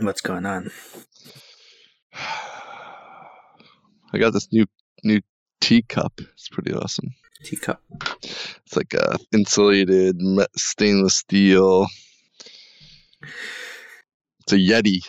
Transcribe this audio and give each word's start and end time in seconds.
What's 0.00 0.20
going 0.20 0.46
on? 0.46 0.70
I 4.12 4.18
got 4.18 4.32
this 4.32 4.46
new 4.52 4.64
new 5.02 5.20
teacup. 5.60 6.20
It's 6.20 6.48
pretty 6.48 6.72
awesome. 6.72 7.14
Teacup. 7.42 7.82
It's 8.22 8.76
like 8.76 8.94
a 8.94 9.18
insulated 9.32 10.20
stainless 10.56 11.16
steel. 11.16 11.88
It's 14.40 14.52
a 14.52 14.56
Yeti. 14.56 15.04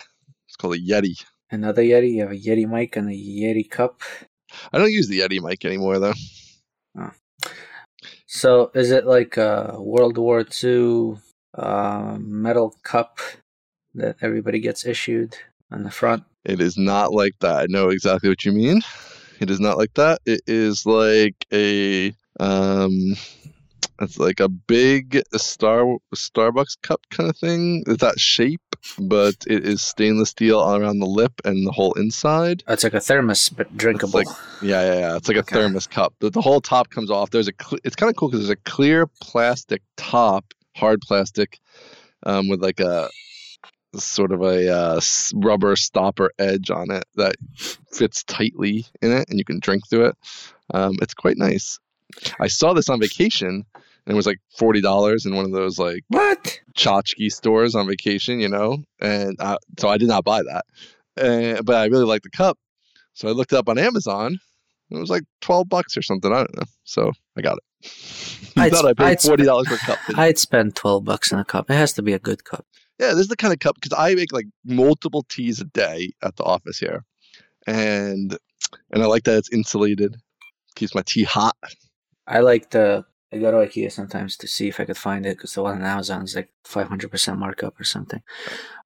It's 0.47 0.55
called 0.57 0.73
a 0.73 0.79
Yeti. 0.79 1.23
Another 1.51 1.83
Yeti. 1.83 2.13
You 2.13 2.21
have 2.21 2.31
a 2.31 2.35
Yeti 2.35 2.67
mic 2.67 2.95
and 2.95 3.09
a 3.09 3.13
Yeti 3.13 3.69
cup. 3.69 4.01
I 4.73 4.79
don't 4.79 4.91
use 4.91 5.07
the 5.07 5.19
Yeti 5.19 5.39
mic 5.39 5.65
anymore 5.65 5.99
though. 5.99 6.15
So 8.25 8.71
is 8.73 8.89
it 8.89 9.05
like 9.05 9.37
a 9.37 9.75
World 9.77 10.17
War 10.17 10.43
II 10.63 11.17
uh, 11.53 12.17
metal 12.19 12.75
cup 12.81 13.19
that 13.95 14.17
everybody 14.21 14.59
gets 14.59 14.85
issued 14.85 15.35
on 15.71 15.83
the 15.83 15.91
front? 15.91 16.23
It 16.45 16.61
is 16.61 16.77
not 16.77 17.13
like 17.13 17.33
that. 17.39 17.57
I 17.57 17.65
know 17.67 17.89
exactly 17.89 18.29
what 18.29 18.45
you 18.45 18.51
mean. 18.51 18.81
It 19.39 19.49
is 19.49 19.59
not 19.59 19.77
like 19.77 19.93
that. 19.95 20.19
It 20.25 20.41
is 20.47 20.85
like 20.85 21.45
a 21.53 22.13
um 22.39 23.15
it's 24.01 24.17
like 24.17 24.39
a 24.39 24.47
big 24.47 25.21
star 25.35 25.97
Starbucks 26.15 26.81
cup 26.81 27.01
kind 27.09 27.29
of 27.29 27.37
thing. 27.37 27.83
It's 27.87 27.99
that 28.01 28.17
shape, 28.19 28.61
but 28.97 29.35
it 29.45 29.65
is 29.65 29.81
stainless 29.81 30.29
steel 30.29 30.59
all 30.59 30.77
around 30.77 30.99
the 30.99 31.05
lip 31.05 31.33
and 31.43 31.67
the 31.67 31.71
whole 31.71 31.91
inside. 31.93 32.63
Oh, 32.67 32.73
it's 32.73 32.83
like 32.85 32.93
a 32.93 33.01
thermos, 33.01 33.49
but 33.49 33.75
drinkable. 33.75 34.19
like- 34.19 34.27
Yeah, 34.61 34.81
yeah, 34.93 34.99
yeah. 34.99 35.15
It's 35.17 35.27
like 35.27 35.35
a 35.37 35.43
thermos 35.43 35.85
cup. 35.87 36.13
The, 36.19 36.29
the 36.29 36.39
whole 36.41 36.61
top 36.61 36.89
comes 36.89 37.11
off. 37.11 37.31
There's 37.31 37.49
a. 37.49 37.53
Cl- 37.61 37.79
it's 37.83 37.95
kind 37.97 38.09
of 38.09 38.15
cool 38.15 38.29
because 38.29 38.47
there's 38.47 38.57
a 38.57 38.69
clear 38.69 39.05
plastic 39.21 39.81
top, 39.97 40.45
hard 40.77 41.01
plastic, 41.01 41.59
um, 42.25 42.47
with 42.47 42.61
like 42.63 42.79
a 42.79 43.09
sort 43.95 44.31
of 44.31 44.41
a 44.41 44.69
uh, 44.69 45.01
rubber 45.33 45.75
stopper 45.75 46.31
edge 46.37 46.69
on 46.69 46.91
it 46.91 47.05
that 47.15 47.35
fits 47.91 48.23
tightly 48.23 48.85
in 49.01 49.11
it, 49.11 49.29
and 49.29 49.39
you 49.39 49.45
can 49.45 49.59
drink 49.59 49.87
through 49.89 50.07
it. 50.07 50.17
Um, 50.73 50.95
it's 51.01 51.13
quite 51.13 51.37
nice. 51.37 51.79
I 52.39 52.47
saw 52.47 52.73
this 52.73 52.89
on 52.89 52.99
vacation, 52.99 53.65
and 53.75 54.13
it 54.13 54.15
was 54.15 54.25
like 54.25 54.39
forty 54.57 54.81
dollars 54.81 55.25
in 55.25 55.35
one 55.35 55.45
of 55.45 55.51
those 55.51 55.79
like 55.79 56.03
what? 56.07 56.59
tchotchke 56.75 57.31
stores 57.31 57.75
on 57.75 57.87
vacation, 57.87 58.39
you 58.39 58.49
know, 58.49 58.83
and 58.99 59.35
uh, 59.39 59.57
so 59.79 59.89
I 59.89 59.97
did 59.97 60.07
not 60.07 60.23
buy 60.23 60.41
that. 60.43 60.65
Uh, 61.17 61.61
but 61.61 61.75
I 61.75 61.85
really 61.85 62.05
like 62.05 62.23
the 62.23 62.29
cup, 62.29 62.57
so 63.13 63.27
I 63.27 63.31
looked 63.31 63.53
it 63.53 63.57
up 63.57 63.69
on 63.69 63.77
Amazon. 63.77 64.39
It 64.91 64.97
was 64.97 65.09
like 65.09 65.23
twelve 65.41 65.69
bucks 65.69 65.97
or 65.97 66.01
something. 66.01 66.31
I 66.31 66.37
don't 66.37 66.57
know. 66.57 66.63
So 66.83 67.11
I 67.37 67.41
got 67.41 67.57
it. 67.57 67.63
I'd 68.57 68.71
thought 68.71 68.85
I 68.85 68.93
paid 68.93 69.05
I'd 69.05 69.21
forty 69.21 69.43
dollars 69.43 69.67
per 69.67 69.77
cup. 69.77 69.99
I'd 70.15 70.37
spend 70.37 70.75
12 70.75 71.05
bucks 71.05 71.31
on 71.31 71.39
a 71.39 71.45
cup. 71.45 71.69
It 71.69 71.75
has 71.75 71.93
to 71.93 72.01
be 72.01 72.13
a 72.13 72.19
good 72.19 72.43
cup. 72.43 72.65
Yeah, 72.99 73.09
this 73.09 73.21
is 73.21 73.27
the 73.27 73.37
kind 73.37 73.53
of 73.53 73.59
cup 73.59 73.75
because 73.75 73.97
I 73.97 74.13
make 74.15 74.31
like 74.33 74.47
multiple 74.65 75.23
teas 75.29 75.59
a 75.61 75.65
day 75.65 76.11
at 76.21 76.35
the 76.35 76.43
office 76.43 76.77
here, 76.77 77.05
and 77.65 78.37
and 78.91 79.03
I 79.03 79.05
like 79.05 79.23
that 79.23 79.37
it's 79.37 79.51
insulated, 79.51 80.17
keeps 80.75 80.93
my 80.93 81.01
tea 81.05 81.23
hot. 81.23 81.55
I 82.27 82.39
like 82.39 82.71
the. 82.71 83.05
I 83.31 83.37
go 83.37 83.51
to 83.51 83.57
IKEA 83.57 83.91
sometimes 83.91 84.35
to 84.37 84.47
see 84.47 84.69
if 84.69 84.79
I 84.79 84.85
could 84.85 84.97
find 84.97 85.23
it 85.23 85.37
because 85.37 85.53
the 85.53 85.61
one 85.61 85.75
on 85.75 85.83
Amazon 85.83 86.23
is 86.23 86.35
like 86.35 86.49
500% 86.65 87.37
markup 87.37 87.79
or 87.79 87.83
something. 87.83 88.23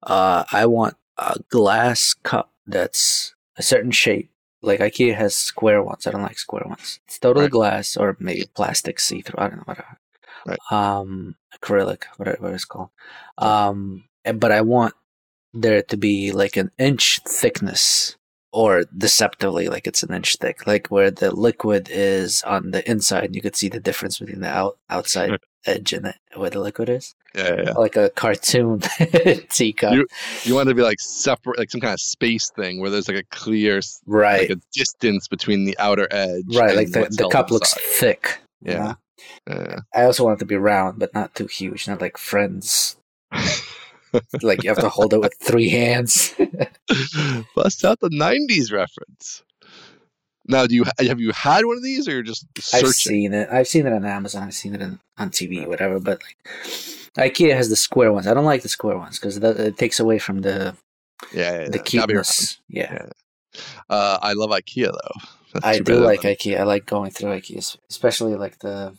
Uh, 0.02 0.44
I 0.52 0.66
want 0.66 0.96
a 1.16 1.38
glass 1.48 2.12
cup 2.22 2.52
that's 2.66 3.34
a 3.56 3.62
certain 3.62 3.90
shape. 3.90 4.30
Like 4.60 4.80
IKEA 4.80 5.14
has 5.14 5.34
square 5.34 5.82
ones. 5.82 6.06
I 6.06 6.10
don't 6.10 6.20
like 6.20 6.38
square 6.38 6.64
ones. 6.66 7.00
It's 7.06 7.18
totally 7.18 7.44
Right. 7.46 7.52
glass 7.52 7.96
or 7.96 8.18
maybe 8.20 8.44
plastic 8.54 9.00
see 9.00 9.22
through. 9.22 9.42
I 9.42 9.48
don't 9.48 9.56
know 9.56 9.62
whatever. 9.64 9.98
Right. 10.46 10.58
Um, 10.70 11.36
acrylic, 11.58 12.04
whatever 12.16 12.38
what 12.42 12.52
it's 12.54 12.64
called. 12.64 12.90
Um, 13.38 14.04
but 14.34 14.52
I 14.52 14.60
want 14.60 14.94
there 15.52 15.82
to 15.82 15.96
be 15.96 16.32
like 16.32 16.56
an 16.56 16.70
inch 16.78 17.20
thickness 17.26 18.16
or 18.52 18.84
deceptively 18.96 19.68
like 19.68 19.86
it's 19.86 20.02
an 20.02 20.14
inch 20.14 20.36
thick, 20.36 20.66
like 20.66 20.88
where 20.88 21.10
the 21.10 21.34
liquid 21.34 21.88
is 21.90 22.42
on 22.44 22.70
the 22.70 22.88
inside, 22.88 23.24
and 23.24 23.34
you 23.36 23.42
could 23.42 23.56
see 23.56 23.68
the 23.68 23.80
difference 23.80 24.18
between 24.18 24.40
the 24.40 24.48
out 24.48 24.78
outside 24.90 25.30
Right. 25.30 25.40
edge 25.66 25.92
and 25.92 26.04
the, 26.04 26.14
where 26.36 26.50
the 26.50 26.60
liquid 26.60 26.88
is, 26.88 27.14
Yeah, 27.34 27.48
yeah, 27.56 27.62
yeah. 27.66 27.72
like 27.72 27.96
a 27.96 28.10
cartoon 28.10 28.80
teacup. 29.50 29.94
You- 29.94 30.06
You 30.44 30.54
want 30.54 30.68
it 30.68 30.72
to 30.72 30.76
be 30.76 30.82
like 30.82 31.00
separate, 31.00 31.58
like 31.58 31.70
some 31.70 31.80
kind 31.80 31.94
of 31.94 32.00
space 32.00 32.50
thing 32.50 32.80
where 32.80 32.90
there's 32.90 33.08
like 33.08 33.16
a 33.16 33.24
clear, 33.36 33.80
right, 34.06 34.48
like 34.48 34.58
a 34.58 34.60
distance 34.72 35.26
between 35.28 35.64
the 35.64 35.76
outer 35.78 36.06
edge. 36.10 36.54
right. 36.54 36.76
Like 36.76 36.90
the, 36.92 37.08
the 37.10 37.28
cup 37.28 37.50
looks 37.50 37.74
thick. 37.98 38.38
you 38.62 38.72
Yeah. 38.72 38.78
know? 38.84 38.96
Yeah. 39.48 39.80
I 39.94 40.04
also 40.04 40.24
want 40.24 40.38
it 40.38 40.40
to 40.40 40.46
be 40.46 40.56
round, 40.56 40.98
but 40.98 41.14
not 41.14 41.34
too 41.34 41.46
huge, 41.46 41.86
not 41.88 42.00
like 42.00 42.18
Friends. 42.18 42.96
like 44.42 44.62
you 44.62 44.70
have 44.70 44.78
to 44.78 44.88
hold 44.88 45.12
it 45.12 45.20
with 45.20 45.34
three 45.40 45.68
hands. 45.68 46.34
Bust 47.56 47.84
out 47.84 48.00
the 48.00 48.10
'90s 48.10 48.72
reference. 48.72 49.42
Now, 50.46 50.66
do 50.66 50.74
you 50.74 50.84
have 50.98 51.20
you 51.20 51.32
had 51.32 51.64
one 51.64 51.76
of 51.76 51.82
these, 51.82 52.06
or 52.06 52.12
you're 52.12 52.22
just 52.22 52.46
searching? 52.58 52.86
I've 52.86 52.94
seen 52.94 53.34
it. 53.34 53.48
I've 53.50 53.68
seen 53.68 53.86
it 53.86 53.92
on 53.92 54.04
Amazon. 54.04 54.44
I've 54.44 54.54
seen 54.54 54.74
it 54.74 54.82
in, 54.82 55.00
on 55.18 55.30
TV, 55.30 55.66
whatever. 55.66 55.98
But 55.98 56.22
like, 56.22 56.36
IKEA 57.32 57.54
has 57.56 57.70
the 57.70 57.76
square 57.76 58.12
ones. 58.12 58.26
I 58.26 58.34
don't 58.34 58.44
like 58.44 58.62
the 58.62 58.68
square 58.68 58.96
ones 58.98 59.18
because 59.18 59.36
it 59.38 59.78
takes 59.78 59.98
away 60.00 60.18
from 60.18 60.42
the 60.42 60.76
yeah, 61.32 61.62
yeah, 61.62 61.68
the 61.68 61.78
yeah. 61.78 62.00
Gotta 62.00 62.06
be 62.06 62.14
around. 62.14 62.24
cuteness. 62.24 62.58
Yeah, 62.68 62.92
Yeah. 62.92 63.06
Uh, 63.88 64.18
I 64.20 64.32
love 64.32 64.50
IKEA 64.50 64.90
though. 64.92 65.20
That's 65.54 65.64
I 65.64 65.78
do 65.78 65.98
like 66.00 66.22
IKEA. 66.22 66.58
I 66.58 66.64
like 66.64 66.86
going 66.86 67.10
through 67.10 67.30
IKEA, 67.30 67.76
especially 67.88 68.34
like 68.34 68.58
the 68.58 68.96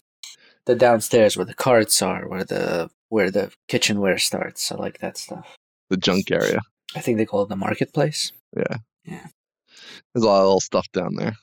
the 0.66 0.76
downstairs 0.76 1.38
where 1.38 1.46
the 1.46 1.54
carts 1.54 2.02
are, 2.02 2.28
where 2.28 2.44
the 2.44 2.90
where 3.10 3.32
the 3.32 3.52
kitchenware 3.68 4.18
starts. 4.18 4.72
I 4.72 4.76
like 4.76 5.00
that 5.00 5.18
stuff. 5.18 5.56
the 5.90 5.98
junk 5.98 6.32
area. 6.32 6.60
I 6.96 7.02
think 7.02 7.18
they 7.18 7.26
call 7.26 7.44
it 7.44 7.50
the 7.50 7.56
marketplace. 7.56 8.32
Yeah. 8.56 8.78
Yeah. 9.04 9.28
There's 10.14 10.24
a 10.24 10.28
lot 10.28 10.40
of 10.40 10.46
little 10.46 10.62
stuff 10.62 10.92
down 10.92 11.16
there, 11.16 11.36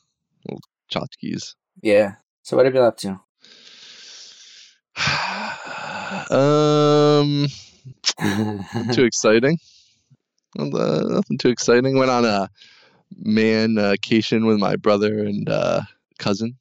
little 0.49 0.61
tchotchkes. 0.91 1.55
Yeah. 1.83 2.15
So 2.43 2.57
what 2.57 2.67
have 2.67 2.75
you 2.75 2.81
been 2.81 2.87
up 2.87 2.97
to? 2.99 3.21
um, 6.35 7.49
too 8.93 9.05
exciting. 9.05 9.59
Well, 10.57 10.77
uh, 10.77 11.09
nothing 11.09 11.39
too 11.39 11.49
exciting. 11.51 11.97
Went 11.99 12.11
on 12.11 12.25
a 12.25 12.51
man 13.17 13.77
vacation 13.77 14.47
with 14.47 14.59
my 14.59 14.77
brother 14.77 15.21
and 15.21 15.49
uh, 15.49 15.83
cousin. 16.19 16.57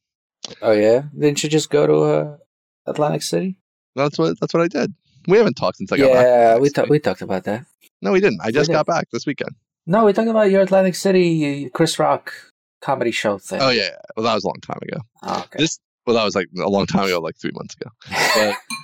oh 0.62 0.72
yeah. 0.72 1.04
Didn't 1.18 1.44
you 1.44 1.50
just 1.50 1.70
go 1.70 1.88
to 1.88 1.96
uh, 2.04 2.38
Atlantic 2.86 3.22
City? 3.24 3.58
That's 3.96 4.18
what 4.18 4.40
that's 4.40 4.54
what 4.54 4.64
I 4.64 4.68
did. 4.68 4.94
We 5.28 5.38
haven't 5.38 5.56
talked 5.56 5.78
since 5.78 5.92
I 5.92 5.98
got 5.98 6.14
back. 6.14 6.26
yeah, 6.26 6.58
we 6.58 6.70
talked 6.70 6.90
we 6.90 7.00
talked 7.00 7.22
about 7.22 7.44
that. 7.46 7.66
No, 8.02 8.12
we 8.12 8.20
didn't. 8.20 8.40
I 8.42 8.52
just 8.52 8.70
did. 8.70 8.74
got 8.74 8.86
back 8.86 9.08
this 9.12 9.26
weekend. 9.26 9.52
No, 9.86 10.06
we 10.06 10.14
talked 10.14 10.30
about 10.30 10.50
your 10.52 10.62
Atlantic 10.62 10.96
City 10.96 11.70
Chris 11.70 12.00
Rock 12.00 12.34
comedy 12.82 13.12
show 13.12 13.38
thing. 13.38 13.60
Oh 13.62 13.70
yeah, 13.70 13.84
yeah. 13.84 13.90
well 14.16 14.26
that 14.26 14.34
was 14.36 14.44
a 14.44 14.48
long 14.48 14.60
time 14.62 14.80
ago. 14.82 15.02
Oh, 15.24 15.40
okay. 15.42 15.60
This 15.60 15.80
well 16.08 16.16
that 16.16 16.24
was 16.24 16.36
like 16.36 16.48
a 16.58 16.70
long 16.70 16.86
time 16.88 17.06
ago, 17.06 17.20
like 17.20 17.36
three 17.38 17.52
months 17.54 17.76
ago. 17.76 17.92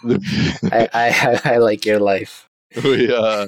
But 0.03 0.21
I, 0.73 0.89
I 0.93 1.53
I 1.53 1.57
like 1.57 1.85
your 1.85 1.99
life. 1.99 2.47
we 2.83 3.11
uh 3.13 3.47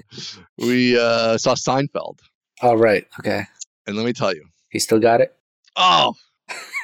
we 0.58 0.98
uh 0.98 1.38
saw 1.38 1.54
Seinfeld, 1.54 2.20
All 2.62 2.78
right. 2.78 3.06
Okay. 3.20 3.44
and 3.86 3.96
let 3.98 4.06
me 4.06 4.14
tell 4.14 4.34
you, 4.34 4.46
He 4.70 4.80
still 4.80 5.00
got 5.00 5.20
it. 5.22 5.36
oh, 5.76 6.14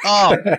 oh, 0.03 0.37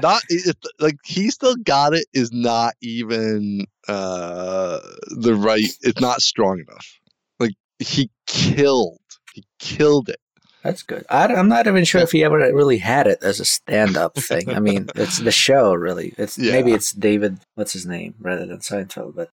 not 0.00 0.22
it, 0.28 0.56
like 0.78 0.96
he 1.04 1.30
still 1.30 1.56
got 1.56 1.94
it 1.94 2.06
is 2.12 2.32
not 2.32 2.74
even 2.80 3.66
uh 3.88 4.80
the 5.10 5.34
right. 5.34 5.64
It's 5.82 6.00
not 6.00 6.20
strong 6.22 6.60
enough. 6.66 7.00
Like 7.38 7.54
he 7.78 8.10
killed, 8.26 9.00
he 9.34 9.44
killed 9.58 10.08
it. 10.08 10.20
That's 10.62 10.84
good. 10.84 11.04
I, 11.10 11.26
am 11.32 11.48
not 11.48 11.66
even 11.66 11.84
sure 11.84 12.02
if 12.02 12.12
he 12.12 12.22
ever 12.22 12.38
really 12.38 12.78
had 12.78 13.08
it 13.08 13.18
as 13.22 13.40
a 13.40 13.44
stand-up 13.44 14.14
thing. 14.18 14.50
I 14.50 14.60
mean, 14.60 14.88
it's 14.94 15.18
the 15.18 15.32
show, 15.32 15.74
really. 15.74 16.14
It's 16.16 16.38
maybe 16.38 16.72
it's 16.72 16.92
David. 16.92 17.40
What's 17.56 17.72
his 17.72 17.84
name 17.84 18.14
rather 18.20 18.46
than 18.46 18.58
Seinfeld, 18.58 19.16
but 19.16 19.30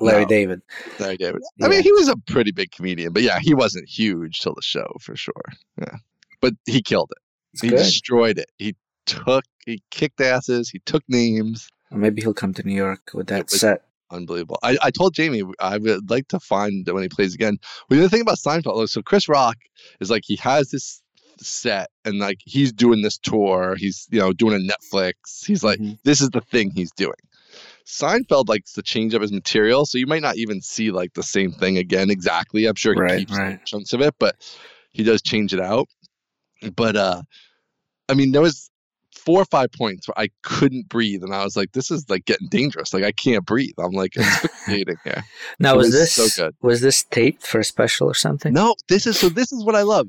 Larry 0.00 0.22
No. 0.22 0.28
David. 0.28 0.62
Sorry, 0.98 1.16
David. 1.16 1.42
I 1.62 1.68
mean, 1.68 1.82
he 1.82 1.92
was 1.92 2.08
a 2.08 2.16
pretty 2.26 2.50
big 2.50 2.72
comedian, 2.72 3.12
but 3.12 3.22
yeah, 3.22 3.38
he 3.40 3.54
wasn't 3.54 3.88
huge 3.88 4.40
till 4.40 4.54
the 4.54 4.62
show 4.62 4.96
for 5.00 5.14
sure. 5.16 5.42
Yeah, 5.78 5.96
but 6.40 6.54
he 6.66 6.82
killed 6.82 7.12
it. 7.12 7.22
It's 7.52 7.62
he 7.62 7.68
good. 7.68 7.78
destroyed 7.78 8.38
it. 8.38 8.50
He 8.58 8.74
took, 9.06 9.44
he 9.66 9.82
kicked 9.90 10.20
asses. 10.20 10.70
He 10.70 10.80
took 10.80 11.02
names. 11.08 11.68
Or 11.90 11.98
maybe 11.98 12.22
he'll 12.22 12.34
come 12.34 12.54
to 12.54 12.62
New 12.62 12.74
York 12.74 13.10
with 13.14 13.26
that 13.28 13.50
set. 13.50 13.84
Unbelievable. 14.10 14.58
I, 14.62 14.76
I 14.82 14.90
told 14.90 15.14
Jamie 15.14 15.42
I 15.58 15.78
would 15.78 16.10
like 16.10 16.28
to 16.28 16.40
find 16.40 16.86
when 16.90 17.02
he 17.02 17.08
plays 17.08 17.34
again. 17.34 17.58
Well, 17.88 17.98
the 18.00 18.08
thing 18.10 18.20
about 18.20 18.38
Seinfeld, 18.38 18.88
so 18.88 19.00
Chris 19.02 19.28
Rock 19.28 19.56
is 20.00 20.10
like 20.10 20.22
he 20.26 20.36
has 20.36 20.70
this 20.70 21.02
set 21.38 21.88
and 22.04 22.18
like 22.18 22.38
he's 22.44 22.72
doing 22.72 23.00
this 23.02 23.16
tour. 23.18 23.74
He's 23.78 24.06
you 24.10 24.20
know 24.20 24.32
doing 24.34 24.54
a 24.54 24.72
Netflix. 24.72 25.44
He's 25.46 25.64
like 25.64 25.80
Mhm. 25.80 25.98
this 26.04 26.20
is 26.20 26.28
the 26.30 26.42
thing 26.42 26.70
he's 26.74 26.92
doing. 26.92 27.14
Seinfeld 27.86 28.48
likes 28.48 28.72
to 28.74 28.82
change 28.82 29.14
up 29.14 29.22
his 29.22 29.32
material, 29.32 29.86
so 29.86 29.98
you 29.98 30.06
might 30.06 30.22
not 30.22 30.36
even 30.36 30.60
see 30.60 30.90
like 30.90 31.14
the 31.14 31.22
same 31.22 31.50
thing 31.52 31.78
again 31.78 32.10
exactly. 32.10 32.66
I'm 32.66 32.74
sure 32.76 32.94
he 32.94 33.00
Right, 33.00 33.18
keeps 33.20 33.36
right. 33.38 33.64
chunks 33.64 33.92
of 33.92 34.00
it, 34.02 34.14
but 34.18 34.36
he 34.92 35.02
does 35.02 35.22
change 35.22 35.52
it 35.54 35.60
out. 35.60 35.88
But 36.76 36.96
uh 36.96 37.22
I 38.08 38.14
mean, 38.14 38.32
there 38.32 38.42
was 38.42 38.70
four 39.24 39.40
or 39.40 39.44
five 39.46 39.70
points 39.72 40.08
where 40.08 40.18
I 40.18 40.28
couldn't 40.42 40.88
breathe, 40.88 41.22
and 41.22 41.34
I 41.34 41.44
was 41.44 41.56
like, 41.56 41.72
"This 41.72 41.90
is 41.90 42.04
like 42.08 42.24
getting 42.24 42.48
dangerous. 42.48 42.92
Like 42.92 43.04
I 43.04 43.12
can't 43.12 43.44
breathe. 43.46 43.74
I'm 43.78 43.92
like 43.92 44.16
asphyxiating 44.16 44.96
here." 45.04 45.22
Now 45.58 45.74
It 45.74 45.78
was 45.78 45.92
this 45.92 46.12
so 46.12 46.26
good. 46.44 46.54
was 46.62 46.80
this 46.80 47.04
taped 47.04 47.46
for 47.46 47.60
a 47.60 47.64
special 47.64 48.08
or 48.08 48.14
something? 48.14 48.52
No, 48.52 48.74
this 48.88 49.06
is 49.06 49.18
so. 49.18 49.28
This 49.28 49.52
is 49.52 49.64
what 49.64 49.74
I 49.76 49.82
love. 49.82 50.08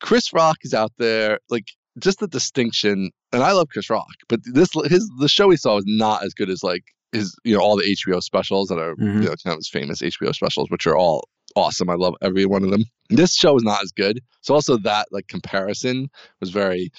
Chris 0.00 0.32
Rock 0.32 0.58
is 0.62 0.74
out 0.74 0.92
there, 0.98 1.38
like 1.48 1.64
just 1.98 2.18
the 2.20 2.26
distinction, 2.28 3.10
and 3.32 3.42
I 3.42 3.52
love 3.52 3.68
Chris 3.70 3.88
Rock, 3.90 4.14
but 4.28 4.40
this 4.44 4.70
his 4.86 5.10
the 5.20 5.28
show 5.28 5.48
we 5.48 5.56
saw 5.56 5.76
was 5.76 5.84
not 5.86 6.24
as 6.24 6.34
good 6.34 6.50
as 6.50 6.62
like 6.62 6.82
his 7.12 7.34
you 7.44 7.54
know 7.56 7.60
all 7.62 7.76
the 7.76 7.84
HBO 7.84 8.20
specials 8.22 8.68
that 8.68 8.78
are 8.78 8.94
Mhm. 8.96 9.22
you 9.22 9.28
know 9.28 9.34
kind 9.44 9.54
of 9.54 9.56
his 9.58 9.68
famous 9.68 10.00
HBO 10.02 10.32
specials, 10.34 10.68
which 10.70 10.86
are 10.86 10.96
all 10.96 11.28
awesome. 11.56 11.88
I 11.88 11.94
love 11.94 12.14
every 12.22 12.46
one 12.46 12.64
of 12.64 12.70
them. 12.70 12.84
This 13.10 13.34
show 13.36 13.56
is 13.56 13.62
not 13.62 13.82
as 13.82 13.92
good, 13.92 14.20
so 14.40 14.54
also 14.54 14.76
that 14.78 15.06
like 15.12 15.28
comparison 15.28 16.08
was 16.40 16.50
very 16.50 16.90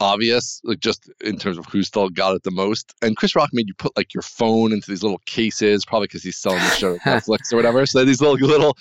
obvious, 0.00 0.60
like 0.64 0.80
just 0.80 1.10
in 1.22 1.36
terms 1.38 1.58
of 1.58 1.66
who 1.66 1.82
still 1.82 2.08
got 2.08 2.34
it 2.34 2.42
the 2.42 2.50
most. 2.50 2.94
And 3.02 3.16
Chris 3.16 3.34
Rock 3.34 3.50
made 3.52 3.68
you 3.68 3.74
put 3.74 3.96
like 3.96 4.14
your 4.14 4.22
phone 4.22 4.72
into 4.72 4.90
these 4.90 5.02
little 5.02 5.20
cases, 5.26 5.84
probably 5.84 6.06
because 6.06 6.22
he's 6.22 6.36
selling 6.36 6.58
the 6.58 6.70
show 6.70 6.98
Netflix 7.06 7.52
or 7.52 7.56
whatever. 7.56 7.86
So 7.86 8.04
these 8.04 8.20
little 8.20 8.36
little 8.36 8.76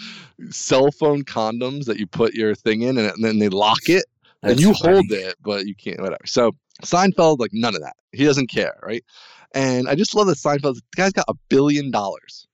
cell 0.50 0.92
phone 0.92 1.24
condoms 1.24 1.86
that 1.86 1.98
you 1.98 2.08
put 2.08 2.34
your 2.34 2.56
thing 2.56 2.82
in, 2.82 2.98
and, 2.98 3.08
and 3.08 3.24
then 3.24 3.40
they 3.40 3.50
lock 3.50 3.90
it, 3.90 4.06
and 4.42 4.60
you 4.60 4.74
funny. 4.74 4.96
hold 4.96 5.12
it, 5.12 5.36
but 5.42 5.66
you 5.66 5.76
can't. 5.76 6.00
Whatever. 6.00 6.26
So 6.26 6.52
Seinfeld, 6.84 7.40
like 7.40 7.52
none 7.54 7.76
of 7.76 7.82
that. 7.82 7.96
He 8.12 8.26
doesn't 8.26 8.48
care, 8.48 8.80
right? 8.84 9.04
And 9.54 9.88
I 9.88 9.96
just 9.96 10.16
love 10.16 10.28
that 10.28 10.38
Seinfeld. 10.38 10.76
The 10.76 10.82
guy's 10.96 11.14
got 11.14 11.26
a 11.28 11.36
billion 11.50 11.92
dollars. 11.92 12.48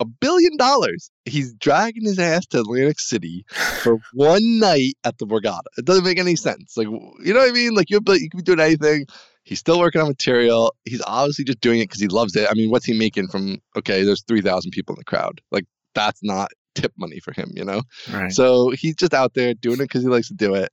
A 0.00 0.04
billion 0.04 0.56
dollars. 0.56 1.10
He's 1.24 1.54
dragging 1.54 2.04
his 2.04 2.18
ass 2.18 2.46
to 2.46 2.60
Atlantic 2.60 3.00
City 3.00 3.44
for 3.82 3.98
one 4.12 4.58
night 4.58 4.94
at 5.04 5.18
the 5.18 5.26
Borgata. 5.26 5.62
It 5.78 5.84
doesn't 5.84 6.04
make 6.04 6.18
any 6.18 6.36
sense. 6.36 6.76
Like, 6.76 6.86
you 6.86 7.32
know 7.32 7.40
what 7.40 7.48
I 7.48 7.52
mean? 7.52 7.74
Like, 7.74 7.90
you 7.90 8.00
you 8.06 8.30
could 8.30 8.36
be 8.36 8.42
doing 8.42 8.60
anything. 8.60 9.06
He's 9.44 9.60
still 9.60 9.78
working 9.78 10.00
on 10.00 10.08
material. 10.08 10.74
He's 10.84 11.02
obviously 11.06 11.44
just 11.44 11.60
doing 11.60 11.80
it 11.80 11.84
because 11.84 12.00
he 12.00 12.08
loves 12.08 12.34
it. 12.36 12.48
I 12.50 12.54
mean, 12.54 12.70
what's 12.70 12.84
he 12.84 12.98
making 12.98 13.28
from? 13.28 13.58
Okay, 13.76 14.02
there's 14.02 14.22
three 14.24 14.42
thousand 14.42 14.72
people 14.72 14.94
in 14.94 14.98
the 14.98 15.04
crowd. 15.04 15.40
Like, 15.50 15.64
that's 15.94 16.22
not 16.22 16.50
tip 16.74 16.92
money 16.98 17.20
for 17.20 17.32
him, 17.32 17.50
you 17.54 17.64
know. 17.64 17.82
Right. 18.12 18.32
So 18.32 18.70
he's 18.70 18.96
just 18.96 19.14
out 19.14 19.34
there 19.34 19.54
doing 19.54 19.80
it 19.80 19.84
because 19.84 20.02
he 20.02 20.08
likes 20.08 20.28
to 20.28 20.34
do 20.34 20.54
it. 20.54 20.70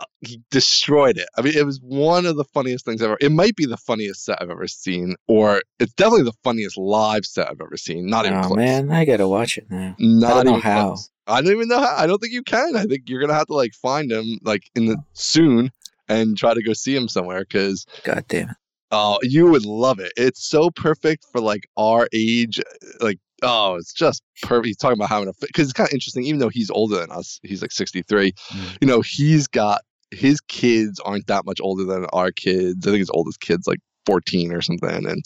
Uh, 0.00 0.04
He 0.20 0.40
destroyed 0.50 1.18
it. 1.18 1.28
I 1.36 1.42
mean, 1.42 1.54
it 1.56 1.64
was 1.66 1.80
one 1.82 2.26
of 2.26 2.36
the 2.36 2.44
funniest 2.44 2.84
things 2.84 3.02
ever. 3.02 3.16
It 3.20 3.32
might 3.32 3.56
be 3.56 3.66
the 3.66 3.76
funniest 3.76 4.24
set 4.24 4.38
I've 4.40 4.50
ever 4.50 4.68
seen, 4.68 5.16
or 5.26 5.62
it's 5.80 5.92
definitely 5.94 6.24
the 6.24 6.36
funniest 6.44 6.76
live 6.76 7.24
set 7.24 7.48
I've 7.50 7.60
ever 7.60 7.76
seen. 7.76 8.06
Not 8.06 8.26
even 8.26 8.38
oh 8.38 8.42
close. 8.42 8.56
man, 8.56 8.90
I 8.90 9.04
gotta 9.04 9.26
watch 9.28 9.58
it 9.58 9.66
now. 9.70 9.96
Not 9.98 10.30
I 10.30 10.34
don't 10.34 10.44
know 10.44 10.50
even 10.58 10.60
how. 10.62 10.86
close. 10.88 11.10
I 11.26 11.40
don't 11.42 11.52
even 11.52 11.68
know 11.68 11.80
how. 11.80 11.94
I 11.96 12.06
don't 12.06 12.18
think 12.20 12.32
you 12.32 12.42
can. 12.42 12.76
I 12.76 12.84
think 12.84 13.02
you're 13.08 13.20
gonna 13.20 13.34
have 13.34 13.46
to 13.48 13.54
like 13.54 13.74
find 13.74 14.10
him 14.12 14.38
like 14.42 14.62
in 14.74 14.86
the 14.86 14.96
soon 15.14 15.70
and 16.08 16.38
try 16.38 16.54
to 16.54 16.62
go 16.62 16.72
see 16.72 16.94
him 16.96 17.08
somewhere 17.08 17.40
because 17.40 17.84
God 18.04 18.24
damn 18.28 18.50
it. 18.50 18.56
oh, 18.92 19.18
you 19.22 19.46
would 19.50 19.66
love 19.66 19.98
it. 19.98 20.12
It's 20.16 20.48
so 20.48 20.70
perfect 20.70 21.26
for 21.32 21.40
like 21.40 21.68
our 21.76 22.08
age. 22.14 22.60
Like 23.00 23.18
oh, 23.42 23.74
it's 23.76 23.92
just 23.92 24.22
perfect. 24.42 24.66
He's 24.66 24.76
talking 24.76 24.98
about 24.98 25.10
having 25.10 25.28
a 25.28 25.32
because 25.40 25.64
it's 25.64 25.72
kind 25.74 25.88
of 25.88 25.92
interesting. 25.92 26.24
Even 26.24 26.38
though 26.40 26.48
he's 26.48 26.70
older 26.70 26.96
than 26.98 27.10
us, 27.10 27.38
he's 27.42 27.60
like 27.62 27.72
63. 27.72 28.32
Mm. 28.32 28.78
You 28.80 28.86
know, 28.88 29.00
he's 29.02 29.46
got 29.48 29.82
his 30.10 30.40
kids 30.40 31.00
aren't 31.00 31.26
that 31.26 31.44
much 31.44 31.60
older 31.60 31.84
than 31.84 32.06
our 32.12 32.30
kids. 32.30 32.86
I 32.86 32.90
think 32.90 33.00
his 33.00 33.10
oldest 33.10 33.40
kid's 33.40 33.66
like 33.66 33.80
14 34.06 34.52
or 34.52 34.62
something, 34.62 35.06
and 35.06 35.24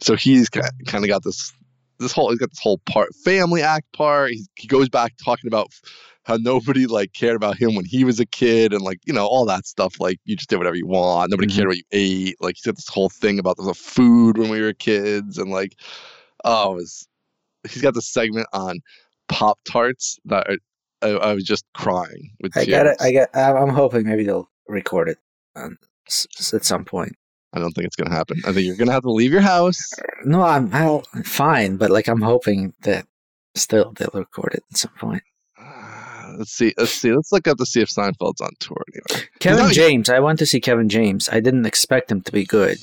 so 0.00 0.16
he's 0.16 0.48
kind 0.48 1.04
of 1.04 1.08
got 1.08 1.22
this 1.24 1.52
this 1.98 2.12
whole 2.12 2.30
he's 2.30 2.38
got 2.38 2.50
this 2.50 2.60
whole 2.62 2.78
part 2.86 3.14
family 3.24 3.62
act 3.62 3.92
part. 3.92 4.30
He's, 4.30 4.48
he 4.56 4.66
goes 4.66 4.88
back 4.88 5.12
talking 5.22 5.48
about 5.48 5.68
how 6.24 6.36
nobody 6.36 6.86
like 6.86 7.12
cared 7.12 7.36
about 7.36 7.56
him 7.56 7.74
when 7.74 7.84
he 7.86 8.04
was 8.04 8.20
a 8.20 8.26
kid 8.26 8.72
and 8.72 8.82
like 8.82 8.98
you 9.06 9.12
know 9.12 9.26
all 9.26 9.46
that 9.46 9.66
stuff. 9.66 10.00
Like 10.00 10.18
you 10.24 10.36
just 10.36 10.48
did 10.50 10.56
whatever 10.58 10.76
you 10.76 10.86
want. 10.86 11.30
Nobody 11.30 11.48
Mhm. 11.48 11.56
cared 11.56 11.68
what 11.68 11.76
you 11.78 11.82
ate. 11.92 12.36
Like 12.40 12.56
he's 12.56 12.64
got 12.64 12.76
this 12.76 12.88
whole 12.88 13.08
thing 13.10 13.38
about 13.38 13.56
the 13.56 13.74
food 13.74 14.38
when 14.38 14.50
we 14.50 14.60
were 14.60 14.72
kids 14.72 15.38
and 15.38 15.50
like 15.50 15.74
oh, 16.44 16.72
it 16.72 16.76
was 16.76 17.06
he's 17.68 17.82
got 17.82 17.94
this 17.94 18.10
segment 18.10 18.46
on 18.52 18.80
pop 19.28 19.58
tarts 19.64 20.18
that 20.24 20.48
are, 20.48 20.56
I, 21.02 21.08
I 21.10 21.34
was 21.34 21.44
just 21.44 21.64
crying 21.74 22.32
with 22.40 22.56
I 22.56 22.64
tears. 22.64 22.76
got 22.76 22.86
it. 22.86 22.96
I 23.00 23.12
got. 23.12 23.28
I'm 23.34 23.70
hoping 23.74 24.06
maybe 24.06 24.24
they'll 24.24 24.48
record 24.68 25.08
it 25.08 25.18
um, 25.56 25.76
s- 26.08 26.52
at 26.54 26.64
some 26.64 26.84
point. 26.84 27.12
I 27.52 27.58
don't 27.58 27.72
think 27.72 27.86
it's 27.86 27.96
gonna 27.96 28.14
happen. 28.14 28.40
I 28.46 28.52
think 28.52 28.66
you're 28.66 28.76
gonna 28.76 28.92
have 28.92 29.02
to 29.02 29.10
leave 29.10 29.32
your 29.32 29.40
house. 29.40 29.90
No, 30.24 30.42
I'm 30.42 30.70
I'll, 30.72 31.02
fine, 31.24 31.76
but 31.76 31.90
like 31.90 32.06
I'm 32.08 32.20
hoping 32.20 32.74
that 32.82 33.06
still 33.56 33.92
they'll 33.96 34.10
record 34.14 34.54
it 34.54 34.62
at 34.70 34.76
some 34.78 34.92
point. 34.98 35.22
Let's 36.38 36.52
see. 36.52 36.72
Let's 36.78 36.92
see. 36.92 37.12
Let's 37.12 37.32
look 37.32 37.48
up 37.48 37.58
to 37.58 37.66
see 37.66 37.80
if 37.80 37.88
Seinfeld's 37.90 38.40
on 38.40 38.50
tour 38.60 38.76
anyway. 38.94 39.26
Kevin 39.40 39.72
James. 39.72 40.08
I 40.08 40.20
went 40.20 40.38
to 40.38 40.46
see 40.46 40.60
Kevin 40.60 40.88
James. 40.88 41.28
I 41.30 41.40
didn't 41.40 41.66
expect 41.66 42.10
him 42.12 42.20
to 42.22 42.32
be 42.32 42.44
good. 42.44 42.78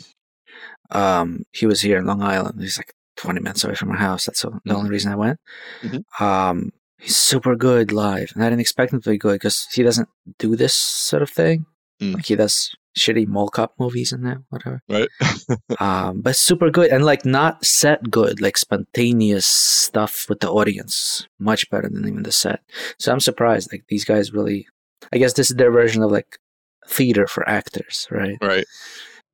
Um, 0.91 1.43
he 1.53 1.65
was 1.65 1.81
here 1.81 1.97
in 1.97 2.05
Long 2.05 2.21
Island. 2.21 2.59
He's 2.61 2.77
like 2.77 2.93
20 3.17 3.39
minutes 3.41 3.63
away 3.63 3.75
from 3.75 3.89
my 3.89 3.97
house. 3.97 4.25
That's 4.25 4.41
the 4.41 4.73
only 4.73 4.89
reason 4.89 5.11
I 5.11 5.15
went. 5.15 5.39
Mhm. 5.81 6.21
Um, 6.21 6.71
he's 6.99 7.15
super 7.15 7.55
good 7.55 7.91
live, 7.91 8.31
and 8.33 8.43
I 8.43 8.49
didn't 8.49 8.61
expect 8.61 8.93
him 8.93 9.01
to 9.01 9.09
be 9.09 9.17
good 9.17 9.33
because 9.35 9.67
he 9.73 9.83
doesn't 9.83 10.09
do 10.37 10.55
this 10.55 10.73
sort 10.73 11.21
of 11.21 11.29
thing. 11.29 11.65
Mm. 12.01 12.15
Like 12.15 12.25
he 12.25 12.35
does 12.35 12.75
shitty 12.97 13.27
mall 13.27 13.49
cop 13.49 13.73
movies 13.79 14.11
and 14.11 14.25
that, 14.25 14.37
whatever. 14.49 14.81
Right. 14.89 15.09
um, 15.79 16.21
but 16.21 16.35
super 16.35 16.69
good 16.69 16.91
and 16.91 17.05
like 17.05 17.25
not 17.25 17.65
set 17.65 18.09
good, 18.09 18.41
like 18.41 18.57
spontaneous 18.57 19.45
stuff 19.45 20.25
with 20.27 20.39
the 20.39 20.49
audience, 20.49 21.27
much 21.39 21.69
better 21.69 21.89
than 21.89 22.07
even 22.07 22.23
the 22.23 22.31
set. 22.31 22.61
So 22.99 23.11
I'm 23.11 23.19
surprised. 23.19 23.71
Like 23.71 23.85
these 23.87 24.05
guys 24.05 24.33
really, 24.33 24.67
I 25.13 25.17
guess 25.17 25.33
this 25.33 25.49
is 25.49 25.57
their 25.57 25.71
version 25.71 26.03
of 26.03 26.11
like 26.11 26.39
theater 26.87 27.27
for 27.27 27.47
actors, 27.47 28.07
right? 28.11 28.37
right. 28.41 28.65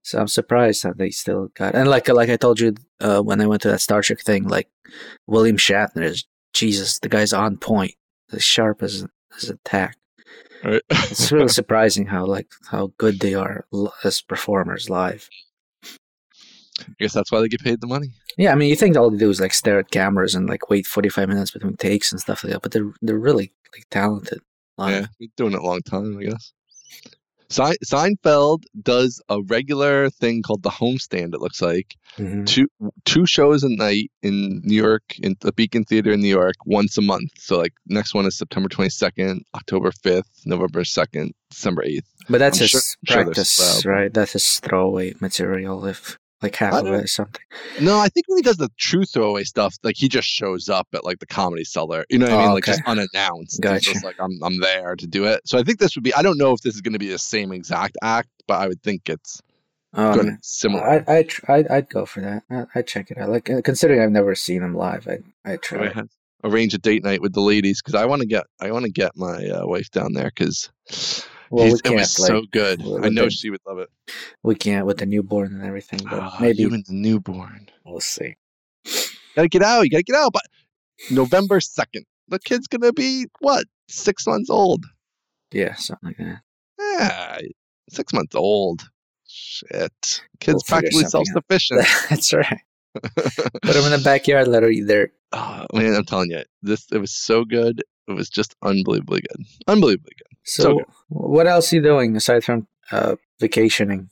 So 0.04 0.19
I'm 0.19 0.27
surprised 0.27 0.83
that 0.83 0.98
they 0.98 1.12
still 1.12 1.50
got 1.56 1.75
and 1.75 1.89
like 1.89 2.09
like 2.09 2.30
I 2.30 2.36
told 2.36 2.59
you 2.59 2.75
uh, 3.00 3.21
when 3.21 3.39
I 3.39 3.48
went 3.48 3.62
to 3.62 3.69
that 3.69 3.80
Star 3.80 4.01
Trek 4.01 4.19
thing, 4.19 4.48
like 4.48 4.68
William 5.27 5.57
Shatner 5.57 6.04
is 6.04 6.25
Jesus, 6.54 7.00
the 7.00 7.10
guy's 7.10 7.34
on 7.34 7.58
point, 7.58 7.94
as 8.32 8.44
sharp 8.44 8.84
as 8.84 9.06
as 9.38 9.50
a 9.50 9.58
tack. 9.66 9.98
Right. 10.64 10.82
It's 11.12 11.32
really 11.32 11.50
surprising 11.50 12.06
how 12.06 12.26
like 12.26 12.48
how 12.68 12.92
good 12.98 13.20
they 13.20 13.34
are 13.34 13.66
as 14.04 14.22
performers 14.22 14.90
live. 14.90 15.30
I 16.80 16.86
guess 17.00 17.14
that's 17.14 17.32
why 17.32 17.40
they 17.42 17.50
get 17.50 17.62
paid 17.64 17.82
the 17.82 17.88
money. 17.88 18.10
Yeah, 18.38 18.52
I 18.52 18.56
mean, 18.56 18.70
you 18.70 18.76
think 18.76 18.98
all 18.98 19.12
they 19.12 19.18
do 19.18 19.30
is 19.30 19.40
like 19.40 19.54
stare 19.54 19.80
at 19.80 19.92
cameras 19.92 20.34
and 20.34 20.50
like 20.50 20.70
wait 20.70 20.88
45 20.88 21.30
minutes 21.30 21.52
between 21.52 21.78
takes 21.78 22.12
and 22.12 22.20
stuff 22.20 22.44
like 22.44 22.54
that, 22.54 22.62
but 22.62 22.72
they're 22.72 22.92
they're 23.02 23.20
really 23.20 23.52
like 23.74 23.86
talented. 23.92 24.40
live. 24.78 24.94
Yeah, 25.02 25.08
been 25.20 25.32
doing 25.38 25.54
it 25.54 25.60
a 25.60 25.64
long 25.64 25.82
time, 25.82 26.18
I 26.18 26.24
guess. 26.24 26.54
Se- 27.54 27.78
Seinfeld 27.86 28.64
does 28.82 29.22
a 29.30 29.42
regular 29.44 30.10
thing 30.10 30.42
called 30.42 30.64
the 30.64 30.70
homestand. 30.70 31.34
It 31.36 31.42
looks 31.42 31.62
like 31.62 31.96
Mhm. 32.18 32.46
two 32.46 32.68
two 33.06 33.26
shows 33.26 33.64
a 33.64 33.70
night 33.70 34.10
in 34.22 34.62
New 34.64 34.76
York 34.88 35.04
in 35.20 35.36
the 35.42 35.52
Beacon 35.54 35.84
Theater 35.86 36.12
in 36.14 36.22
New 36.22 36.36
York 36.42 36.56
once 36.66 36.98
a 36.98 37.02
month. 37.02 37.32
So 37.38 37.58
like 37.58 37.74
next 37.88 38.14
one 38.14 38.26
is 38.26 38.38
September 38.38 38.69
twenty 38.69 38.90
second, 38.90 39.44
October 39.54 39.92
fifth, 40.04 40.31
November 40.45 40.83
second, 40.83 41.33
December 41.52 41.83
eighth. 41.83 42.10
But 42.30 42.40
that's 42.40 42.57
I'm 42.60 42.64
his 42.64 42.72
sure- 42.72 42.81
sure 43.07 43.24
practice, 43.26 43.52
swell. 43.52 43.94
right? 43.94 44.14
That's 44.14 44.33
his 44.33 44.60
throwaway 44.60 45.14
material, 45.19 45.86
if 45.86 46.18
like 46.44 46.56
half 46.56 46.73
I 46.73 46.80
of 46.80 46.88
it 46.88 47.04
or 47.04 47.07
something. 47.07 47.42
No, 47.81 47.97
I 47.97 48.09
think 48.09 48.28
when 48.28 48.38
he 48.38 48.42
does 48.44 48.57
the 48.57 48.69
true 48.78 49.06
throwaway 49.06 49.44
stuff, 49.45 49.76
like 49.83 49.95
he 49.97 50.07
just 50.09 50.28
shows 50.28 50.69
up 50.69 50.88
at 50.94 51.04
like 51.06 51.19
the 51.19 51.26
comedy 51.26 51.64
cellar. 51.64 52.06
You 52.09 52.19
know 52.19 52.26
what 52.28 52.33
I 52.33 52.35
Oh, 52.35 52.45
mean? 52.45 52.54
Like 52.56 52.64
okay. 52.69 52.71
just 52.73 52.83
unannounced. 52.88 53.62
Gotcha. 53.62 53.94
just 53.94 54.04
like 54.06 54.16
I'm 54.19 54.38
I'm 54.44 54.59
there 54.59 54.95
to 54.95 55.07
do 55.07 55.26
it. 55.26 55.42
So 55.45 55.57
I 55.57 55.64
think 55.64 55.80
this 55.80 55.95
would 55.95 56.04
be 56.04 56.14
I 56.14 56.21
don't 56.21 56.38
know 56.38 56.52
if 56.54 56.62
this 56.62 56.76
is 56.76 56.81
gonna 56.81 57.00
be 57.00 57.09
the 57.09 57.18
same 57.18 57.52
exact 57.52 57.97
act, 58.04 58.30
but 58.47 58.56
I 58.62 58.68
would 58.68 58.81
think 58.83 59.09
it's 59.09 59.42
Um, 59.94 60.16
gonna 60.18 60.38
similar. 60.42 60.83
I 60.83 61.04
I 61.19 61.23
tr- 61.23 61.52
I'd, 61.52 61.68
I'd 61.69 61.90
go 61.90 62.06
for 62.06 62.21
that. 62.21 62.44
I 62.50 62.66
I'd 62.76 62.88
check 62.88 63.09
it 63.12 63.18
out. 63.18 63.30
Like 63.30 63.50
considering 63.64 64.02
I've 64.02 64.12
never 64.12 64.35
seen 64.35 64.62
him 64.64 64.76
live, 64.76 65.07
I 65.07 65.19
I 65.52 65.57
try. 65.57 65.85
I 65.88 66.00
it. 66.02 66.09
arrange 66.44 66.73
a 66.73 66.78
date 66.78 67.04
night 67.04 67.21
with 67.21 67.33
the 67.33 67.42
ladies 67.42 67.81
because 67.81 67.95
I 67.95 68.06
want 68.06 68.21
to 68.21 68.28
get 68.28 68.45
I 68.59 68.71
want 68.71 68.85
to 68.85 68.92
get 68.92 69.16
my 69.16 69.47
uh, 69.47 69.66
wife 69.66 69.90
down 69.92 70.14
there 70.14 70.31
because 70.35 70.69
Well, 71.54 71.66
we 71.68 71.74
it 71.74 71.83
can't. 71.83 71.95
was 72.00 72.19
like, 72.19 72.28
so 72.28 72.42
good. 72.52 72.81
I 72.81 73.10
know 73.10 73.26
the- 73.26 73.30
she 73.30 73.50
would 73.52 73.62
love 73.68 73.78
it. 73.80 73.90
we 74.42 74.56
can't 74.56 74.86
with 74.88 74.98
the 74.98 75.06
newborn 75.06 75.54
and 75.54 75.64
everything, 75.64 76.00
but 76.10 76.19
Ah, 76.19 76.38
maybe 76.40 76.64
and 76.64 76.83
the 76.86 76.94
newborn. 76.94 77.69
we'll 77.86 78.00
see. 78.00 78.36
Gotta 79.36 79.48
get 79.50 79.62
out. 79.62 79.81
You 79.83 79.90
gotta 79.92 80.04
get 80.04 80.16
out. 80.16 80.33
But 80.33 80.44
November 81.12 81.60
second, 81.62 82.06
the 82.28 82.40
kid's 82.40 82.68
gonna 82.68 82.92
be 82.94 83.28
what 83.40 83.66
six 83.88 84.26
months 84.26 84.50
old. 84.50 84.86
Yeah, 85.52 85.76
something 85.76 86.10
like 86.10 86.18
that. 86.18 86.42
Yeah, 86.80 87.40
six 87.90 88.14
months 88.14 88.36
old. 88.36 88.90
Shit, 89.28 89.72
We'll 89.72 90.19
kid's 90.40 90.64
practically 90.64 91.04
self 91.06 91.26
something 91.28 91.33
sufficient. 91.33 91.81
That's 92.10 92.33
right. 92.33 92.62
Put 92.94 93.76
him 93.76 93.86
in 93.86 93.92
the 93.92 94.02
backyard. 94.04 94.48
Let 94.48 94.64
her 94.64 94.69
eat 94.69 94.88
there. 94.88 95.12
oh, 95.31 95.66
man, 95.74 95.95
I'm 95.95 96.06
telling 96.06 96.31
you, 96.31 96.44
this 96.62 96.88
it 96.92 96.98
was 96.98 97.12
so 97.12 97.44
good. 97.45 97.83
It 98.07 98.12
was 98.14 98.30
just 98.30 98.56
unbelievably 98.64 99.22
good. 99.22 99.45
Unbelievably 99.68 100.14
good. 100.18 100.32
So, 100.44 100.64
So 100.64 100.81
what 101.09 101.47
else 101.47 101.71
are 101.71 101.78
you 101.78 101.81
doing 101.81 102.16
aside 102.16 102.44
from 102.44 102.68
uh, 102.92 103.16
vacationing? 103.40 104.09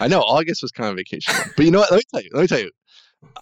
I 0.00 0.08
know 0.08 0.20
August 0.20 0.62
was 0.62 0.70
kind 0.70 0.90
of 0.90 0.96
vacation, 0.96 1.32
but 1.56 1.64
you 1.64 1.70
know 1.70 1.80
what? 1.80 1.90
Let 1.90 1.98
me 1.98 2.02
tell 2.12 2.22
you. 2.22 2.30
Let 2.34 2.40
me 2.42 2.46
tell 2.48 2.60
you. 2.60 2.70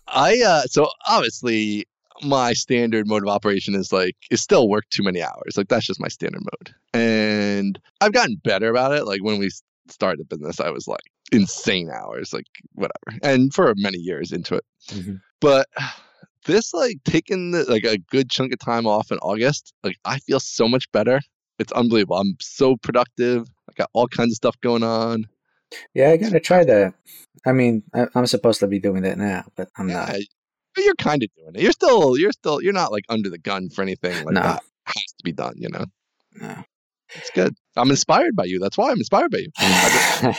I 0.07 0.41
uh 0.47 0.63
so 0.63 0.89
obviously 1.09 1.85
my 2.23 2.53
standard 2.53 3.09
mode 3.09 3.25
of 3.25 3.29
operation 3.29 3.75
is 3.75 3.93
like 3.93 4.17
is 4.31 4.41
still 4.41 4.69
work 4.69 4.85
too 4.91 5.03
many 5.03 5.21
hours. 5.23 5.57
Like 5.57 5.69
that's 5.69 5.87
just 5.87 6.01
my 6.01 6.09
standard 6.09 6.43
mode, 6.43 6.75
and 6.93 7.79
I've 8.01 8.13
gotten 8.13 8.37
better 8.45 8.71
about 8.71 8.93
it. 8.93 9.05
Like 9.05 9.23
when 9.25 9.39
we 9.39 9.51
started 9.91 10.21
the 10.21 10.37
business, 10.37 10.61
I 10.61 10.71
was 10.71 10.87
like 10.87 11.03
insane 11.33 11.91
hours, 11.91 12.33
like 12.33 12.47
whatever, 12.75 13.19
and 13.23 13.53
for 13.53 13.73
many 13.77 13.99
years 13.99 14.31
into 14.31 14.55
it. 14.55 14.65
Mhm. 14.91 15.21
But 15.41 15.67
this, 16.47 16.73
like 16.73 16.99
taking 17.05 17.51
the, 17.51 17.65
like 17.65 17.85
a 17.85 17.99
good 17.99 18.31
chunk 18.31 18.53
of 18.53 18.61
time 18.61 18.87
off 18.87 19.11
in 19.11 19.19
August, 19.19 19.75
like 19.83 19.97
I 20.05 20.19
feel 20.21 20.41
so 20.41 20.69
much 20.69 20.91
better. 20.93 21.21
It's 21.59 21.73
unbelievable. 21.73 22.17
I'm 22.17 22.37
so 22.41 22.77
productive. 22.77 23.49
I 23.69 23.73
got 23.77 23.91
all 23.93 24.09
kinds 24.09 24.33
of 24.33 24.37
stuff 24.37 24.57
going 24.61 24.83
on. 24.83 25.25
Yeah, 25.95 26.11
I 26.11 26.17
gotta 26.17 26.41
try 26.41 26.65
that. 26.65 26.95
I 27.47 27.53
mean, 27.53 27.83
I, 27.95 28.07
I'm 28.15 28.27
supposed 28.27 28.61
to 28.61 28.67
be 28.67 28.79
doing 28.79 29.03
that 29.03 29.19
now, 29.19 29.45
but 29.57 29.69
I'm 29.77 29.89
Yeah, 29.89 30.07
not. 30.07 30.17
you're 30.77 30.95
kind 30.97 31.23
of 31.23 31.29
doing 31.37 31.55
it. 31.55 31.63
You're 31.63 31.73
still, 31.73 32.17
you're 32.17 32.33
still, 32.33 32.61
you're 32.63 32.73
not 32.73 32.93
like 32.93 33.05
under 33.09 33.29
the 33.31 33.39
gun 33.39 33.69
for 33.71 33.83
anything 33.83 34.25
like 34.25 34.35
No. 34.35 34.43
that 34.43 34.63
has 34.87 35.05
to 35.19 35.25
be 35.25 35.33
done. 35.33 35.55
You 35.57 35.69
know, 35.71 35.85
No. 36.41 36.65
It's 37.15 37.31
good. 37.31 37.55
I'm 37.77 37.91
inspired 37.91 38.37
by 38.37 38.45
you. 38.45 38.59
That's 38.59 38.77
why 38.79 38.91
I'm 38.91 38.99
inspired 38.99 39.31
by 39.31 39.39
you. 39.39 39.51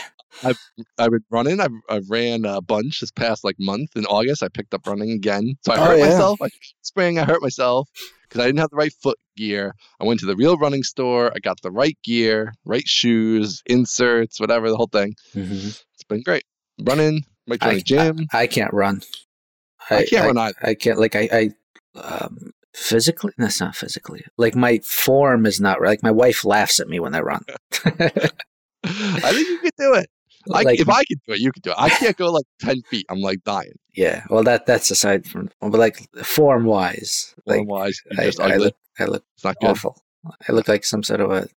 I've 0.98 1.10
been 1.10 1.24
running. 1.30 1.60
I've, 1.60 1.70
I've 1.88 2.10
ran 2.10 2.44
a 2.44 2.60
bunch 2.60 3.00
this 3.00 3.10
past 3.10 3.42
like 3.44 3.56
month 3.58 3.96
in 3.96 4.04
August. 4.06 4.42
I 4.42 4.48
picked 4.48 4.74
up 4.74 4.86
running 4.86 5.10
again. 5.10 5.54
So 5.64 5.72
I 5.72 5.76
Oh, 5.78 5.84
hurt 5.84 5.98
yeah. 5.98 6.04
myself. 6.06 6.42
I, 6.42 6.48
spring, 6.82 7.18
I 7.18 7.24
hurt 7.24 7.40
myself 7.42 7.88
because 8.22 8.42
I 8.42 8.46
didn't 8.46 8.58
have 8.58 8.70
the 8.70 8.76
right 8.76 8.92
foot 9.02 9.18
gear. 9.36 9.72
I 10.00 10.04
went 10.04 10.20
to 10.20 10.26
the 10.26 10.36
real 10.36 10.56
running 10.58 10.82
store. 10.82 11.32
I 11.34 11.38
got 11.38 11.60
the 11.62 11.70
right 11.70 11.96
gear, 12.04 12.52
right 12.66 12.86
shoes, 12.86 13.62
inserts, 13.66 14.38
whatever, 14.38 14.68
the 14.68 14.76
whole 14.76 14.90
thing. 14.92 15.14
Mhm. 15.34 15.68
It's 15.94 16.04
been 16.08 16.22
great. 16.22 16.44
Running, 16.82 17.22
I, 17.62 17.72
a 17.72 17.80
gym. 17.80 18.26
I, 18.32 18.40
I 18.42 18.46
can't 18.46 18.72
run. 18.74 19.00
I, 19.88 20.04
can't 20.04 20.26
run 20.26 20.38
either. 20.38 20.54
I 20.62 20.74
can't 20.74 20.98
like 20.98 21.14
I, 21.16 21.28
I 21.32 21.98
um 21.98 22.50
physically 22.76 23.32
that's 23.38 23.60
not 23.60 23.74
physically. 23.74 24.24
Like 24.36 24.54
my 24.54 24.78
form 24.78 25.46
is 25.46 25.60
not 25.60 25.80
right. 25.80 25.90
Like 25.90 26.02
my 26.02 26.10
wife 26.10 26.44
laughs 26.44 26.78
at 26.78 26.88
me 26.88 27.00
when 27.00 27.14
I 27.14 27.20
run. 27.20 27.42
I 27.84 27.88
think 29.32 29.48
you 29.48 29.58
could 29.58 29.72
do 29.78 29.94
it. 29.94 30.10
I, 30.54 30.62
like 30.62 30.78
if 30.78 30.88
I 30.88 31.02
could 31.04 31.18
do 31.26 31.32
it, 31.32 31.40
you 31.40 31.50
could 31.50 31.62
do 31.62 31.70
it. 31.70 31.76
I 31.78 31.88
can't 31.88 32.16
go 32.16 32.30
like 32.30 32.44
10 32.60 32.82
feet. 32.82 33.06
I'm 33.08 33.20
like 33.20 33.42
dying. 33.44 33.72
yeah, 33.94 34.24
well 34.30 34.44
that 34.44 34.66
that's 34.66 34.90
aside 34.90 35.26
from 35.26 35.50
but 35.60 35.72
like 35.72 36.06
form 36.22 36.64
wise. 36.64 37.34
Like 37.46 37.60
Otherwise, 37.60 38.00
you're 38.10 38.20
I, 38.20 38.24
just 38.26 38.40
I 38.40 38.56
look 38.56 38.76
I 38.98 39.04
look 39.06 39.24
it's 39.34 39.44
not 39.44 39.56
good. 39.60 39.70
awful. 39.70 40.02
I 40.48 40.52
look 40.52 40.68
like 40.68 40.84
some 40.84 41.02
sort 41.02 41.20
of 41.20 41.30
a 41.32 41.48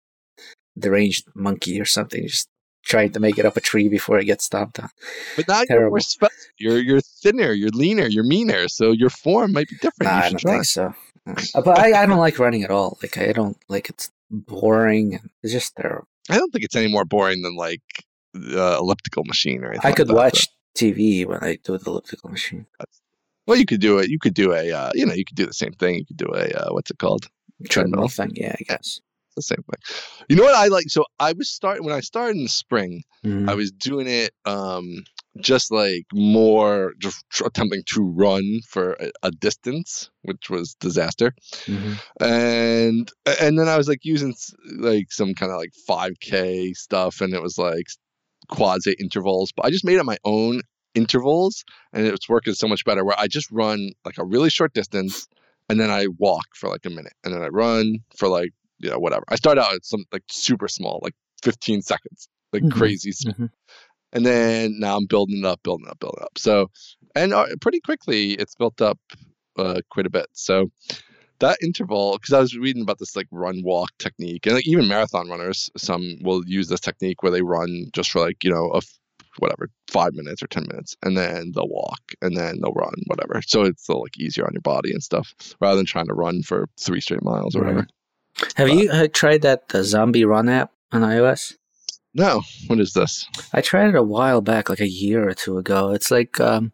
deranged 0.78 1.26
monkey 1.34 1.80
or 1.80 1.84
something, 1.84 2.26
just 2.26 2.48
trying 2.84 3.10
to 3.12 3.20
make 3.20 3.38
it 3.38 3.44
up 3.44 3.56
a 3.56 3.60
tree 3.60 3.88
before 3.88 4.18
it 4.18 4.24
gets 4.24 4.44
stomped 4.44 4.78
on. 4.78 4.88
But 5.36 5.48
now 5.48 5.62
you're. 5.68 5.90
You're 6.60 6.78
you're 6.78 7.00
thinner, 7.00 7.52
you're 7.52 7.70
leaner, 7.70 8.06
you're 8.06 8.24
meaner, 8.24 8.68
so 8.68 8.90
your 8.90 9.10
form 9.10 9.52
might 9.52 9.68
be 9.68 9.76
different. 9.76 10.10
Nah, 10.10 10.18
I 10.18 10.28
don't 10.30 10.40
try. 10.40 10.52
think 10.54 10.64
so. 10.64 10.92
Uh, 11.54 11.60
but 11.62 11.78
I, 11.78 12.02
I 12.02 12.06
don't 12.06 12.18
like 12.18 12.38
running 12.38 12.62
at 12.64 12.70
all. 12.70 12.98
Like 13.02 13.18
I 13.18 13.32
don't 13.32 13.56
like 13.68 13.88
it's 13.88 14.10
boring 14.30 15.14
and 15.14 15.30
it's 15.42 15.52
just 15.52 15.76
terrible. 15.76 16.08
I 16.30 16.36
don't 16.36 16.50
think 16.52 16.64
it's 16.64 16.76
any 16.76 16.88
more 16.88 17.04
boring 17.04 17.42
than 17.42 17.56
like 17.56 17.82
the 18.34 18.76
elliptical 18.78 19.24
machine 19.24 19.64
or 19.64 19.70
anything. 19.70 19.86
I 19.86 19.88
like 19.88 19.96
could 19.96 20.08
that, 20.08 20.14
watch 20.14 20.48
TV 20.76 21.26
when 21.26 21.42
I 21.42 21.58
do 21.62 21.78
the 21.78 21.90
elliptical 21.90 22.30
machine. 22.30 22.66
Well, 23.46 23.56
you 23.56 23.64
could 23.64 23.80
do 23.80 23.98
it. 23.98 24.10
You 24.10 24.18
could 24.18 24.34
do 24.34 24.52
a. 24.52 24.70
Uh, 24.70 24.90
you 24.94 25.06
know, 25.06 25.14
you 25.14 25.24
could 25.24 25.36
do 25.36 25.46
the 25.46 25.54
same 25.54 25.72
thing. 25.72 25.94
You 25.96 26.04
could 26.04 26.18
do 26.18 26.32
a. 26.34 26.48
Uh, 26.50 26.72
what's 26.72 26.90
it 26.90 26.98
called? 26.98 27.28
Treadmill 27.68 28.08
thing, 28.08 28.32
yeah, 28.34 28.54
I 28.58 28.62
guess. 28.62 29.00
It's 29.26 29.34
the 29.36 29.42
same 29.42 29.64
thing. 29.64 30.26
You 30.28 30.36
know 30.36 30.44
what 30.44 30.54
I 30.54 30.66
like? 30.68 30.90
So 30.90 31.04
I 31.18 31.32
was 31.32 31.50
starting 31.50 31.84
when 31.84 31.94
I 31.94 32.00
started 32.00 32.36
in 32.36 32.42
the 32.44 32.48
spring. 32.48 33.02
Mhm. 33.24 33.48
I 33.48 33.54
was 33.54 33.72
doing 33.72 34.06
it 34.06 34.32
um 34.44 35.02
just 35.40 35.70
like 35.72 36.04
more 36.12 36.94
just 36.98 37.24
attempting 37.44 37.82
to 37.86 38.02
run 38.02 38.60
for 38.66 38.92
a, 38.94 39.10
a 39.24 39.30
distance, 39.30 40.10
which 40.22 40.50
was 40.50 40.74
disaster. 40.74 41.34
Mhm. 41.66 41.98
and 42.20 43.12
and 43.40 43.58
then 43.58 43.68
I 43.68 43.76
was 43.76 43.88
like 43.88 44.04
using 44.04 44.34
like 44.78 45.10
some 45.12 45.34
kind 45.34 45.52
of 45.52 45.58
like 45.58 45.72
5k 45.88 46.74
stuff 46.74 47.20
and 47.20 47.34
it 47.34 47.42
was 47.42 47.58
like 47.58 47.86
quasi 48.48 48.94
intervals 48.98 49.52
but 49.54 49.66
I 49.66 49.70
just 49.70 49.84
made 49.84 49.98
up 49.98 50.06
my 50.06 50.16
own 50.24 50.62
intervals 50.94 51.64
and 51.92 52.06
it's 52.06 52.28
working 52.28 52.54
so 52.54 52.66
much 52.66 52.84
better 52.84 53.04
where 53.04 53.18
I 53.18 53.26
just 53.28 53.50
run 53.50 53.90
like 54.04 54.18
a 54.18 54.24
really 54.24 54.48
short 54.50 54.72
distance 54.72 55.26
and 55.68 55.78
then 55.78 55.90
I 55.90 56.06
walk 56.18 56.46
for 56.54 56.68
like 56.70 56.86
a 56.86 56.90
minute 56.90 57.12
and 57.24 57.34
then 57.34 57.42
I 57.42 57.48
run 57.48 57.98
for 58.16 58.28
like 58.28 58.50
you 58.78 58.90
know 58.90 58.98
whatever 58.98 59.24
I 59.28 59.36
start 59.36 59.58
out 59.58 59.74
at 59.74 59.84
some 59.84 60.04
like 60.12 60.22
super 60.30 60.68
small 60.68 61.00
like 61.02 61.14
15 61.42 61.82
seconds 61.82 62.28
like 62.52 62.62
Mhm. 62.62 62.72
crazy 62.72 63.10
Mhm. 63.10 63.50
And 64.12 64.24
then 64.24 64.78
now 64.78 64.96
I'm 64.96 65.06
building 65.06 65.38
it 65.38 65.44
up 65.44 65.62
building 65.62 65.86
it 65.86 65.90
up 65.90 66.00
building 66.00 66.20
it 66.20 66.24
up. 66.24 66.38
So 66.38 66.70
and 67.14 67.32
uh, 67.32 67.46
pretty 67.60 67.80
quickly 67.80 68.32
it's 68.32 68.54
built 68.54 68.80
up 68.80 68.98
uh, 69.56 69.80
quite 69.90 70.06
a 70.06 70.10
bit. 70.10 70.26
So 70.32 70.70
that 71.40 71.58
interval 71.62 72.18
because 72.18 72.32
i 72.32 72.40
was 72.40 72.56
reading 72.56 72.82
about 72.82 72.98
this 72.98 73.14
like 73.14 73.28
run 73.30 73.62
walk 73.62 73.90
technique 74.00 74.44
and 74.44 74.56
like 74.56 74.66
even 74.66 74.88
marathon 74.88 75.28
runners 75.28 75.70
some 75.76 76.16
will 76.20 76.42
use 76.48 76.66
this 76.66 76.80
technique 76.80 77.22
where 77.22 77.30
they 77.30 77.42
run 77.42 77.84
just 77.92 78.10
for 78.10 78.20
like 78.20 78.42
you 78.42 78.50
know 78.50 78.72
a 78.72 78.78
f- 78.78 78.98
whatever 79.38 79.70
five 79.88 80.14
minutes 80.14 80.42
or 80.42 80.46
ten 80.46 80.64
minutes 80.68 80.96
and 81.02 81.16
then 81.16 81.52
they'll 81.54 81.68
walk 81.68 82.00
and 82.22 82.36
then 82.36 82.60
they'll 82.60 82.72
run 82.72 82.94
whatever. 83.06 83.40
So 83.42 83.62
it's 83.62 83.82
still 83.82 84.02
like 84.02 84.18
easier 84.18 84.44
on 84.44 84.52
your 84.52 84.62
body 84.62 84.92
and 84.92 85.02
stuff 85.02 85.32
rather 85.60 85.76
than 85.76 85.86
trying 85.86 86.06
to 86.06 86.14
run 86.14 86.42
for 86.42 86.68
three 86.80 87.00
straight 87.00 87.22
miles 87.22 87.54
or 87.54 87.60
whatever. 87.60 87.86
Have 88.56 88.68
you 88.68 88.90
uh, 88.90 89.08
tried 89.12 89.42
that 89.42 89.64
uh, 89.74 89.82
Zombie 89.82 90.24
Run 90.24 90.48
app 90.48 90.72
on 90.92 91.02
iOS? 91.02 91.57
No 92.14 92.42
what 92.66 92.80
is 92.80 92.92
this 92.92 93.26
I 93.52 93.60
tried 93.60 93.88
it 93.88 93.94
a 93.94 94.02
while 94.02 94.40
back, 94.40 94.68
like 94.68 94.80
a 94.80 94.88
year 94.88 95.28
or 95.28 95.34
two 95.34 95.58
ago. 95.58 95.90
It's 95.92 96.10
like 96.10 96.40
um, 96.40 96.72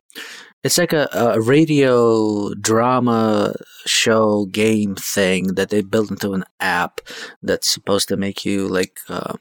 it's 0.62 0.78
like 0.78 0.92
a, 0.92 1.08
a 1.12 1.40
radio 1.40 2.52
drama 2.54 3.54
show 3.86 4.46
game 4.46 4.94
thing 4.96 5.54
that 5.54 5.70
they 5.70 5.82
built 5.82 6.10
into 6.10 6.34
an 6.34 6.44
app 6.60 7.00
that's 7.42 7.68
supposed 7.68 8.08
to 8.08 8.16
make 8.16 8.44
you 8.44 8.68
like 8.68 8.98
uh, 9.08 9.34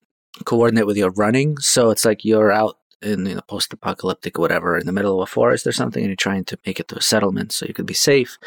coordinate 0.45 0.85
with 0.85 0.97
your 0.97 1.11
running. 1.11 1.57
So 1.57 1.89
it's 1.89 2.05
like 2.05 2.25
you're 2.25 2.51
out 2.51 2.77
in 3.01 3.25
you 3.25 3.35
know 3.35 3.41
post-apocalyptic 3.47 4.37
whatever 4.37 4.77
in 4.77 4.85
the 4.85 4.93
middle 4.93 5.21
of 5.21 5.27
a 5.27 5.31
forest 5.31 5.67
or 5.67 5.71
something, 5.71 6.03
and 6.03 6.09
you're 6.09 6.15
trying 6.15 6.45
to 6.45 6.59
make 6.65 6.79
it 6.79 6.87
to 6.89 6.97
a 6.97 7.01
settlement 7.01 7.51
so 7.51 7.65
you 7.65 7.73
could 7.73 7.85
be 7.85 7.93
safe. 7.93 8.37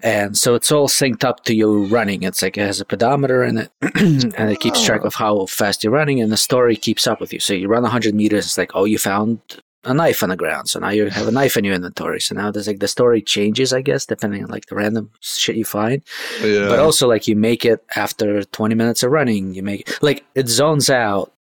And 0.00 0.36
so 0.36 0.54
it's 0.54 0.70
all 0.70 0.88
synced 0.88 1.24
up 1.24 1.44
to 1.44 1.54
you 1.54 1.86
running. 1.86 2.22
It's 2.22 2.42
like 2.42 2.56
it 2.56 2.66
has 2.66 2.80
a 2.80 2.84
pedometer 2.84 3.42
in 3.42 3.58
it, 3.58 3.72
and 3.82 4.50
it 4.50 4.60
keeps 4.60 4.84
track 4.84 5.00
oh. 5.02 5.08
of 5.08 5.14
how 5.14 5.46
fast 5.46 5.82
you're 5.82 5.92
running, 5.92 6.20
and 6.20 6.30
the 6.30 6.36
story 6.36 6.76
keeps 6.76 7.06
up 7.06 7.20
with 7.20 7.32
you. 7.32 7.40
So 7.40 7.52
you 7.52 7.68
run 7.68 7.82
100 7.82 8.14
meters, 8.14 8.46
it's 8.46 8.58
like, 8.58 8.70
oh, 8.74 8.84
you 8.84 8.98
found 8.98 9.40
a 9.84 9.94
knife 9.94 10.22
on 10.22 10.28
the 10.28 10.36
ground, 10.36 10.68
so 10.68 10.78
now 10.78 10.90
you 10.90 11.08
have 11.08 11.26
a 11.26 11.32
knife 11.32 11.56
in 11.56 11.64
your 11.64 11.74
inventory. 11.74 12.20
So 12.20 12.34
now 12.34 12.50
there's 12.52 12.68
like 12.68 12.78
the 12.78 12.88
story 12.88 13.22
changes, 13.22 13.72
I 13.72 13.80
guess, 13.80 14.06
depending 14.06 14.44
on 14.44 14.50
like 14.50 14.66
the 14.66 14.76
random 14.76 15.10
shit 15.20 15.56
you 15.56 15.64
find. 15.64 16.02
yeah 16.42 16.68
But 16.68 16.78
also, 16.78 17.08
like 17.08 17.26
you 17.26 17.34
make 17.34 17.64
it 17.64 17.84
after 17.96 18.44
20 18.44 18.74
minutes 18.76 19.02
of 19.02 19.10
running, 19.10 19.54
you 19.54 19.64
make 19.64 20.00
like 20.02 20.24
it 20.36 20.48
zones 20.48 20.90
out, 20.90 21.32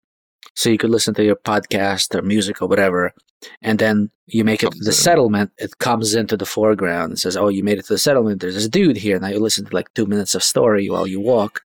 so 0.60 0.70
you 0.72 0.78
could 0.82 0.90
listen 0.96 1.14
to 1.14 1.24
your 1.24 1.36
podcast 1.52 2.16
or 2.16 2.22
music 2.34 2.62
or 2.62 2.68
whatever, 2.68 3.14
and 3.62 3.78
then 3.78 4.10
you 4.36 4.44
make 4.44 4.62
it 4.64 4.72
Comes 4.72 4.86
the 4.86 4.92
settlement. 4.92 5.52
It 5.66 5.78
comes 5.78 6.16
into 6.16 6.36
the 6.36 6.46
foreground 6.56 7.12
and 7.12 7.20
says, 7.20 7.38
"Oh, 7.38 7.50
you 7.56 7.64
made 7.64 7.78
it 7.80 7.86
to 7.86 7.94
the 7.94 8.00
settlement. 8.08 8.42
There's 8.42 8.56
this 8.60 8.68
dude 8.68 8.98
here." 8.98 9.20
Now 9.20 9.28
you 9.34 9.40
listen 9.40 9.66
to 9.66 9.76
like 9.80 9.94
two 9.94 10.08
minutes 10.08 10.34
of 10.36 10.42
story 10.54 10.90
while 10.90 11.06
you 11.14 11.20
walk, 11.22 11.62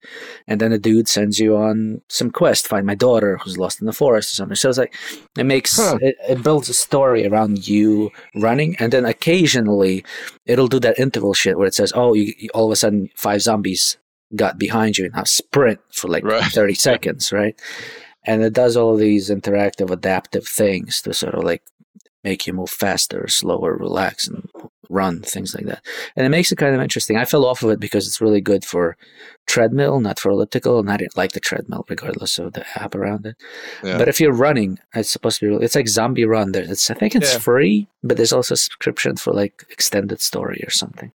and 0.46 0.60
then 0.60 0.70
the 0.72 0.78
dude 0.78 1.08
sends 1.08 1.40
you 1.40 1.56
on 1.56 2.02
some 2.18 2.30
quest. 2.30 2.68
Find 2.68 2.86
my 2.86 2.94
daughter 2.94 3.38
who's 3.38 3.56
lost 3.64 3.80
in 3.80 3.86
the 3.86 3.92
forest 4.02 4.30
or 4.32 4.34
something. 4.36 4.56
So 4.56 4.68
it's 4.68 4.78
like 4.84 4.94
it 5.38 5.46
makes 5.46 5.76
Huh. 5.76 5.96
it, 6.02 6.14
it 6.28 6.42
builds 6.42 6.68
a 6.68 6.74
story 6.74 7.26
around 7.26 7.66
you 7.66 8.10
running, 8.46 8.76
and 8.78 8.92
then 8.92 9.04
occasionally 9.06 10.04
it'll 10.44 10.68
do 10.68 10.80
that 10.80 10.98
interval 10.98 11.32
shit 11.34 11.56
where 11.56 11.66
it 11.68 11.74
says, 11.74 11.92
"Oh, 11.96 12.12
you, 12.14 12.34
you- 12.38 12.50
all 12.54 12.66
of 12.66 12.72
a 12.72 12.76
sudden 12.76 13.08
five 13.16 13.40
zombies 13.40 13.96
got 14.36 14.58
behind 14.58 14.96
you 14.98 15.04
and 15.06 15.14
now 15.14 15.24
sprint 15.24 15.80
for 15.92 16.08
like 16.08 16.24
Right. 16.24 16.44
30 16.52 16.74
seconds, 16.88 17.32
right? 17.32 17.54
And 18.24 18.42
it 18.42 18.52
does 18.52 18.76
all 18.76 18.96
these 18.96 19.30
interactive, 19.30 19.90
adaptive 19.90 20.46
things 20.46 21.02
to 21.02 21.12
sort 21.14 21.34
of 21.34 21.44
like 21.44 21.62
make 22.24 22.46
you 22.46 22.52
move 22.52 22.70
faster, 22.70 23.26
slower, 23.28 23.74
relax, 23.76 24.28
and 24.28 24.48
run, 24.88 25.22
things 25.22 25.54
like 25.54 25.64
that. 25.66 25.84
And 26.14 26.24
it 26.24 26.28
makes 26.28 26.52
it 26.52 26.56
kind 26.58 26.74
of 26.74 26.80
interesting. 26.80 27.16
I 27.16 27.24
fell 27.24 27.44
off 27.44 27.62
of 27.64 27.70
it 27.70 27.80
because 27.80 28.06
it's 28.06 28.20
really 28.20 28.40
good 28.40 28.64
for 28.64 28.96
treadmill, 29.48 29.98
not 29.98 30.20
for 30.20 30.30
elliptical, 30.30 30.78
and 30.78 30.88
I 30.90 30.98
didn't 30.98 31.16
like 31.16 31.32
the 31.32 31.40
treadmill 31.40 31.84
regardless 31.88 32.38
of 32.38 32.52
the 32.52 32.64
app 32.80 32.94
around 32.94 33.26
it. 33.26 33.36
Yeah. 33.82 33.98
But 33.98 34.06
if 34.08 34.20
you're 34.20 34.32
running, 34.32 34.78
it's 34.94 35.10
supposed 35.10 35.40
to 35.40 35.58
be, 35.58 35.64
it's 35.64 35.74
like 35.74 35.88
Zombie 35.88 36.24
Run. 36.26 36.52
There, 36.52 36.62
it's, 36.62 36.90
I 36.90 36.94
think 36.94 37.16
it's 37.16 37.32
Yeah. 37.32 37.38
free, 37.40 37.88
but 38.04 38.16
there's 38.18 38.32
also 38.32 38.54
a 38.54 38.56
subscription 38.56 39.16
for 39.16 39.32
like 39.32 39.64
extended 39.70 40.20
story 40.20 40.60
or 40.64 40.70
something. 40.70 41.10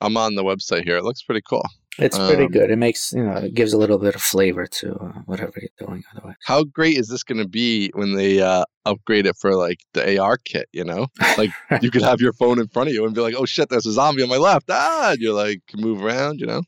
i'm 0.00 0.16
on 0.16 0.36
the 0.36 0.44
website 0.44 0.84
here 0.84 0.96
it 0.96 1.02
looks 1.04 1.22
pretty 1.24 1.42
cool 1.50 1.64
It's 1.98 2.16
pretty 2.16 2.44
Um, 2.44 2.50
good. 2.50 2.70
It 2.70 2.76
makes 2.76 3.12
you 3.12 3.24
know 3.24 3.36
it 3.36 3.54
gives 3.54 3.72
a 3.72 3.78
little 3.78 3.98
bit 3.98 4.14
of 4.14 4.22
flavor 4.22 4.66
to 4.66 4.94
uh, 4.94 5.12
whatever 5.26 5.54
you're 5.60 5.86
doing. 5.86 6.04
Otherwise, 6.14 6.36
how 6.44 6.64
great 6.64 6.96
is 6.96 7.08
this 7.08 7.22
going 7.24 7.38
to 7.38 7.48
be 7.48 7.90
when 7.94 8.14
they 8.14 8.40
uh, 8.40 8.64
upgrade 8.86 9.26
it 9.26 9.36
for 9.36 9.54
like 9.54 9.80
the 9.94 10.18
AR 10.20 10.36
kit? 10.38 10.68
You 10.72 10.84
know, 10.84 11.06
like 11.36 11.50
you 11.82 11.90
could 11.90 12.02
have 12.02 12.20
your 12.20 12.32
phone 12.32 12.58
in 12.58 12.68
front 12.68 12.88
of 12.88 12.94
you 12.94 13.04
and 13.04 13.14
be 13.14 13.20
like, 13.20 13.34
"Oh 13.36 13.44
shit, 13.46 13.68
there's 13.68 13.86
a 13.86 13.92
zombie 13.92 14.22
on 14.22 14.28
my 14.28 14.36
left!" 14.36 14.66
Ah, 14.70 15.10
and 15.12 15.18
you're 15.20 15.34
like, 15.34 15.60
can 15.68 15.80
move 15.80 16.02
around. 16.02 16.40
You 16.40 16.46
know, 16.46 16.62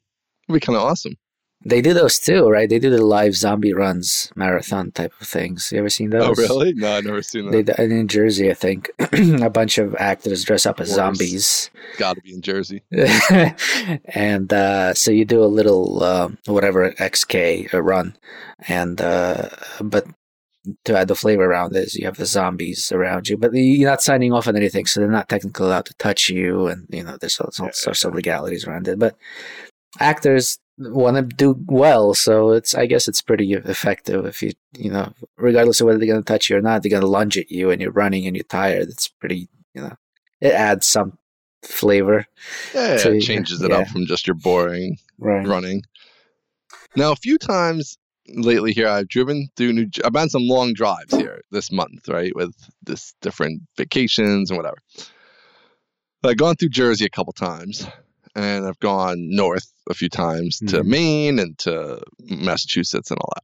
it'd 0.49 0.55
be 0.55 0.61
kind 0.61 0.77
of 0.77 0.83
awesome. 0.83 1.15
They 1.63 1.83
do 1.83 1.93
those 1.93 2.19
too, 2.19 2.49
right? 2.49 2.69
They 2.69 2.79
do 2.79 2.89
the 2.89 3.05
live 3.05 3.37
zombie 3.37 3.75
runs 3.75 4.33
marathon 4.35 4.93
type 4.93 5.13
of 5.21 5.27
things. 5.27 5.71
You 5.71 5.79
ever 5.79 5.91
seen 5.91 6.11
those? 6.11 6.25
Oh 6.25 6.33
really? 6.35 6.73
No, 6.73 6.93
I've 6.93 7.05
never 7.05 7.23
seen 7.23 7.51
that. 7.51 7.77
do- 7.77 7.83
in 7.83 8.09
Jersey, 8.09 8.51
I 8.51 8.55
think, 8.55 8.91
a 8.99 9.51
bunch 9.51 9.77
of 9.77 9.95
actors 9.97 10.43
dress 10.45 10.65
up 10.65 10.81
as 10.81 10.89
zombies, 10.89 11.71
Got 11.99 12.17
to 12.17 12.23
be 12.23 12.33
in 12.33 12.41
Jersey. 12.41 12.83
and 14.15 14.53
uh, 14.53 14.95
so 14.95 15.11
you 15.11 15.27
do 15.27 15.43
a 15.43 15.47
little 15.47 16.03
uh, 16.03 16.29
whatever 16.47 16.93
XK 16.93 17.75
uh, 17.75 17.83
run, 17.83 18.17
and 18.67 19.01
uh, 19.01 19.51
but 19.83 20.07
to 20.85 20.97
add 20.97 21.09
the 21.09 21.15
flavor 21.15 21.45
around 21.45 21.77
is 21.77 21.95
you 21.95 22.07
have 22.07 22.17
the 22.17 22.27
zombies 22.27 22.91
around 22.93 23.29
you, 23.29 23.37
but 23.37 23.53
you're 23.53 23.89
not 23.89 24.03
signing 24.03 24.33
off 24.33 24.49
on 24.49 24.57
anything, 24.57 24.87
so 24.87 25.01
they're 25.01 25.11
not 25.11 25.29
technically 25.29 25.67
allowed 25.67 25.87
to 25.87 25.95
touch 25.95 26.31
you, 26.31 26.69
and 26.69 26.87
you 26.91 27.03
know 27.03 27.19
there's 27.19 27.39
all, 27.39 27.51
all 27.61 27.73
sorts 27.73 28.05
of 28.05 28.15
legalities 28.15 28.67
around 28.67 28.89
it. 28.89 28.99
But 28.99 29.15
actors 29.99 30.59
want 30.81 31.17
to 31.17 31.23
do 31.23 31.57
well, 31.67 32.15
so 32.15 32.51
it's 32.53 32.75
I 32.75 32.87
guess 32.87 33.07
it's 33.07 33.23
pretty 33.23 33.53
effective 33.53 34.25
if 34.27 34.43
you 34.43 34.53
you 34.77 34.91
know 34.91 35.13
regardless 35.37 35.81
of 35.81 35.87
whether 35.87 35.99
they're 35.99 36.09
gonna 36.09 36.23
touch 36.23 36.49
you 36.51 36.57
or 36.57 36.63
not, 36.63 36.83
they're 36.83 36.91
gonna 36.91 37.07
lunge 37.07 37.37
at 37.39 37.51
you 37.51 37.71
and 37.71 37.81
you're 37.81 37.93
running 37.93 38.27
and 38.27 38.35
you're 38.37 38.45
tired. 38.45 38.89
It's 38.89 39.09
pretty 39.09 39.49
you 39.75 39.83
know 39.83 39.97
it 40.41 40.53
adds 40.53 40.87
some 40.87 41.19
flavor, 41.63 42.27
Yeah, 42.75 42.97
So, 42.97 43.13
it 43.13 43.21
changes 43.21 43.61
it 43.61 43.71
yeah. 43.71 43.79
up 43.81 43.89
from 43.89 44.07
just 44.07 44.27
your 44.27 44.35
boring 44.35 44.97
right? 45.19 45.47
running. 45.47 45.83
Now, 46.97 47.13
a 47.13 47.17
few 47.17 47.37
times 47.37 47.99
lately 48.29 48.73
here, 48.73 48.89
I've 48.89 49.09
driven 49.09 49.49
through 49.57 49.75
New. 49.75 49.87
I've 50.03 50.13
been 50.15 50.31
some 50.31 50.47
long 50.49 50.73
drives 50.73 51.15
here 51.15 51.43
this 51.51 51.71
month, 51.71 52.09
right, 52.09 52.35
with 52.35 52.55
this 52.83 53.13
different 53.21 53.61
vacations 53.77 54.51
and 54.51 54.57
whatever. 54.57 54.79
I've 56.25 56.37
gone 56.39 56.57
through 56.57 56.71
Jersey 56.71 57.05
a 57.05 57.11
couple 57.11 57.33
times, 57.35 57.87
and 58.35 58.67
I've 58.67 58.79
gone 58.81 59.17
north 59.31 59.67
a 59.89 59.95
few 59.95 60.09
times 60.09 60.59
to 60.69 60.83
Mhm. 60.83 60.87
Maine 60.87 61.39
and 61.39 61.59
to 61.59 62.01
Massachusetts 62.21 63.11
and 63.11 63.19
all 63.21 63.33
that. 63.35 63.43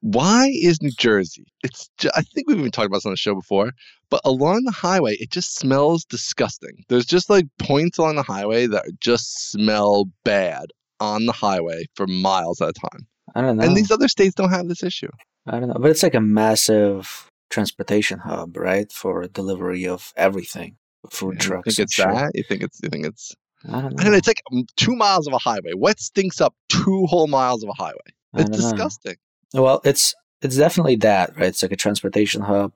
Why 0.00 0.50
is 0.54 0.82
New 0.82 0.90
Jersey? 0.90 1.46
It's. 1.62 1.88
Ju- 1.96 2.10
I 2.14 2.20
think 2.22 2.46
we've 2.46 2.58
even 2.58 2.70
talked 2.70 2.86
about 2.86 2.98
this 2.98 3.06
on 3.06 3.12
the 3.12 3.16
show 3.16 3.34
before, 3.34 3.72
but 4.10 4.20
along 4.24 4.64
the 4.64 4.70
highway, 4.72 5.14
it 5.18 5.30
just 5.30 5.56
smells 5.56 6.04
disgusting. 6.04 6.84
There's 6.90 7.06
just 7.06 7.30
like 7.30 7.46
points 7.58 7.96
along 7.96 8.16
the 8.16 8.22
highway 8.22 8.66
that 8.66 8.84
just 9.00 9.50
smell 9.50 10.04
bad 10.24 10.66
on 11.00 11.24
the 11.24 11.32
highway 11.32 11.86
for 11.94 12.06
miles 12.06 12.60
at 12.60 12.68
a 12.68 12.72
time. 12.74 13.06
I 13.34 13.40
don't 13.40 13.56
know. 13.56 13.64
And 13.64 13.74
these 13.76 13.90
other 13.90 14.08
states 14.08 14.34
don't 14.34 14.50
have 14.50 14.68
this 14.68 14.82
issue. 14.82 15.08
I 15.46 15.58
don't 15.58 15.68
know, 15.68 15.78
but 15.80 15.90
it's 15.90 16.02
like 16.02 16.14
a 16.14 16.20
massive 16.20 17.26
transportation 17.50 18.18
hub, 18.20 18.56
right, 18.58 18.92
for 18.92 19.26
delivery 19.28 19.86
of 19.86 20.12
everything, 20.16 20.76
food 21.10 21.34
You 21.34 21.38
trucks. 21.40 21.64
think 21.76 21.78
it's 21.86 21.94
shit. 21.94 22.06
that? 22.08 22.32
You 22.34 22.42
think 22.46 22.62
it's? 22.62 22.78
You 22.82 22.90
think 22.90 23.06
it's? 23.06 23.32
I 23.68 23.80
don't 23.80 23.96
know. 23.96 24.04
don't. 24.04 24.14
It's 24.14 24.26
like 24.26 24.42
um, 24.52 24.66
two 24.76 24.96
miles 24.96 25.26
of 25.26 25.32
a 25.32 25.38
highway. 25.38 25.72
What 25.74 26.00
stinks 26.00 26.40
up 26.40 26.54
two 26.68 27.06
whole 27.06 27.26
miles 27.26 27.62
of 27.62 27.70
a 27.70 27.74
highway? 27.74 27.94
It's 28.34 28.44
don't 28.44 28.50
know. 28.50 28.56
disgusting. 28.56 29.16
Well, 29.52 29.80
it's 29.84 30.14
it's 30.42 30.56
definitely 30.56 30.96
that, 30.96 31.36
right? 31.36 31.46
It's 31.46 31.62
like 31.62 31.72
a 31.72 31.76
transportation 31.76 32.42
hub 32.42 32.72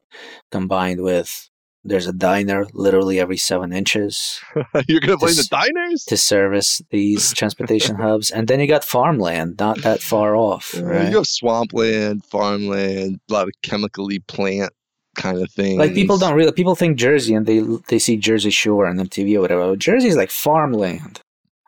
combined 0.50 1.02
with 1.02 1.50
there's 1.84 2.06
a 2.06 2.12
diner 2.12 2.66
literally 2.72 3.20
every 3.20 3.36
seven 3.36 3.72
inches 3.72 4.40
You're 4.88 5.00
gonna 5.00 5.16
blame 5.16 5.36
the 5.36 5.46
diners? 5.50 6.04
to 6.04 6.16
service 6.16 6.82
these 6.90 7.32
transportation 7.34 7.96
hubs, 7.96 8.30
and 8.30 8.48
then 8.48 8.60
you 8.60 8.66
got 8.66 8.84
farmland 8.84 9.56
not 9.58 9.82
that 9.82 10.00
far 10.00 10.36
off, 10.36 10.74
right? 10.78 11.10
You 11.10 11.16
have 11.18 11.26
swampland, 11.26 12.24
farmland, 12.24 13.20
a 13.28 13.32
lot 13.32 13.48
of 13.48 13.54
chemically 13.62 14.18
plant 14.20 14.72
kind 15.18 15.42
of 15.42 15.50
thing. 15.50 15.76
Like 15.78 15.92
people 15.92 16.16
don't 16.16 16.34
really 16.34 16.52
people 16.52 16.74
think 16.74 16.96
Jersey 16.96 17.34
and 17.34 17.44
they 17.44 17.60
they 17.88 17.98
see 17.98 18.16
Jersey 18.16 18.50
Shore 18.50 18.86
on 18.86 18.96
MTV 18.96 19.36
or 19.36 19.40
whatever. 19.42 19.76
Jersey 19.76 20.08
is 20.08 20.16
like 20.16 20.30
farmland 20.30 21.20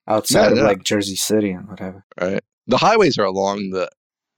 outside 0.08 0.46
Yeah, 0.46 0.50
of 0.52 0.56
yeah. 0.58 0.64
like 0.64 0.82
Jersey 0.84 1.16
City 1.16 1.50
and 1.50 1.68
whatever. 1.68 2.04
right? 2.18 2.42
The 2.66 2.78
highways 2.78 3.18
are 3.18 3.24
along 3.26 3.70
the 3.70 3.90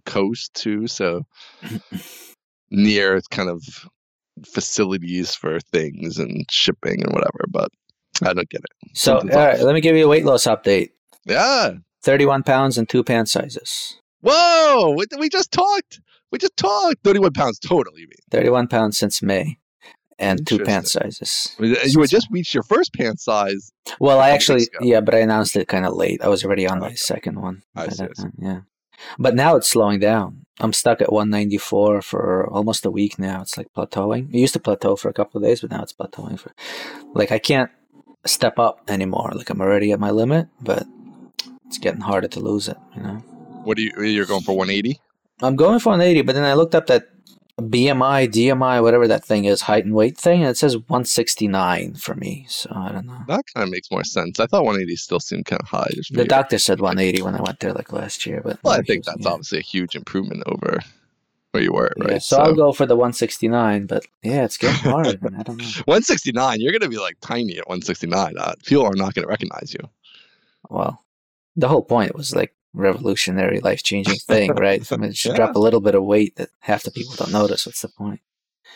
coast 0.06 0.54
too, 0.54 0.86
so 0.88 1.22
near 2.70 3.20
kind 3.30 3.48
of 3.48 3.62
facilities 4.46 5.34
for 5.34 5.60
things 5.72 6.18
and 6.18 6.44
shipping 6.50 7.02
and 7.04 7.12
whatever. 7.12 7.44
But 7.48 7.68
I 8.22 8.32
don't 8.32 8.48
get 8.48 8.62
it. 8.62 8.96
So, 8.96 9.18
all 9.18 9.24
right, 9.26 9.60
let 9.60 9.74
me 9.74 9.80
give 9.80 9.96
you 9.96 10.06
a 10.06 10.08
weight 10.08 10.24
loss 10.24 10.44
update. 10.44 10.90
Yeah. 11.26 11.72
31 12.02 12.42
pounds 12.42 12.78
and 12.78 12.88
two 12.88 13.04
pant 13.04 13.28
sizes. 13.28 13.96
Whoa! 14.22 14.96
We 15.18 15.28
just 15.28 15.52
talked. 15.52 16.00
We 16.32 16.38
just 16.38 16.56
talked. 16.56 17.04
Thirty-one 17.04 17.32
pounds 17.32 17.58
total. 17.58 17.92
You 17.98 18.08
mean? 18.08 18.16
31 18.30 18.66
pounds 18.66 18.98
since 18.98 19.22
May 19.22 19.58
and 20.18 20.46
two 20.46 20.60
pant 20.60 20.88
sizes. 20.88 21.54
You 21.58 21.74
had 21.74 22.08
just 22.08 22.28
reached 22.30 22.54
your 22.54 22.62
first 22.62 22.94
pant 22.94 23.20
size. 23.20 23.72
Well, 24.00 24.20
I 24.20 24.30
actually, 24.30 24.68
yeah, 24.80 25.00
but 25.00 25.14
I 25.14 25.18
announced 25.18 25.56
it 25.56 25.68
kind 25.68 25.84
of 25.84 25.94
late. 25.94 26.22
I 26.22 26.28
was 26.28 26.44
already 26.44 26.66
on 26.66 26.80
my 26.80 26.94
second 26.94 27.40
one. 27.40 27.62
I 27.76 27.88
see, 27.88 28.04
I 28.04 28.08
see. 28.14 28.28
Yeah. 28.38 28.60
But 29.18 29.34
now 29.34 29.56
it's 29.56 29.68
slowing 29.68 29.98
down. 29.98 30.46
I'm 30.60 30.72
stuck 30.72 31.00
at 31.00 31.12
194 31.12 32.02
for 32.02 32.48
almost 32.50 32.86
a 32.86 32.90
week 32.90 33.18
now. 33.18 33.42
It's 33.42 33.56
like 33.56 33.66
plateauing. 33.76 34.32
It 34.32 34.38
used 34.38 34.52
to 34.52 34.60
plateau 34.60 34.96
for 34.96 35.08
a 35.08 35.12
couple 35.12 35.38
of 35.38 35.44
days, 35.44 35.60
but 35.60 35.70
now 35.70 35.82
it's 35.82 35.92
plateauing 35.92 36.38
for 36.38 36.52
like 37.14 37.32
I 37.32 37.38
can't 37.38 37.70
step 38.24 38.58
up 38.58 38.82
anymore. 38.88 39.32
Like 39.34 39.50
I'm 39.50 39.60
already 39.60 39.90
at 39.92 39.98
my 39.98 40.10
limit, 40.10 40.48
but 40.60 40.86
it's 41.66 41.78
getting 41.78 42.02
harder 42.02 42.28
to 42.28 42.40
lose 42.40 42.68
it, 42.68 42.76
you 42.94 43.02
know. 43.02 43.16
What 43.64 43.76
do 43.76 43.82
you? 43.82 44.02
You're 44.02 44.26
going 44.26 44.42
for 44.42 44.56
one 44.56 44.70
eighty? 44.70 45.00
I'm 45.42 45.56
going 45.56 45.78
for 45.80 45.90
180, 45.90 46.22
but 46.22 46.34
then 46.34 46.44
I 46.44 46.54
looked 46.54 46.74
up 46.74 46.86
that 46.86 47.08
BMI, 47.60 48.28
DMI, 48.28 48.82
whatever 48.82 49.06
that 49.08 49.24
thing 49.24 49.44
is, 49.44 49.62
height 49.62 49.84
and 49.84 49.94
weight 49.94 50.16
thing, 50.16 50.40
and 50.40 50.48
it 50.50 50.56
says 50.56 50.76
169 50.76 51.94
for 51.94 52.14
me. 52.14 52.46
So 52.48 52.70
I 52.74 52.90
don't 52.92 53.06
know. 53.06 53.18
That 53.28 53.44
kind 53.54 53.64
of 53.64 53.70
makes 53.70 53.90
more 53.90 54.04
sense. 54.04 54.40
I 54.40 54.46
thought 54.46 54.64
one 54.64 54.80
eighty 54.80 54.96
still 54.96 55.20
seemed 55.20 55.44
kind 55.46 55.60
of 55.60 55.68
high. 55.68 55.90
just 55.94 56.14
The 56.14 56.24
doctor 56.24 56.58
said 56.58 56.80
180 56.80 57.22
when 57.22 57.34
I 57.34 57.42
went 57.42 57.60
there 57.60 57.72
like 57.72 57.92
last 57.92 58.24
year, 58.24 58.40
but 58.42 58.58
Well, 58.62 58.74
I 58.78 58.82
think 58.82 59.04
that's 59.04 59.18
yeah. 59.24 59.30
obviously 59.30 59.58
a 59.58 59.62
huge 59.62 59.94
improvement 59.94 60.42
over 60.46 60.78
where 61.50 61.62
you 61.62 61.72
were, 61.72 61.92
Yeah, 61.98 62.12
right? 62.12 62.22
so, 62.22 62.38
I'll 62.38 62.54
go 62.54 62.72
for 62.72 62.86
the 62.86 62.96
169, 62.96 63.84
but 63.86 64.06
yeah, 64.22 64.44
it's 64.44 64.56
getting 64.56 64.90
hard. 64.90 65.06
I 65.38 65.42
don't 65.42 65.58
know. 65.58 65.64
169. 65.84 66.60
You're 66.60 66.72
gonna 66.72 66.88
be 66.88 66.98
like 66.98 67.18
tiny 67.20 67.58
at 67.58 67.68
169. 67.68 68.34
Uh, 68.38 68.54
people 68.64 68.86
are 68.86 68.94
not 68.96 69.12
gonna 69.14 69.26
recognize 69.26 69.74
you. 69.74 69.88
Well, 70.70 71.04
the 71.56 71.68
whole 71.68 71.82
point 71.82 72.16
was 72.16 72.34
like 72.34 72.54
revolutionary, 72.74 73.60
life 73.60 73.82
changing 73.82 74.16
thing, 74.18 74.52
right? 74.66 74.90
I 74.92 74.96
mean, 74.96 75.12
just 75.12 75.26
Yeah. 75.26 75.34
drop 75.36 75.56
a 75.56 75.58
little 75.58 75.80
bit 75.80 75.94
of 75.94 76.04
weight 76.04 76.36
that 76.36 76.50
half 76.60 76.82
the 76.82 76.90
people 76.90 77.14
don't 77.16 77.32
notice. 77.32 77.66
What's 77.66 77.82
the 77.82 77.88
point? 77.88 78.20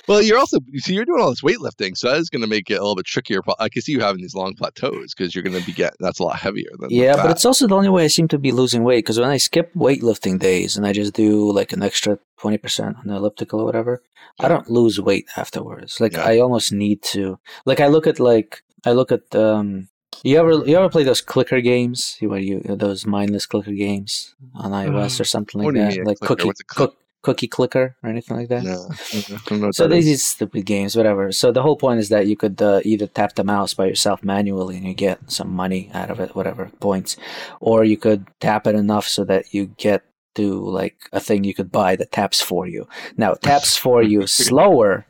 Well, 0.07 0.23
you're 0.23 0.39
also 0.39 0.59
you 0.71 0.79
see 0.79 0.95
you're 0.95 1.07
doing 1.07 1.21
all 1.23 1.31
this 1.31 1.41
weightlifting, 1.41 1.97
so 1.97 2.11
that 2.11 2.19
is 2.19 2.29
gonna 2.29 2.47
make 2.47 2.71
it 2.71 2.75
a 2.75 2.81
little 2.81 2.95
bit 2.95 3.07
trickier. 3.07 3.41
I 3.59 3.69
can 3.71 3.81
see 3.83 3.93
you 3.93 4.01
having 4.01 4.21
these 4.21 4.35
long 4.35 4.55
plateaus 4.55 5.15
because 5.15 5.35
you're 5.35 5.43
gonna 5.43 5.65
be 5.65 5.73
getting 5.73 5.97
that's 6.01 6.19
a 6.21 6.23
lot 6.23 6.37
heavier 6.39 6.71
than 6.79 6.91
Yeah, 6.91 7.17
but 7.17 7.31
it's 7.31 7.45
also 7.47 7.67
the 7.67 7.75
only 7.75 7.89
way 7.89 8.05
I 8.05 8.09
seem 8.09 8.29
to 8.29 8.39
be 8.39 8.53
losing 8.53 8.85
weight 8.85 8.99
because 9.05 9.19
when 9.19 9.31
I 9.31 9.39
skip 9.39 9.73
weightlifting 9.75 10.39
days 10.39 10.77
and 10.77 10.87
I 10.87 10.93
just 10.93 11.15
do 11.15 11.51
like 11.51 11.73
an 11.73 11.83
extra 11.83 12.19
20% 12.39 12.99
on 12.99 13.07
the 13.07 13.15
elliptical 13.17 13.61
or 13.61 13.65
whatever, 13.65 14.03
I 14.39 14.49
don't 14.49 14.71
lose 14.71 15.01
weight 15.01 15.27
afterwards. 15.37 15.99
Like 15.99 16.13
Yeah. 16.13 16.25
I 16.27 16.39
almost 16.41 16.73
need 16.73 17.03
to. 17.15 17.39
Like 17.65 17.81
I 17.81 17.87
look 17.87 18.07
at 18.07 18.21
like 18.21 18.63
I 18.85 18.93
look 18.93 19.11
at 19.11 19.35
um. 19.35 19.89
You 20.23 20.39
ever 20.39 20.53
you 20.69 20.77
ever 20.77 20.89
play 20.89 21.05
those 21.05 21.21
clicker 21.21 21.61
games? 21.61 22.17
Where 22.21 22.39
you 22.41 22.61
those 22.61 23.07
mindless 23.07 23.47
clicker 23.47 23.73
games 23.73 24.35
on 24.55 24.73
iOS 24.73 25.21
or 25.21 25.25
something 25.25 25.59
like 25.61 25.67
what 25.67 25.75
do 25.75 25.81
you 25.81 26.05
that, 26.05 26.07
like 26.07 26.21
cookie 26.21 26.43
click- 26.45 26.67
cook, 26.69 26.97
cookie 27.23 27.49
clicker 27.49 27.97
or 28.03 28.09
anything 28.11 28.37
like 28.37 28.49
that. 28.49 28.63
no, 28.65 28.89
I 29.13 29.39
don't 29.47 29.61
know 29.61 29.67
what 29.69 29.75
So 29.75 29.89
that 29.89 29.95
these 29.95 30.07
is. 30.09 30.27
stupid 30.27 30.65
games, 30.65 30.97
whatever. 30.97 31.33
So 31.33 31.51
the 31.53 31.63
whole 31.63 31.77
point 31.77 31.99
is 32.01 32.09
that 32.11 32.27
you 32.27 32.37
could 32.37 32.61
uh, 32.63 32.81
either 32.85 33.07
tap 33.07 33.35
the 33.35 33.45
mouse 33.45 33.75
by 33.75 33.87
yourself 33.87 34.23
manually 34.23 34.77
and 34.77 34.87
you 34.87 34.95
get 34.95 35.19
some 35.31 35.51
money 35.51 35.91
out 35.93 36.11
of 36.11 36.21
it, 36.21 36.35
whatever 36.37 36.71
points, 36.81 37.17
or 37.61 37.85
you 37.85 37.97
could 37.97 38.27
tap 38.41 38.67
it 38.67 38.75
enough 38.75 39.07
so 39.09 39.25
that 39.25 39.53
you 39.55 39.67
get 39.77 40.03
to 40.37 40.55
like 40.61 40.97
a 41.13 41.19
thing 41.21 41.45
you 41.45 41.55
could 41.55 41.73
buy 41.73 41.97
that 41.97 42.13
taps 42.13 42.41
for 42.41 42.67
you. 42.67 42.87
Now 43.17 43.33
it 43.33 43.43
taps 43.43 43.77
for 43.77 44.03
you 44.03 44.27
slower, 44.27 45.07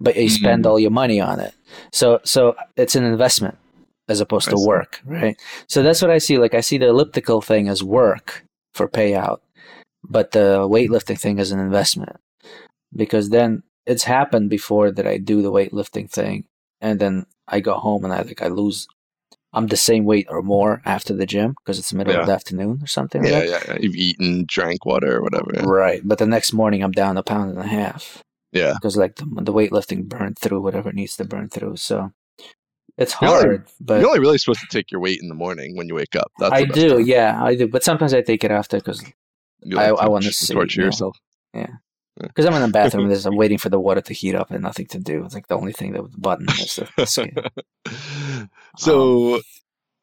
but 0.00 0.16
you 0.16 0.28
spend 0.28 0.64
Mm. 0.64 0.68
all 0.68 0.78
your 0.78 0.90
money 0.92 1.20
on 1.20 1.40
it. 1.40 1.52
So 1.92 2.20
so 2.24 2.54
it's 2.76 2.94
an 2.94 3.04
investment 3.04 3.58
as 4.08 4.20
opposed 4.20 4.48
to 4.50 4.56
work, 4.56 5.00
right? 5.04 5.40
So 5.68 5.82
that's 5.82 6.02
what 6.02 6.10
I 6.10 6.18
see. 6.18 6.38
Like 6.38 6.54
I 6.54 6.60
see 6.60 6.78
the 6.78 6.88
elliptical 6.88 7.40
thing 7.40 7.68
as 7.68 7.82
work 7.82 8.44
for 8.74 8.88
payout, 8.88 9.40
but 10.02 10.32
the 10.32 10.66
weightlifting 10.68 11.18
thing 11.18 11.38
as 11.38 11.52
an 11.52 11.60
investment 11.60 12.16
because 12.94 13.30
then 13.30 13.62
it's 13.86 14.04
happened 14.04 14.50
before 14.50 14.90
that 14.90 15.06
I 15.06 15.18
do 15.18 15.42
the 15.42 15.52
weightlifting 15.52 16.10
thing 16.10 16.44
and 16.80 17.00
then 17.00 17.26
I 17.48 17.60
go 17.60 17.74
home 17.74 18.04
and 18.04 18.12
I 18.12 18.22
like 18.22 18.42
I 18.42 18.48
lose 18.48 18.86
I'm 19.54 19.66
the 19.66 19.76
same 19.76 20.04
weight 20.04 20.26
or 20.30 20.42
more 20.42 20.80
after 20.86 21.14
the 21.14 21.26
gym 21.26 21.54
because 21.62 21.78
it's 21.78 21.90
the 21.90 21.96
middle 21.98 22.18
of 22.18 22.26
the 22.26 22.32
afternoon 22.32 22.80
or 22.82 22.86
something 22.86 23.22
Yeah, 23.22 23.40
that. 23.40 23.48
yeah, 23.48 23.62
yeah. 23.68 23.78
You've 23.80 23.96
eaten, 23.96 24.44
drank 24.48 24.86
water, 24.86 25.18
or 25.18 25.22
whatever. 25.22 25.50
Yeah. 25.52 25.64
Right, 25.66 26.00
but 26.02 26.16
the 26.16 26.26
next 26.26 26.54
morning 26.54 26.82
I'm 26.82 26.92
down 26.92 27.18
a 27.18 27.22
pound 27.22 27.50
and 27.50 27.58
a 27.58 27.66
half 27.66 28.22
yeah. 28.52 28.72
because 28.72 28.96
like 28.96 29.16
the, 29.16 29.26
the 29.42 29.52
weightlifting 29.52 30.04
burned 30.08 30.38
through 30.38 30.62
whatever 30.62 30.88
it 30.88 30.94
needs 30.94 31.16
to 31.16 31.26
burn 31.26 31.50
through. 31.50 31.76
So 31.76 32.12
it's 32.98 33.14
You're 33.20 33.30
only- 33.30 33.42
hard, 33.42 33.66
but 33.80 34.00
You're 34.00 34.08
only 34.08 34.20
really 34.20 34.38
supposed 34.38 34.60
to 34.60 34.66
take 34.66 34.90
your 34.90 35.00
weight 35.00 35.20
in 35.22 35.28
the 35.28 35.34
morning 35.34 35.76
when 35.76 35.88
you 35.88 35.94
wake 35.94 36.14
up. 36.16 36.30
That's 36.38 36.52
I 36.52 36.64
do, 36.64 36.88
time. 36.98 37.06
yeah, 37.06 37.42
I 37.42 37.54
do. 37.56 37.66
But 37.68 37.82
sometimes 37.84 38.12
I 38.14 38.20
take 38.22 38.44
it 38.44 38.50
after 38.50 38.76
because 38.78 39.02
I- 39.76 39.88
I 39.90 40.08
wanna 40.08 40.30
ch- 40.30 40.34
see, 40.34 40.54
torture 40.54 40.80
yeah. 40.80 40.86
yourself. 40.86 41.16
because 42.20 42.44
I'm 42.46 42.54
in 42.54 42.62
the 42.62 42.68
bathroom. 42.68 43.08
there's 43.08 43.26
I'm 43.26 43.36
waiting 43.42 43.58
for 43.58 43.68
the 43.70 43.80
water 43.80 44.00
to 44.02 44.12
heat 44.14 44.34
up 44.34 44.50
and 44.50 44.62
nothing 44.62 44.86
to 44.86 44.98
do. 44.98 45.24
It's 45.24 45.34
like 45.34 45.46
the 45.48 45.56
only 45.56 45.72
thing 45.72 45.92
that 45.92 46.02
was 46.02 46.14
button 46.16 46.46
is 46.50 46.76
the, 46.76 46.88
the 46.96 47.06
skin. 47.06 47.34
so, 48.76 49.36
um, 49.36 49.40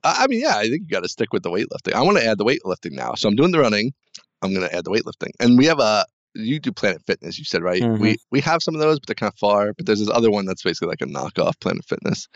I 0.03 0.23
I 0.23 0.27
mean, 0.27 0.41
yeah, 0.41 0.57
I 0.57 0.63
think 0.63 0.83
you 0.83 0.87
got 0.89 1.03
to 1.03 1.09
stick 1.09 1.33
with 1.33 1.43
the 1.43 1.49
weightlifting. 1.51 1.93
I 1.93 2.01
want 2.01 2.17
to 2.17 2.25
add 2.25 2.37
the 2.37 2.45
weightlifting 2.45 2.91
now. 2.93 3.13
So 3.15 3.27
I'm 3.27 3.35
doing 3.35 3.51
the 3.51 3.59
running. 3.59 3.93
I'm 4.41 4.53
going 4.53 4.67
to 4.67 4.73
add 4.73 4.85
the 4.85 4.91
weightlifting, 4.91 5.31
and 5.39 5.57
we 5.57 5.65
have 5.65 5.79
a. 5.79 6.05
You 6.39 6.59
do 6.59 6.71
Planet 6.71 7.01
Fitness, 7.05 7.37
you 7.37 7.45
said, 7.45 7.61
right? 7.61 7.81
Mhm. 7.81 7.99
We 7.99 8.17
we 8.31 8.41
have 8.41 8.61
some 8.63 8.75
of 8.75 8.81
those, 8.81 8.99
but 8.99 9.07
they're 9.07 9.15
kind 9.15 9.31
of 9.33 9.37
far. 9.39 9.73
But 9.73 9.85
there's 9.85 9.99
this 9.99 10.09
other 10.09 10.31
one 10.31 10.45
that's 10.45 10.63
basically 10.63 10.87
like 10.89 11.01
a 11.01 11.05
knockoff 11.05 11.59
Planet 11.59 11.85
Fitness. 11.85 12.27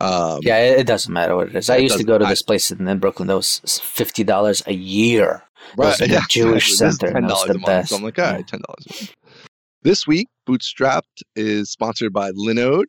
Um, 0.00 0.40
Yeah, 0.42 0.58
it, 0.58 0.80
it 0.80 0.86
doesn't 0.86 1.12
matter 1.12 1.36
what 1.36 1.48
it 1.48 1.56
is. 1.56 1.68
I 1.70 1.76
it 1.76 1.82
used 1.82 1.98
to 1.98 2.04
go 2.04 2.18
to 2.18 2.24
I- 2.26 2.30
this 2.30 2.42
place 2.42 2.70
in, 2.70 2.86
in 2.88 2.98
Brooklyn. 2.98 3.28
That 3.28 3.36
was 3.36 3.60
fifty 3.82 4.24
dollars 4.24 4.62
a 4.66 4.72
year. 4.74 5.42
right. 5.76 5.98
Yeah, 6.08 6.20
Jewish 6.28 6.70
exactly. 6.70 7.08
Center, 7.08 7.20
that 7.20 7.30
was 7.30 7.44
$10 7.44 7.46
the 7.46 7.50
a 7.52 7.54
month. 7.54 7.66
best. 7.66 7.88
So 7.90 7.96
I'm 7.96 8.02
like, 8.02 8.18
all 8.18 8.32
right, 8.32 8.46
ten 8.46 8.60
dollars. 8.66 9.12
This 9.82 10.06
week, 10.06 10.28
Bootstrapped 10.48 11.22
is 11.36 11.70
sponsored 11.70 12.12
by 12.12 12.30
Linode. 12.32 12.86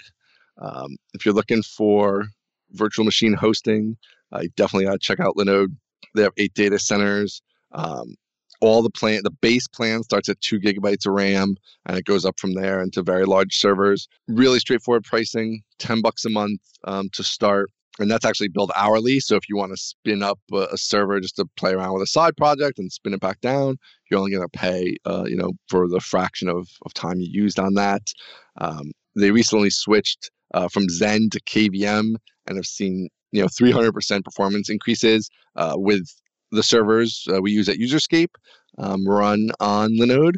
Um, 0.61 0.97
if 1.13 1.25
you're 1.25 1.33
looking 1.35 1.61
for 1.63 2.25
virtual 2.71 3.05
machine 3.05 3.33
hosting, 3.33 3.97
uh, 4.33 4.39
you 4.41 4.49
definitely 4.57 4.85
got 4.85 4.93
to 4.93 4.99
check 4.99 5.19
out 5.19 5.35
Linode. 5.35 5.75
They 6.15 6.23
have 6.23 6.33
eight 6.37 6.53
data 6.53 6.79
centers. 6.79 7.41
Um, 7.71 8.15
all 8.61 8.81
the 8.81 8.89
plan, 8.89 9.21
the 9.23 9.31
base 9.31 9.67
plan 9.67 10.03
starts 10.03 10.29
at 10.29 10.41
two 10.41 10.59
gigabytes 10.59 11.05
of 11.05 11.13
RAM, 11.13 11.55
and 11.85 11.97
it 11.97 12.05
goes 12.05 12.25
up 12.25 12.39
from 12.39 12.53
there 12.53 12.81
into 12.81 13.01
very 13.01 13.25
large 13.25 13.55
servers. 13.55 14.07
Really 14.27 14.59
straightforward 14.59 15.03
pricing, 15.03 15.61
ten 15.77 16.01
bucks 16.01 16.25
a 16.25 16.29
month 16.29 16.61
um, 16.83 17.09
to 17.13 17.23
start, 17.23 17.71
and 17.99 18.11
that's 18.11 18.25
actually 18.25 18.49
billed 18.49 18.71
hourly. 18.75 19.19
So 19.19 19.35
if 19.35 19.47
you 19.47 19.55
want 19.55 19.71
to 19.71 19.77
spin 19.77 20.23
up 20.23 20.39
a, 20.51 20.67
a, 20.71 20.77
server 20.77 21.19
just 21.19 21.37
to 21.37 21.45
play 21.55 21.71
around 21.71 21.93
with 21.93 22.03
a 22.03 22.07
side 22.07 22.35
project 22.37 22.79
and 22.79 22.91
spin 22.91 23.13
it 23.13 23.21
back 23.21 23.39
down, 23.41 23.77
you're 24.09 24.19
only 24.19 24.31
going 24.31 24.43
to 24.43 24.59
pay, 24.59 24.97
uh, 25.05 25.23
you 25.25 25.35
know, 25.35 25.53
for 25.67 25.87
the 25.87 26.01
fraction 26.01 26.49
of 26.49 26.67
of 26.85 26.93
time 26.93 27.19
you 27.19 27.27
used 27.29 27.59
on 27.59 27.75
that. 27.75 28.11
Um, 28.57 28.91
they 29.15 29.31
recently 29.31 29.69
switched 29.69 30.31
uh, 30.53 30.67
from 30.67 30.87
Xen 30.87 31.31
to 31.31 31.39
KVM 31.41 32.15
and 32.47 32.57
have 32.57 32.65
seen 32.65 33.09
you 33.31 33.41
know 33.41 33.47
300% 33.47 34.23
performance 34.23 34.69
increases 34.69 35.29
uh, 35.55 35.73
with 35.75 36.09
the 36.51 36.63
servers 36.63 37.27
uh, 37.33 37.41
we 37.41 37.51
use 37.51 37.69
at 37.69 37.77
Userscape 37.77 38.35
um, 38.77 39.07
run 39.07 39.49
on 39.59 39.91
Linode, 39.91 40.37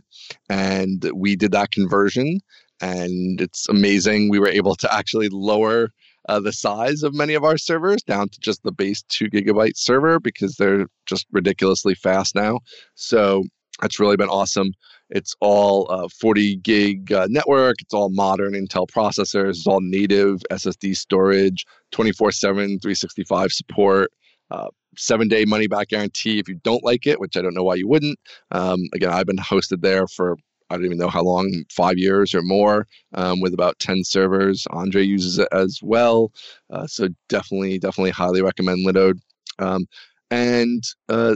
and 0.49 1.09
we 1.13 1.35
did 1.35 1.51
that 1.51 1.71
conversion, 1.71 2.39
and 2.81 3.39
it's 3.39 3.67
amazing. 3.69 4.29
We 4.29 4.39
were 4.39 4.49
able 4.49 4.75
to 4.75 4.93
actually 4.93 5.29
lower 5.29 5.89
uh, 6.29 6.39
the 6.39 6.53
size 6.53 7.03
of 7.03 7.13
many 7.13 7.33
of 7.33 7.43
our 7.43 7.57
servers 7.57 8.03
down 8.03 8.29
to 8.29 8.39
just 8.39 8.63
the 8.63 8.71
base 8.71 9.03
two 9.09 9.29
gigabyte 9.29 9.75
server 9.75 10.19
because 10.19 10.55
they're 10.55 10.85
just 11.05 11.25
ridiculously 11.31 11.95
fast 11.95 12.35
now. 12.35 12.59
So 12.95 13.43
that's 13.81 13.99
really 13.99 14.17
been 14.17 14.29
awesome. 14.29 14.71
It's 15.09 15.35
all 15.41 15.91
uh, 15.91 16.07
40 16.19 16.57
gig 16.57 17.11
uh, 17.11 17.27
network. 17.29 17.75
It's 17.81 17.93
all 17.93 18.09
modern 18.09 18.53
Intel 18.53 18.87
processors. 18.87 19.49
It's 19.49 19.67
all 19.67 19.81
native 19.81 20.41
SSD 20.51 20.95
storage, 20.95 21.65
24 21.91 22.31
7, 22.31 22.55
365 22.79 23.51
support. 23.51 24.11
Uh, 24.49 24.67
seven 24.97 25.27
day 25.27 25.45
money 25.45 25.67
back 25.67 25.89
guarantee 25.89 26.39
if 26.39 26.47
you 26.47 26.55
don't 26.63 26.83
like 26.83 27.07
it, 27.07 27.19
which 27.19 27.37
I 27.37 27.41
don't 27.41 27.53
know 27.53 27.63
why 27.63 27.75
you 27.75 27.87
wouldn't. 27.87 28.19
Um, 28.51 28.79
again, 28.93 29.11
I've 29.11 29.25
been 29.25 29.37
hosted 29.37 29.81
there 29.81 30.07
for 30.07 30.37
I 30.71 30.75
don't 30.75 30.85
even 30.85 30.97
know 30.97 31.09
how 31.09 31.23
long, 31.23 31.65
five 31.69 31.97
years 31.97 32.33
or 32.33 32.41
more, 32.41 32.87
um, 33.13 33.41
with 33.41 33.53
about 33.53 33.77
10 33.79 34.05
servers. 34.05 34.65
Andrey 34.73 35.03
uses 35.03 35.37
it 35.37 35.49
as 35.51 35.79
well. 35.83 36.31
Uh, 36.69 36.87
so 36.87 37.09
definitely, 37.27 37.77
definitely 37.77 38.11
highly 38.11 38.41
recommend 38.41 38.87
Linode. 38.87 39.19
Um, 39.59 39.85
and 40.29 40.81
uh, 41.09 41.35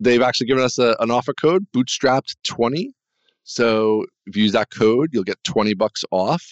they've 0.00 0.20
actually 0.20 0.48
given 0.48 0.64
us 0.64 0.78
a, 0.78 0.96
an 0.98 1.12
offer 1.12 1.32
code, 1.32 1.64
bootstrapped20. 1.72 2.88
So 3.44 4.04
if 4.26 4.36
you 4.36 4.42
use 4.42 4.52
that 4.52 4.70
code, 4.70 5.10
you'll 5.12 5.22
get 5.22 5.42
20 5.44 5.74
bucks 5.74 6.02
off 6.10 6.44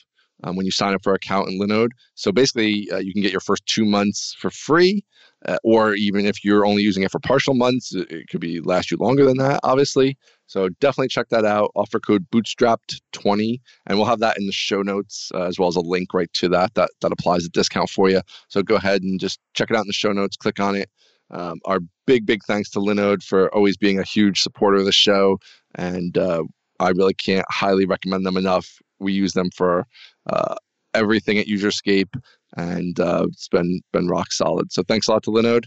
um, 0.44 0.54
when 0.54 0.66
you 0.66 0.72
sign 0.72 0.94
up 0.94 1.02
for 1.02 1.10
an 1.10 1.16
account 1.16 1.48
in 1.48 1.58
Linode. 1.58 1.90
So 2.14 2.30
basically, 2.30 2.88
uh, 2.92 2.98
you 2.98 3.12
can 3.12 3.22
get 3.22 3.32
your 3.32 3.40
first 3.40 3.66
two 3.66 3.84
months 3.84 4.36
for 4.38 4.50
free 4.50 5.04
uh, 5.46 5.58
or 5.64 5.94
even 5.94 6.26
if 6.26 6.44
you're 6.44 6.66
only 6.66 6.82
using 6.82 7.02
it 7.02 7.10
for 7.10 7.18
partial 7.18 7.54
months, 7.54 7.94
it 7.94 8.28
could 8.28 8.40
be 8.40 8.60
last 8.60 8.90
you 8.90 8.96
longer 8.98 9.24
than 9.24 9.38
that, 9.38 9.60
obviously. 9.62 10.16
So 10.46 10.68
definitely 10.80 11.08
check 11.08 11.28
that 11.30 11.44
out. 11.44 11.70
Offer 11.76 12.00
code 12.00 12.26
bootstrapped20, 12.30 13.60
and 13.86 13.98
we'll 13.98 14.06
have 14.06 14.18
that 14.20 14.36
in 14.36 14.46
the 14.46 14.52
show 14.52 14.82
notes 14.82 15.30
uh, 15.34 15.44
as 15.44 15.58
well 15.58 15.68
as 15.68 15.76
a 15.76 15.80
link 15.80 16.12
right 16.12 16.32
to 16.34 16.48
that. 16.48 16.74
That 16.74 16.90
that 17.00 17.12
applies 17.12 17.44
a 17.44 17.48
discount 17.48 17.88
for 17.88 18.10
you. 18.10 18.20
So 18.48 18.62
go 18.62 18.76
ahead 18.76 19.02
and 19.02 19.20
just 19.20 19.38
check 19.54 19.70
it 19.70 19.76
out 19.76 19.82
in 19.82 19.86
the 19.86 19.92
show 19.92 20.12
notes. 20.12 20.36
Click 20.36 20.60
on 20.60 20.74
it. 20.74 20.90
Um, 21.30 21.60
our 21.64 21.78
big 22.06 22.26
big 22.26 22.42
thanks 22.44 22.68
to 22.70 22.80
Linode 22.80 23.22
for 23.22 23.54
always 23.54 23.76
being 23.76 23.98
a 23.98 24.04
huge 24.04 24.40
supporter 24.40 24.78
of 24.78 24.84
the 24.84 24.92
show, 24.92 25.38
and 25.76 26.18
uh, 26.18 26.42
I 26.80 26.90
really 26.90 27.14
can't 27.14 27.46
highly 27.48 27.86
recommend 27.86 28.26
them 28.26 28.36
enough. 28.36 28.78
We 28.98 29.12
use 29.12 29.32
them 29.34 29.50
for 29.50 29.86
uh, 30.28 30.56
everything 30.94 31.38
at 31.38 31.46
Userscape 31.46 32.14
and 32.56 32.98
uh, 32.98 33.26
it's 33.28 33.48
been 33.48 33.80
been 33.92 34.08
rock 34.08 34.32
solid. 34.32 34.72
So 34.72 34.82
thanks 34.82 35.08
a 35.08 35.12
lot 35.12 35.22
to 35.24 35.30
Linode 35.30 35.66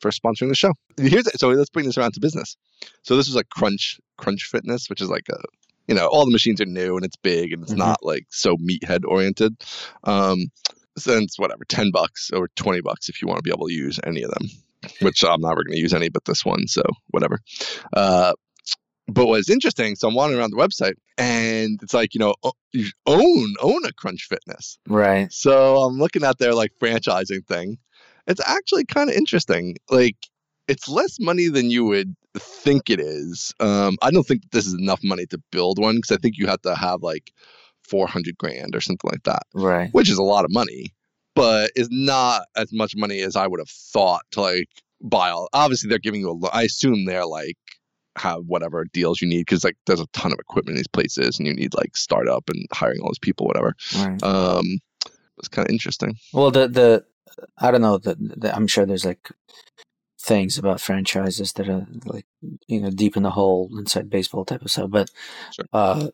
for 0.00 0.10
sponsoring 0.10 0.48
the 0.48 0.54
show. 0.54 0.72
Here's 0.96 1.28
so 1.40 1.48
let's 1.48 1.70
bring 1.70 1.86
this 1.86 1.98
around 1.98 2.14
to 2.14 2.20
business. 2.20 2.56
So 3.02 3.16
this 3.16 3.28
is 3.28 3.34
like 3.34 3.48
Crunch 3.48 4.00
Crunch 4.18 4.44
Fitness, 4.44 4.88
which 4.88 5.00
is 5.00 5.08
like 5.08 5.28
a 5.30 5.38
you 5.88 5.94
know 5.94 6.06
all 6.06 6.24
the 6.24 6.32
machines 6.32 6.60
are 6.60 6.66
new 6.66 6.96
and 6.96 7.04
it's 7.04 7.16
big 7.16 7.52
and 7.52 7.62
it's 7.62 7.72
mm-hmm. 7.72 7.80
not 7.80 8.00
like 8.02 8.26
so 8.30 8.56
meathead 8.56 9.04
oriented. 9.06 9.54
Um, 10.04 10.46
since 10.98 11.38
whatever 11.38 11.64
ten 11.68 11.90
bucks 11.90 12.30
or 12.32 12.48
twenty 12.56 12.80
bucks 12.80 13.08
if 13.08 13.22
you 13.22 13.28
want 13.28 13.38
to 13.38 13.42
be 13.42 13.52
able 13.54 13.68
to 13.68 13.74
use 13.74 13.98
any 14.04 14.22
of 14.22 14.30
them. 14.30 14.48
Which 15.00 15.22
I'm 15.22 15.40
never 15.40 15.62
going 15.62 15.76
to 15.76 15.80
use 15.80 15.94
any 15.94 16.08
but 16.08 16.24
this 16.24 16.44
one, 16.44 16.66
so 16.66 16.82
whatever. 17.12 17.38
Uh, 17.92 18.32
but 19.08 19.26
what's 19.26 19.50
interesting, 19.50 19.96
so 19.96 20.08
I'm 20.08 20.14
wandering 20.14 20.40
around 20.40 20.52
the 20.52 20.56
website 20.56 20.94
and 21.18 21.80
it's 21.82 21.94
like, 21.94 22.14
you 22.14 22.20
know, 22.20 22.34
own 23.06 23.54
own 23.60 23.84
a 23.84 23.92
Crunch 23.92 24.26
Fitness. 24.28 24.78
Right. 24.88 25.32
So 25.32 25.82
I'm 25.82 25.98
looking 25.98 26.24
at 26.24 26.38
their 26.38 26.54
like 26.54 26.72
franchising 26.80 27.46
thing. 27.46 27.78
It's 28.26 28.40
actually 28.46 28.84
kind 28.84 29.10
of 29.10 29.16
interesting. 29.16 29.76
Like 29.90 30.16
it's 30.68 30.88
less 30.88 31.18
money 31.18 31.48
than 31.48 31.70
you 31.70 31.84
would 31.84 32.14
think 32.38 32.88
it 32.88 33.00
is. 33.00 33.52
Um, 33.60 33.98
I 34.02 34.10
don't 34.10 34.26
think 34.26 34.50
this 34.52 34.66
is 34.66 34.74
enough 34.74 35.00
money 35.02 35.26
to 35.26 35.38
build 35.50 35.78
one 35.78 35.96
because 35.96 36.16
I 36.16 36.18
think 36.18 36.38
you 36.38 36.46
have 36.46 36.62
to 36.62 36.74
have 36.74 37.02
like 37.02 37.32
400 37.88 38.38
grand 38.38 38.74
or 38.76 38.80
something 38.80 39.10
like 39.10 39.24
that. 39.24 39.42
Right. 39.52 39.90
Which 39.92 40.08
is 40.08 40.18
a 40.18 40.22
lot 40.22 40.44
of 40.44 40.52
money, 40.52 40.94
but 41.34 41.72
is 41.74 41.88
not 41.90 42.46
as 42.56 42.72
much 42.72 42.94
money 42.96 43.20
as 43.20 43.36
I 43.36 43.46
would 43.46 43.60
have 43.60 43.68
thought 43.68 44.22
to 44.32 44.42
like 44.42 44.68
buy 45.02 45.30
all. 45.30 45.48
Obviously, 45.52 45.88
they're 45.88 45.98
giving 45.98 46.20
you 46.20 46.30
a. 46.30 46.48
I 46.48 46.62
assume 46.62 47.04
they're 47.04 47.26
like 47.26 47.58
have 48.18 48.44
whatever 48.46 48.84
deals 48.92 49.20
you 49.20 49.28
need 49.28 49.40
because 49.40 49.64
like 49.64 49.76
there's 49.86 50.00
a 50.00 50.06
ton 50.08 50.32
of 50.32 50.38
equipment 50.38 50.74
in 50.74 50.76
these 50.76 50.88
places 50.88 51.38
and 51.38 51.46
you 51.46 51.54
need 51.54 51.74
like 51.74 51.96
startup 51.96 52.44
and 52.48 52.66
hiring 52.72 53.00
all 53.00 53.08
these 53.08 53.18
people 53.18 53.46
whatever 53.46 53.74
right. 53.96 54.22
um 54.22 54.78
it's 55.38 55.48
kind 55.48 55.66
of 55.66 55.72
interesting 55.72 56.16
well 56.32 56.50
the 56.50 56.68
the 56.68 57.04
i 57.58 57.70
don't 57.70 57.80
know 57.80 57.98
the, 57.98 58.14
the, 58.18 58.54
i'm 58.54 58.66
sure 58.66 58.84
there's 58.84 59.04
like 59.04 59.30
things 60.20 60.58
about 60.58 60.80
franchises 60.80 61.52
that 61.54 61.68
are 61.68 61.86
like 62.04 62.26
you 62.68 62.80
know 62.80 62.90
deep 62.90 63.16
in 63.16 63.22
the 63.22 63.30
hole 63.30 63.70
inside 63.78 64.10
baseball 64.10 64.44
type 64.44 64.62
of 64.62 64.70
stuff 64.70 64.90
but 64.90 65.10
sure. 65.52 65.64
uh 65.72 66.08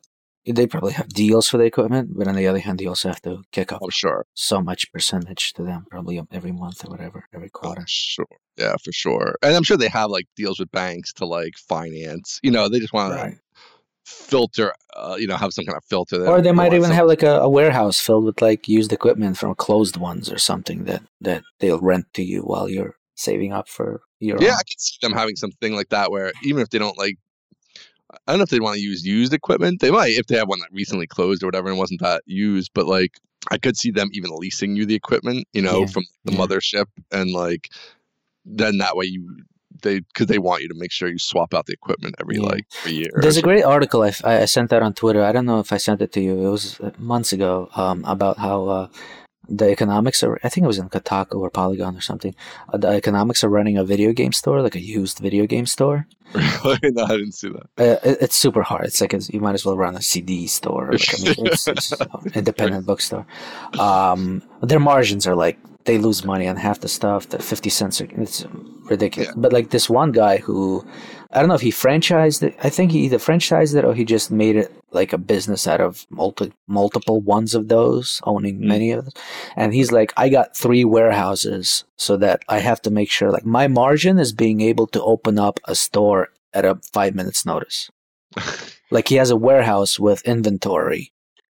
they 0.52 0.66
probably 0.66 0.92
have 0.92 1.08
deals 1.08 1.48
for 1.48 1.58
the 1.58 1.64
equipment, 1.64 2.10
but 2.16 2.28
on 2.28 2.36
the 2.36 2.46
other 2.46 2.58
hand, 2.58 2.78
they 2.78 2.86
also 2.86 3.08
have 3.08 3.22
to 3.22 3.42
kick 3.52 3.72
off 3.72 3.80
oh, 3.82 3.90
sure. 3.90 4.26
so 4.34 4.60
much 4.60 4.90
percentage 4.92 5.52
to 5.54 5.62
them, 5.62 5.86
probably 5.90 6.20
every 6.32 6.52
month 6.52 6.84
or 6.84 6.90
whatever, 6.90 7.24
every 7.34 7.50
oh, 7.54 7.58
quarter. 7.58 7.82
Oh, 7.82 7.86
sure, 7.88 8.26
yeah, 8.56 8.74
for 8.82 8.92
sure. 8.92 9.36
And 9.42 9.54
I'm 9.54 9.62
sure 9.62 9.76
they 9.76 9.88
have 9.88 10.10
like 10.10 10.26
deals 10.36 10.58
with 10.58 10.70
banks 10.70 11.12
to 11.14 11.26
like 11.26 11.54
finance. 11.56 12.40
You 12.42 12.50
know, 12.50 12.68
they 12.68 12.80
just 12.80 12.92
want 12.92 13.14
right. 13.14 13.32
to 13.32 13.38
filter, 14.08 14.72
uh, 14.96 15.16
you 15.18 15.26
know, 15.26 15.36
have 15.36 15.52
some 15.52 15.64
kind 15.64 15.76
of 15.76 15.84
filter. 15.84 16.26
Or 16.26 16.40
they 16.40 16.52
might 16.52 16.72
even 16.72 16.90
have 16.90 17.06
like 17.06 17.22
a, 17.22 17.40
a, 17.40 17.48
warehouse 17.48 18.00
filled 18.00 18.24
with 18.24 18.40
like 18.40 18.68
used 18.68 18.92
equipment 18.92 19.36
from 19.36 19.54
closed 19.54 19.96
ones 19.96 20.30
or 20.30 20.38
something 20.38 20.84
that 20.84 21.02
that 21.20 21.42
they'll 21.60 21.80
rent 21.80 22.06
to 22.14 22.22
you 22.22 22.42
while 22.42 22.68
you're 22.68 22.94
saving 23.14 23.52
up 23.52 23.68
for 23.68 24.00
your. 24.18 24.38
Yeah, 24.40 24.48
own. 24.48 24.54
I 24.54 24.62
could 24.68 24.80
see 24.80 24.98
them 25.02 25.12
having 25.12 25.36
something 25.36 25.74
like 25.74 25.90
that 25.90 26.10
where 26.10 26.32
even 26.42 26.62
if 26.62 26.70
they 26.70 26.78
don't 26.78 26.98
like 26.98 27.16
I 28.10 28.32
don't 28.32 28.38
know 28.38 28.44
if 28.44 28.50
they 28.50 28.60
want 28.60 28.76
to 28.76 28.82
use 28.82 29.04
used 29.04 29.34
equipment. 29.34 29.80
They 29.80 29.90
might 29.90 30.12
if 30.12 30.26
they 30.26 30.36
have 30.36 30.48
one 30.48 30.60
that 30.60 30.68
recently 30.72 31.06
closed 31.06 31.42
or 31.42 31.46
whatever 31.46 31.68
and 31.68 31.78
wasn't 31.78 32.00
that 32.00 32.22
used. 32.26 32.70
But 32.74 32.86
like, 32.86 33.18
I 33.50 33.58
could 33.58 33.76
see 33.76 33.90
them 33.90 34.08
even 34.12 34.30
leasing 34.34 34.76
you 34.76 34.86
the 34.86 34.94
equipment, 34.94 35.46
you 35.52 35.62
know, 35.62 35.80
yeah. 35.80 35.86
from 35.86 36.04
the 36.24 36.32
yeah. 36.32 36.38
mothership, 36.38 36.86
and 37.12 37.32
like, 37.32 37.68
then 38.44 38.78
that 38.78 38.96
way 38.96 39.06
you 39.06 39.44
they 39.82 40.00
because 40.00 40.26
they 40.26 40.38
want 40.38 40.62
you 40.62 40.68
to 40.68 40.74
make 40.74 40.90
sure 40.90 41.08
you 41.08 41.18
swap 41.18 41.54
out 41.54 41.66
the 41.66 41.72
equipment 41.72 42.14
every 42.20 42.36
yeah. 42.36 42.42
like 42.42 42.66
a 42.86 42.90
year. 42.90 43.10
There's 43.16 43.36
a 43.36 43.42
great 43.42 43.64
article 43.64 44.02
I, 44.02 44.12
I 44.24 44.44
sent 44.46 44.70
that 44.70 44.82
on 44.82 44.94
Twitter. 44.94 45.22
I 45.22 45.32
don't 45.32 45.46
know 45.46 45.60
if 45.60 45.72
I 45.72 45.76
sent 45.76 46.02
it 46.02 46.12
to 46.12 46.20
you. 46.20 46.46
It 46.46 46.50
was 46.50 46.80
uh, 46.80 46.90
months 46.98 47.32
ago 47.32 47.68
um, 47.76 48.04
about 48.04 48.38
how 48.38 48.66
uh, 48.66 48.88
the 49.48 49.70
economics 49.70 50.22
are 50.22 50.38
i 50.44 50.48
think 50.48 50.64
it 50.64 50.68
was 50.68 50.78
in 50.78 50.88
kotaku 50.88 51.36
or 51.40 51.50
polygon 51.50 51.96
or 51.96 52.00
something. 52.00 52.34
Uh, 52.72 52.78
the 52.78 52.88
economics 52.88 53.42
are 53.42 53.48
running 53.48 53.76
a 53.78 53.84
video 53.84 54.12
game 54.12 54.32
store 54.32 54.62
like 54.62 54.74
a 54.74 54.80
used 54.80 55.18
video 55.18 55.46
game 55.46 55.66
store. 55.66 56.06
No 56.34 56.72
i 56.72 57.16
didn't 57.16 57.32
see 57.32 57.48
that. 57.48 57.66
Uh, 57.78 57.98
it, 58.08 58.18
it's 58.20 58.36
super 58.36 58.62
hard. 58.62 58.84
It's 58.84 59.00
like 59.00 59.14
you 59.32 59.40
might 59.40 59.54
as 59.54 59.64
well 59.64 59.76
run 59.76 59.96
a 59.96 60.02
cd 60.02 60.46
store 60.46 60.90
like, 60.92 61.08
I 61.14 61.24
mean, 61.24 61.46
it's, 61.46 61.66
it's 61.66 61.92
independent 62.34 62.86
bookstore. 62.86 63.26
Um, 63.78 64.42
their 64.62 64.80
margins 64.80 65.26
are 65.26 65.34
like 65.34 65.58
they 65.84 65.96
lose 65.96 66.22
money 66.22 66.46
on 66.46 66.56
half 66.56 66.80
the 66.80 66.88
stuff. 66.88 67.30
The 67.30 67.38
50 67.38 67.70
cents 67.70 68.00
are, 68.02 68.08
it's 68.10 68.44
ridiculous. 68.90 69.28
Yeah. 69.28 69.34
but 69.36 69.54
like 69.54 69.70
this 69.70 69.88
one 69.88 70.12
guy 70.12 70.36
who 70.36 70.86
I 71.30 71.40
don't 71.40 71.48
know 71.48 71.54
if 71.54 71.60
he 71.60 71.70
franchised 71.70 72.42
it. 72.42 72.56
I 72.62 72.70
think 72.70 72.90
he 72.90 73.00
either 73.00 73.18
franchised 73.18 73.76
it 73.76 73.84
or 73.84 73.94
he 73.94 74.04
just 74.04 74.30
made 74.30 74.56
it 74.56 74.72
like 74.90 75.12
a 75.12 75.18
business 75.18 75.68
out 75.68 75.80
of 75.80 76.06
multi- 76.08 76.54
multiple 76.66 77.20
ones 77.20 77.54
of 77.54 77.68
those, 77.68 78.22
owning 78.24 78.58
mm. 78.58 78.64
many 78.64 78.92
of 78.92 79.04
them. 79.04 79.14
And 79.54 79.74
he's 79.74 79.92
like, 79.92 80.12
I 80.16 80.30
got 80.30 80.56
three 80.56 80.84
warehouses 80.84 81.84
so 81.96 82.16
that 82.16 82.42
I 82.48 82.60
have 82.60 82.80
to 82.82 82.90
make 82.90 83.10
sure 83.10 83.30
like 83.30 83.44
my 83.44 83.68
margin 83.68 84.18
is 84.18 84.32
being 84.32 84.62
able 84.62 84.86
to 84.88 85.02
open 85.02 85.38
up 85.38 85.60
a 85.64 85.74
store 85.74 86.28
at 86.54 86.64
a 86.64 86.80
five 86.94 87.14
minutes 87.14 87.44
notice. 87.44 87.90
like 88.90 89.08
he 89.08 89.16
has 89.16 89.30
a 89.30 89.36
warehouse 89.36 90.00
with 90.00 90.22
inventory 90.22 91.12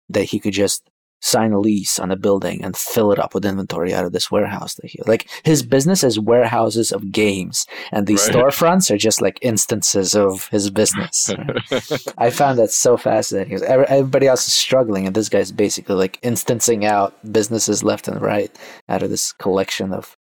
that 0.09 0.25
he 0.25 0.39
could 0.39 0.53
just 0.53 0.83
sign 1.21 1.53
a 1.53 1.59
lease 1.59 1.99
on 1.99 2.11
a 2.11 2.15
building 2.15 2.63
and 2.63 2.75
fill 2.75 3.11
it 3.11 3.19
up 3.19 3.33
with 3.33 3.45
inventory 3.45 3.93
out 3.93 4.05
of 4.05 4.11
this 4.11 4.31
warehouse 4.31 4.73
that 4.75 4.89
he 4.89 4.99
like 5.05 5.29
his 5.43 5.61
business 5.63 6.03
is 6.03 6.19
warehouses 6.19 6.91
of 6.91 7.11
games 7.11 7.65
and 7.91 8.07
these 8.07 8.27
Right. 8.27 8.35
storefronts 8.37 8.89
are 8.89 8.97
just 8.97 9.21
like 9.21 9.37
instances 9.41 10.15
of 10.15 10.47
his 10.47 10.69
business 10.71 11.29
right? 11.37 11.91
i 12.17 12.29
found 12.31 12.57
that 12.59 12.71
so 12.71 12.97
fascinating 12.97 13.51
'cause 13.53 13.61
every- 13.61 13.85
everybody 13.87 14.27
else 14.27 14.47
is 14.47 14.53
struggling 14.53 15.05
and 15.05 15.15
this 15.15 15.29
guy's 15.29 15.51
basically 15.51 15.95
like 15.95 16.17
instancing 16.23 16.85
out 16.85 17.13
businesses 17.31 17.83
left 17.83 18.07
and 18.07 18.19
right 18.21 18.51
out 18.89 19.03
of 19.03 19.09
this 19.11 19.31
collection 19.33 19.93
of 19.93 20.17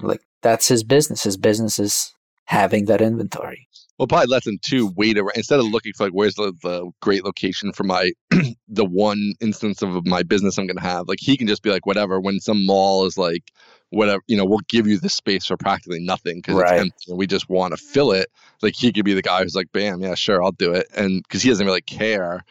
like 0.00 0.20
that's 0.42 0.68
his 0.68 0.82
business 0.84 1.22
his 1.22 1.36
business 1.38 1.78
is 1.78 2.12
having 2.46 2.84
that 2.84 3.00
inventory 3.00 3.66
Well, 4.02 4.08
probably 4.08 4.32
lets 4.32 4.48
him 4.48 4.58
too 4.60 4.92
wait 4.96 5.16
around 5.16 5.36
instead 5.36 5.60
of 5.60 5.66
looking 5.66 5.92
for 5.92 6.02
like 6.06 6.12
where's 6.12 6.34
the, 6.34 6.52
the 6.60 6.90
great 7.00 7.24
location 7.24 7.72
for 7.72 7.84
my 7.84 8.10
the 8.68 8.84
one 8.84 9.34
instance 9.40 9.80
of 9.80 10.04
my 10.04 10.24
business 10.24 10.58
I'm 10.58 10.66
gonna 10.66 10.80
have. 10.80 11.06
Like 11.06 11.20
he 11.20 11.36
can 11.36 11.46
just 11.46 11.62
be 11.62 11.70
like 11.70 11.86
whatever. 11.86 12.20
When 12.20 12.40
some 12.40 12.66
mall 12.66 13.06
is 13.06 13.16
like 13.16 13.52
whatever, 13.90 14.20
you 14.26 14.36
know, 14.36 14.44
we'll 14.44 14.58
give 14.68 14.88
you 14.88 14.98
the 14.98 15.08
space 15.08 15.46
for 15.46 15.56
practically 15.56 16.00
nothing 16.00 16.38
because 16.38 16.56
Right. 16.56 16.72
it's 16.72 16.80
empty 16.80 17.04
and 17.10 17.16
we 17.16 17.28
just 17.28 17.48
want 17.48 17.76
to 17.76 17.76
fill 17.76 18.10
it. 18.10 18.26
Like 18.60 18.74
he 18.74 18.92
could 18.92 19.04
be 19.04 19.14
the 19.14 19.22
guy 19.22 19.44
who's 19.44 19.54
like, 19.54 19.70
bam, 19.70 20.00
yeah, 20.00 20.16
sure, 20.16 20.42
I'll 20.42 20.50
do 20.50 20.72
it, 20.72 20.88
and 20.96 21.22
because 21.22 21.40
he 21.42 21.50
doesn't 21.50 21.64
really 21.64 21.80
care. 21.80 22.42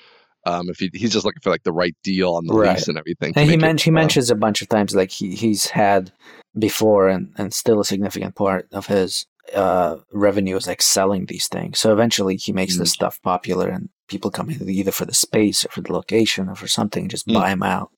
Um, 0.46 0.70
if 0.70 0.80
he, 0.80 0.90
he's 0.94 1.12
just 1.12 1.26
looking 1.26 1.42
for 1.42 1.50
like 1.50 1.64
the 1.64 1.74
right 1.74 1.96
deal 2.02 2.34
on 2.34 2.48
the 2.48 2.54
Right. 2.54 2.76
lease 2.76 2.88
and 2.88 2.98
everything. 2.98 3.34
And 3.36 3.48
he, 3.50 3.56
it, 3.56 3.60
men- 3.60 3.78
he 3.78 3.92
mentions 3.92 4.32
a 4.32 4.36
bunch 4.36 4.62
of 4.62 4.70
times 4.70 4.96
like 4.96 5.12
he, 5.12 5.36
he's 5.36 5.68
had 5.68 6.14
before 6.58 7.10
and, 7.10 7.34
and 7.38 7.54
still 7.54 7.82
a 7.82 7.86
significant 7.86 8.36
part 8.36 8.68
of 8.72 8.88
his 8.88 9.28
uh, 9.56 9.98
revenue 10.12 10.56
is 10.56 10.68
like 10.68 10.82
selling 10.82 11.26
these 11.26 11.48
things. 11.48 11.80
So 11.80 11.92
eventually 11.94 12.36
he 12.38 12.52
makes 12.54 12.78
this 12.78 12.92
Mm. 12.92 12.94
stuff 12.94 13.22
popular 13.22 13.70
and 13.70 13.90
people 14.08 14.32
come 14.32 14.50
in 14.50 14.70
either 14.70 14.92
for 14.92 15.06
the 15.06 15.14
space 15.14 15.66
or 15.66 15.70
for 15.70 15.82
the 15.82 15.94
location 15.94 16.50
or 16.50 16.56
for 16.56 16.68
something, 16.68 17.08
just 17.10 17.28
Mm. 17.28 17.34
buy 17.34 17.50
them 17.50 17.64
out. 17.64 17.92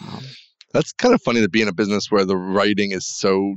Um, 0.00 0.22
That's 0.72 0.92
kind 0.92 1.14
of 1.14 1.22
funny 1.22 1.40
to 1.40 1.48
be 1.48 1.62
in 1.62 1.68
a 1.68 1.72
business 1.72 2.10
where 2.10 2.24
the 2.24 2.36
writing 2.36 2.92
is 2.92 3.06
so 3.06 3.54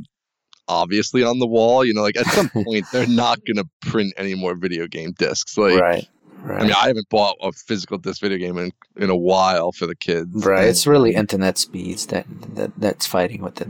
obviously 0.68 1.24
on 1.24 1.40
the 1.40 1.48
wall. 1.48 1.84
You 1.84 1.94
know, 1.94 2.02
like 2.02 2.18
at 2.18 2.28
some 2.28 2.50
point 2.64 2.86
they're 2.92 3.08
not 3.08 3.40
going 3.46 3.58
to 3.58 3.68
print 3.82 4.14
any 4.18 4.36
more 4.36 4.56
video 4.56 4.88
game 4.88 5.14
discs. 5.18 5.58
Like, 5.58 5.82
right. 5.82 6.06
Right. 6.44 6.62
I 6.62 6.64
mean, 6.64 6.74
I 6.74 6.88
haven't 6.88 7.10
bought 7.10 7.36
a 7.42 7.52
physical 7.52 7.98
disc 7.98 8.22
video 8.22 8.38
game 8.38 8.58
in, 8.58 8.72
in 8.98 9.10
a 9.10 9.16
while 9.16 9.72
for 9.72 9.86
the 9.86 9.96
kids. 9.96 10.46
right. 10.46 10.62
and 10.62 10.70
It's 10.70 10.88
really 10.88 11.14
internet 11.16 11.58
speeds 11.58 12.06
that, 12.08 12.26
that 12.56 12.72
that's 12.78 13.06
fighting 13.06 13.42
with 13.42 13.56
the 13.56 13.70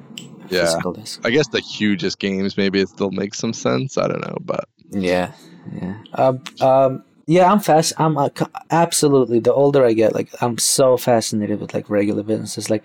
Yeah. 0.49 0.65
physical 0.65 0.93
disc. 0.93 1.19
I 1.25 1.31
guess 1.31 1.47
the 1.47 1.59
hugest 1.61 2.19
games 2.19 2.57
maybe 2.57 2.79
it 2.79 2.89
still 2.89 3.11
makes 3.11 3.37
some 3.39 3.53
sense. 3.53 3.97
I 3.97 4.07
don't 4.07 4.21
know, 4.21 4.37
but 4.41 4.65
Yeah, 4.91 5.31
yeah. 5.73 5.97
Um, 6.13 6.41
um, 6.61 7.03
yeah, 7.27 7.51
I'm 7.51 7.59
fast. 7.59 7.93
I'm 7.97 8.17
uh, 8.17 8.29
absolutely. 8.71 9.39
The 9.39 9.53
older 9.53 9.83
I 9.85 9.93
get, 9.93 10.13
like, 10.15 10.29
I'm 10.41 10.57
so 10.57 10.97
fascinated 10.97 11.59
with 11.59 11.73
like 11.73 11.89
regular 11.89 12.23
businesses, 12.23 12.69
like 12.69 12.83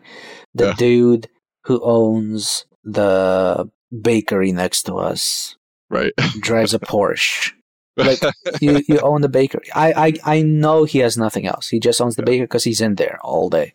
the 0.54 0.66
Yeah. 0.66 0.74
dude 0.76 1.28
who 1.64 1.80
owns 1.82 2.66
the 2.84 3.70
bakery 4.02 4.52
next 4.52 4.82
to 4.84 4.94
us 4.96 5.56
right. 5.88 6.12
drives 6.40 6.74
a 6.74 6.78
Porsche. 6.90 7.52
Like, 7.96 8.20
You 8.60 8.82
you 8.88 8.98
own 9.00 9.20
the 9.22 9.28
bakery. 9.28 9.68
I 9.74 9.92
I 10.24 10.36
I 10.36 10.42
know 10.42 10.84
he 10.84 10.98
has 10.98 11.16
nothing 11.16 11.46
else. 11.46 11.68
He 11.68 11.78
just 11.80 12.00
owns 12.00 12.16
the 12.16 12.22
bakery 12.22 12.46
because 12.46 12.64
he's 12.64 12.80
in 12.80 12.96
there 12.96 13.18
all 13.22 13.48
day. 13.48 13.74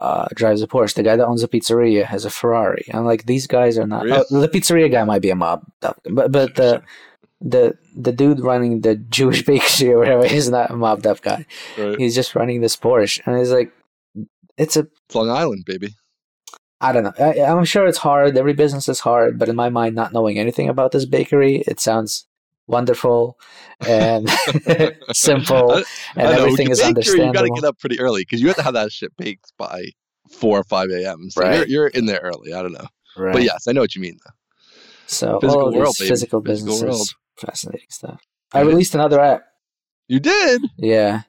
Uh, 0.00 0.26
drives 0.34 0.60
a 0.60 0.66
Porsche. 0.66 0.94
The 0.94 1.02
guy 1.02 1.16
that 1.16 1.26
owns 1.26 1.40
the 1.40 1.48
pizzeria 1.48 2.04
has 2.04 2.24
a 2.26 2.30
Ferrari. 2.30 2.84
I'm 2.92 3.06
like, 3.06 3.24
these 3.24 3.46
guys 3.46 3.78
are 3.78 3.86
not. 3.86 4.04
Really? 4.04 4.24
oh, 4.30 4.40
the 4.40 4.48
pizzeria 4.48 4.90
guy 4.90 5.04
might 5.04 5.22
be 5.22 5.30
a 5.30 5.34
mob, 5.36 5.64
but 5.80 5.96
but 6.32 6.54
the 6.54 6.82
the 7.40 7.76
the 7.96 8.12
dude 8.12 8.40
running 8.40 8.82
the 8.82 8.96
Jewish 8.96 9.42
bakery 9.46 9.92
or 9.92 9.98
whatever 9.98 10.26
is 10.26 10.50
not 10.50 10.70
a 10.70 10.76
mobbed 10.76 11.06
up 11.06 11.22
guy. 11.22 11.46
right. 11.78 11.98
He's 11.98 12.14
just 12.14 12.34
running 12.34 12.60
this 12.60 12.76
Porsche, 12.76 13.20
and 13.26 13.38
he's 13.38 13.50
like, 13.50 13.72
it's 14.58 14.76
a 14.76 14.86
It's 15.06 15.14
Long 15.14 15.30
Island, 15.30 15.64
baby. 15.66 15.94
I 16.80 16.92
don't 16.92 17.04
know. 17.04 17.12
I, 17.18 17.40
I'm 17.40 17.64
sure 17.64 17.86
it's 17.86 17.98
hard. 17.98 18.36
Every 18.36 18.52
business 18.52 18.88
is 18.88 19.00
hard, 19.00 19.38
but 19.38 19.48
in 19.48 19.56
my 19.56 19.70
mind, 19.70 19.94
not 19.94 20.12
knowing 20.12 20.38
anything 20.38 20.68
about 20.68 20.92
this 20.92 21.06
bakery, 21.06 21.64
it 21.66 21.80
sounds 21.80 22.26
wonderful 22.66 23.38
and 23.86 24.28
simple, 25.12 25.72
I- 25.72 25.84
and 26.16 26.28
I 26.28 26.38
everything 26.38 26.70
is 26.70 26.80
bakery, 26.82 27.24
You 27.26 27.32
got 27.32 27.42
to 27.42 27.50
get 27.50 27.64
up 27.64 27.78
pretty 27.78 27.98
early 28.00 28.22
because 28.22 28.40
you 28.40 28.48
have 28.48 28.56
to 28.56 28.62
have 28.62 28.74
that 28.74 28.92
shit 28.92 29.16
baked 29.16 29.52
by 29.58 29.84
four 30.30 30.58
or 30.58 30.64
five 30.64 30.90
a.m. 30.90 31.30
So 31.30 31.48
you're, 31.50 31.66
you're 31.66 31.86
in 31.88 32.06
there 32.06 32.20
early. 32.22 32.52
I 32.52 32.62
don't 32.62 32.72
know, 32.72 32.86
Right. 33.16 33.32
but 33.32 33.42
yes, 33.42 33.66
I 33.68 33.72
know 33.72 33.80
what 33.80 33.94
you 33.94 34.02
mean. 34.02 34.18
Though. 34.24 34.32
so 35.06 35.40
physical 35.40 35.62
all 35.62 35.68
of 35.68 35.74
world, 35.74 35.96
physical 35.96 36.40
businesses, 36.40 36.82
world. 36.82 37.08
fascinating 37.38 37.86
stuff. 37.90 38.20
I 38.52 38.58
Right. 38.62 38.66
released 38.68 38.94
another 38.94 39.20
app. 39.20 39.42
You 40.08 40.20
did. 40.20 40.62
Yeah. 40.78 41.22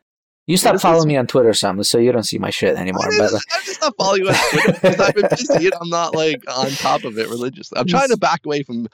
You 0.45 0.55
stopped 0.55 0.79
following 0.79 1.07
me 1.09 1.17
on 1.17 1.27
Twitter 1.27 1.49
or 1.49 1.53
something, 1.53 1.83
so 1.83 1.97
you 1.97 2.11
don't 2.13 2.23
see 2.23 2.37
my 2.37 2.51
shit 2.51 2.77
anymore. 2.77 3.03
I 3.03 3.17
But 3.17 3.33
I'm 3.33 3.63
just 3.65 3.81
not 3.81 3.93
following 3.97 4.21
you 4.23 4.29
on 4.29 4.35
Twitter 4.49 4.71
because 4.71 4.99
I've 5.01 5.13
been 5.15 5.27
busy 5.29 5.65
and 5.65 5.73
I'm 5.81 5.89
not 5.89 6.15
like 6.15 6.41
on 6.47 6.69
top 6.69 7.03
of 7.03 7.17
it 7.17 7.27
religiously. 7.27 7.77
I'm 7.77 7.85
trying 7.87 8.07
to 8.09 8.17
back 8.17 8.45
away 8.45 8.63
from 8.63 8.87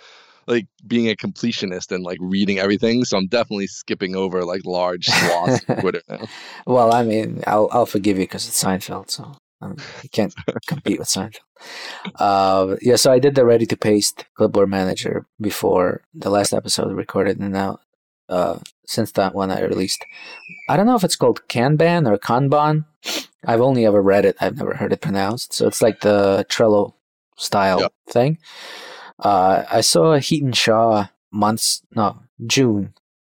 like 0.48 0.68
being 0.88 1.10
a 1.10 1.16
completionist 1.16 1.92
and 1.92 2.04
like 2.04 2.18
reading 2.22 2.60
everything. 2.60 3.06
So 3.06 3.18
I'm 3.18 3.28
definitely 3.28 3.68
skipping 3.68 4.16
over 4.16 4.44
like 4.46 4.62
large 4.66 5.06
swaths 5.06 5.64
of 5.68 5.80
Twitter 5.82 6.02
now. 6.10 6.26
well, 6.68 6.94
I 6.94 7.04
mean, 7.04 7.44
I'll 7.48 7.70
I'll 7.72 7.86
forgive 7.86 8.18
you 8.18 8.24
because 8.24 8.48
it's 8.48 8.64
Seinfeld, 8.64 9.10
so 9.10 9.36
um, 9.62 9.78
you 10.04 10.10
can't 10.10 10.34
compete 10.68 11.00
with 11.00 11.08
Seinfeld. 11.08 11.40
Uh, 12.16 12.76
yeah, 12.82 12.96
so 12.98 13.12
I 13.12 13.20
did 13.20 13.36
the 13.36 13.46
ready 13.46 13.66
to 13.68 13.78
paste 13.78 14.26
clipboard 14.36 14.70
manager 14.70 15.26
before 15.40 16.02
the 16.14 16.30
last 16.30 16.54
episode 16.54 16.92
recorded, 16.92 17.40
and 17.40 17.54
now 17.54 17.80
uh, 18.30 18.60
since 18.86 19.12
that 19.14 19.34
one 19.34 19.52
I 19.52 19.62
released, 19.62 20.04
I 20.70 20.76
don't 20.78 20.86
know 20.86 20.96
if 20.96 21.04
it's 21.04 21.16
called 21.16 21.42
Kanban 21.48 22.10
or 22.10 22.18
Kanban. 22.18 22.86
I've 23.46 23.62
only 23.62 23.86
ever 23.86 24.02
read 24.02 24.26
it; 24.26 24.36
I've 24.42 24.58
never 24.58 24.74
heard 24.76 24.94
it 24.94 25.02
pronounced. 25.02 25.54
So 25.54 25.68
it's 25.68 25.82
like 25.82 26.02
the 26.02 26.46
Trello 26.50 26.94
style 27.38 27.80
Yeah. 27.82 27.88
thing. 28.10 28.38
Uh, 29.20 29.64
I 29.70 29.82
saw 29.82 30.18
Hiten 30.18 30.56
Shah 30.56 31.08
months, 31.32 31.82
no, 31.96 32.20
June, 32.46 32.94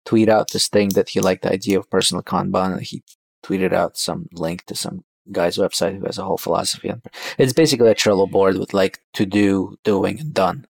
tweet 0.04 0.28
out 0.28 0.50
this 0.52 0.68
thing 0.68 0.90
that 0.90 1.10
he 1.10 1.20
liked 1.20 1.42
the 1.42 1.52
idea 1.52 1.78
of 1.78 1.90
personal 1.90 2.22
Kanban. 2.22 2.72
And 2.74 2.82
he 2.82 3.02
tweeted 3.44 3.72
out 3.72 3.96
some 3.96 4.28
link 4.32 4.64
to 4.66 4.74
some 4.74 5.04
guy's 5.32 5.56
website 5.56 5.98
who 5.98 6.04
has 6.04 6.18
a 6.18 6.24
whole 6.24 6.36
philosophy 6.36 6.90
on 6.90 7.00
it's 7.38 7.54
basically 7.54 7.88
a 7.88 7.94
Trello 7.94 8.30
board 8.30 8.58
with 8.58 8.74
like 8.74 9.00
to 9.14 9.24
do, 9.24 9.78
doing, 9.84 10.20
and 10.20 10.34
done. 10.34 10.66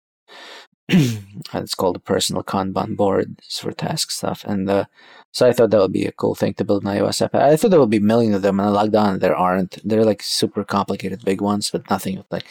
and 0.89 1.23
it's 1.53 1.75
called 1.75 1.95
a 1.95 1.99
personal 1.99 2.43
Kanban 2.43 2.97
board 2.97 3.35
it's 3.37 3.59
for 3.59 3.71
task 3.71 4.11
stuff. 4.11 4.43
And 4.45 4.69
uh, 4.69 4.85
so 5.31 5.47
I 5.47 5.53
thought 5.53 5.69
that 5.69 5.79
would 5.79 5.93
be 5.93 6.05
a 6.05 6.11
cool 6.11 6.35
thing 6.35 6.53
to 6.55 6.65
build 6.65 6.83
an 6.83 6.89
iOS 6.89 7.21
app. 7.21 7.33
I 7.33 7.55
thought 7.55 7.71
there 7.71 7.79
would 7.79 7.89
be 7.89 7.97
a 7.97 8.01
million 8.01 8.33
of 8.33 8.41
them, 8.41 8.59
and 8.59 8.67
I 8.67 8.71
logged 8.71 8.95
on. 8.95 9.13
And 9.13 9.21
there 9.21 9.35
aren't. 9.35 9.79
They're 9.87 10.03
like 10.03 10.21
super 10.21 10.63
complicated 10.63 11.23
big 11.23 11.39
ones, 11.39 11.69
but 11.71 11.89
nothing 11.89 12.23
like 12.29 12.45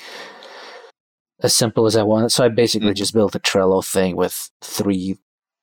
as 1.43 1.55
simple 1.57 1.87
as 1.87 1.97
I 1.97 2.03
wanted. 2.03 2.31
So 2.31 2.45
I 2.45 2.49
basically 2.49 2.91
Mhm. 2.93 2.97
just 2.97 3.15
built 3.15 3.35
a 3.35 3.41
Trello 3.41 3.85
thing 3.85 4.17
with 4.17 4.51
three 4.61 5.19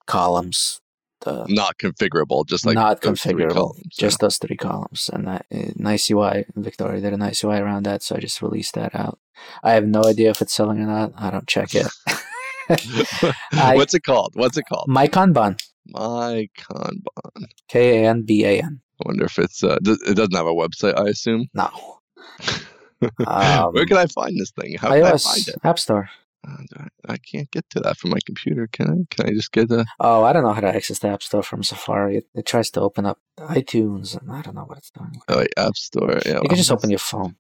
columns. 0.05 0.81
The 1.21 1.45
Not 1.49 1.77
configurable, 1.79 2.45
just 2.47 2.63
like 2.65 2.75
not 2.75 3.01
those 3.01 3.19
three 3.21 3.33
configurable, 3.33 3.53
columns, 3.53 3.95
just 3.97 4.19
those 4.19 4.37
three 4.37 4.55
columns, 4.55 5.09
and 5.11 5.27
that 5.27 5.45
uh, 5.53 5.71
nice 5.75 6.09
UI. 6.11 6.45
Victoria 6.55 7.01
did 7.01 7.11
a 7.13 7.17
nice 7.17 7.43
UI 7.43 7.57
around 7.57 7.83
that, 7.87 8.03
so 8.03 8.15
I 8.15 8.19
just 8.19 8.39
released 8.41 8.75
that 8.75 8.93
out. 8.93 9.17
I 9.63 9.71
have 9.71 9.85
no 9.87 10.03
idea 10.05 10.29
if 10.29 10.41
it's 10.43 10.53
selling 10.53 10.79
or 10.79 10.85
not. 10.85 11.13
I 11.17 11.31
don't 11.31 11.47
check 11.47 11.73
it. 11.73 11.87
I- 13.53 13.75
What's 13.75 13.93
it 13.95 14.03
called? 14.03 14.33
What's 14.35 14.57
it 14.57 14.65
called? 14.69 14.85
My 14.87 15.07
Kanban, 15.07 15.59
My 15.87 16.49
Kanban. 16.59 17.45
K 17.67 18.03
A 18.03 18.09
N 18.09 18.21
B 18.23 18.43
A 18.45 18.61
N. 18.61 18.81
I 18.99 19.03
wonder 19.07 19.25
if 19.25 19.39
it's 19.39 19.63
uh, 19.63 19.77
it 19.83 20.15
doesn't 20.15 20.35
have 20.35 20.45
a 20.47 20.53
website. 20.53 20.99
I 20.99 21.09
assume. 21.09 21.47
No, 21.55 21.69
Um, 23.27 23.73
Where 23.73 23.85
can 23.85 23.97
I 23.97 24.07
find 24.07 24.39
this 24.39 24.51
thing? 24.51 24.77
How 24.77 24.89
can 24.89 25.03
I 25.03 25.09
find 25.09 25.19
iOS 25.19 25.47
it? 25.49 25.55
App 25.63 25.79
Store. 25.79 26.09
Uh, 26.47 26.85
I, 27.07 27.17
can't 27.17 27.49
get 27.51 27.69
to 27.71 27.79
that 27.81 27.97
from 27.97 28.11
my 28.11 28.19
computer. 28.25 28.67
Can 28.71 28.89
I? 28.89 29.15
Can 29.15 29.29
I 29.29 29.33
just 29.33 29.51
get 29.51 29.69
the? 29.69 29.85
Oh, 29.99 30.23
I 30.23 30.33
don't 30.33 30.43
know 30.43 30.53
how 30.53 30.61
to 30.61 30.67
access 30.67 30.99
the 30.99 31.09
App 31.09 31.21
Store 31.23 31.43
from 31.43 31.63
Safari. 31.63 32.17
It, 32.17 32.27
it 32.33 32.45
tries 32.45 32.69
to 32.71 32.81
open 32.81 33.05
up 33.05 33.19
iTunes, 33.39 34.19
and 34.19 34.31
I 34.31 34.41
don't 34.41 34.55
know 34.55 34.63
what 34.63 34.77
it's 34.77 34.91
doing. 34.91 35.19
Oh, 35.27 35.39
wait, 35.39 35.53
App 35.57 35.75
Store. 35.75 36.19
Yeah. 36.25 36.39
You 36.41 36.49
can 36.49 36.57
just 36.57 36.71
open 36.71 36.89
your 36.89 36.99
phone. 36.99 37.35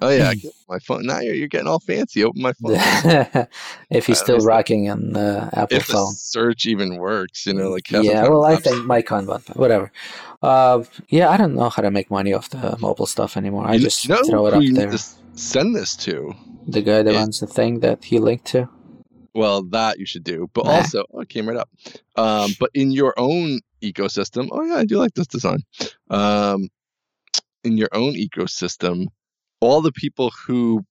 Oh 0.00 0.08
yeah, 0.08 0.28
I 0.30 0.34
get 0.34 0.52
my 0.68 0.78
phone. 0.78 1.04
Now 1.04 1.20
you're, 1.20 1.34
you're 1.34 1.48
getting 1.48 1.68
all 1.68 1.80
fancy. 1.80 2.24
Open 2.24 2.40
my 2.40 2.52
phone. 2.54 2.72
if 3.90 4.08
you're 4.08 4.14
Uh, 4.14 4.18
still 4.18 4.38
rocking 4.38 4.88
an 4.88 5.14
uh, 5.16 5.50
Apple 5.52 5.78
if 5.78 5.84
phone. 5.84 6.14
search 6.14 6.64
even 6.66 6.96
works, 6.96 7.46
you 7.46 7.52
know, 7.52 7.70
like 7.70 7.90
yeah, 7.90 8.26
well, 8.26 8.44
I 8.44 8.56
think 8.56 8.86
my 8.86 9.02
but 9.02 9.42
whatever. 9.56 9.92
Uh, 10.42 10.84
yeah, 11.08 11.28
I 11.28 11.36
don't 11.36 11.54
know 11.54 11.68
how 11.68 11.82
to 11.82 11.90
make 11.90 12.10
money 12.10 12.32
off 12.32 12.48
the 12.48 12.76
mobile 12.80 13.06
stuff 13.06 13.36
anymore. 13.36 13.66
I 13.66 13.74
You 13.74 13.80
just 13.80 14.08
know 14.08 14.22
throw 14.24 14.46
it 14.46 14.54
up 14.54 14.62
there. 14.74 14.92
send 15.34 15.76
this 15.76 15.94
to. 15.96 16.32
The 16.66 16.80
guy 16.80 17.02
that 17.02 17.12
Yeah. 17.12 17.18
runs 17.20 17.40
the 17.40 17.46
thing 17.46 17.80
that 17.80 18.04
he 18.04 18.18
linked 18.18 18.46
to. 18.46 18.68
Well, 19.34 19.62
that 19.70 19.98
you 19.98 20.06
should 20.06 20.24
do, 20.24 20.48
but 20.54 20.64
Nah. 20.64 20.72
also 20.72 21.04
oh, 21.12 21.20
it 21.20 21.28
came 21.28 21.48
right 21.48 21.56
up. 21.58 21.68
Um, 22.16 22.54
but 22.58 22.70
in 22.74 22.90
your 22.92 23.14
own 23.18 23.60
ecosystem, 23.82 24.48
oh 24.52 24.62
yeah, 24.62 24.76
I 24.76 24.84
do 24.84 24.98
like 24.98 25.14
this 25.14 25.26
design. 25.26 25.60
Um, 26.10 26.68
in 27.64 27.76
your 27.78 27.88
own 27.92 28.14
ecosystem, 28.14 29.06
all 29.62 29.80
the 29.80 29.92
people 29.92 30.30
who 30.46 30.84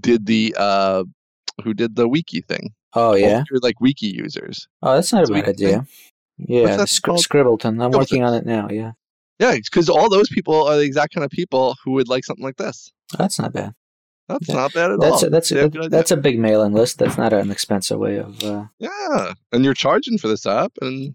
did 0.00 0.26
the 0.26 0.54
uh, 0.58 1.04
who 1.62 1.74
did 1.74 1.96
the 1.96 2.08
wiki 2.08 2.40
thing, 2.40 2.70
Oh 2.94 3.08
all 3.10 3.18
yeah. 3.18 3.44
your, 3.50 3.60
like 3.62 3.80
wiki 3.80 4.06
users. 4.08 4.68
Oh, 4.82 4.94
that's 4.94 5.12
not 5.12 5.24
a 5.24 5.26
So 5.26 5.34
bad 5.34 5.48
idea. 5.48 5.86
Yeah, 6.38 6.76
that 6.76 6.88
Scri- 6.88 7.18
Scribbleton. 7.18 7.82
I'm 7.82 7.92
Scribbleton. 7.92 7.98
working 7.98 8.22
on 8.24 8.34
it 8.34 8.44
now. 8.46 8.68
Yeah. 8.70 8.92
Yeah, 9.38 9.54
because 9.56 9.88
all 9.88 10.08
those 10.08 10.28
people 10.28 10.64
are 10.66 10.76
the 10.76 10.82
exact 10.84 11.14
kind 11.14 11.24
of 11.24 11.30
people 11.30 11.76
who 11.84 11.92
would 11.92 12.08
like 12.08 12.24
something 12.24 12.44
like 12.44 12.56
this. 12.56 12.92
That's 13.18 13.38
not 13.38 13.52
bad. 13.52 13.72
That's 14.28 14.48
Yeah. 14.48 14.54
not 14.54 14.72
bad 14.72 14.90
at 14.92 15.00
That's 15.00 15.22
all. 15.22 15.26
a, 15.26 15.30
that's 15.30 15.52
a, 15.52 15.68
that's 15.90 16.10
a 16.10 16.16
big 16.16 16.38
mailing 16.38 16.72
list. 16.72 16.98
That's 16.98 17.18
not 17.18 17.32
an 17.32 17.50
expensive 17.50 17.98
way 17.98 18.16
of. 18.18 18.42
Uh, 18.42 18.64
Yeah, 18.78 19.34
and 19.52 19.64
you're 19.64 19.74
charging 19.74 20.18
for 20.18 20.28
this 20.28 20.46
app, 20.46 20.72
and 20.80 21.14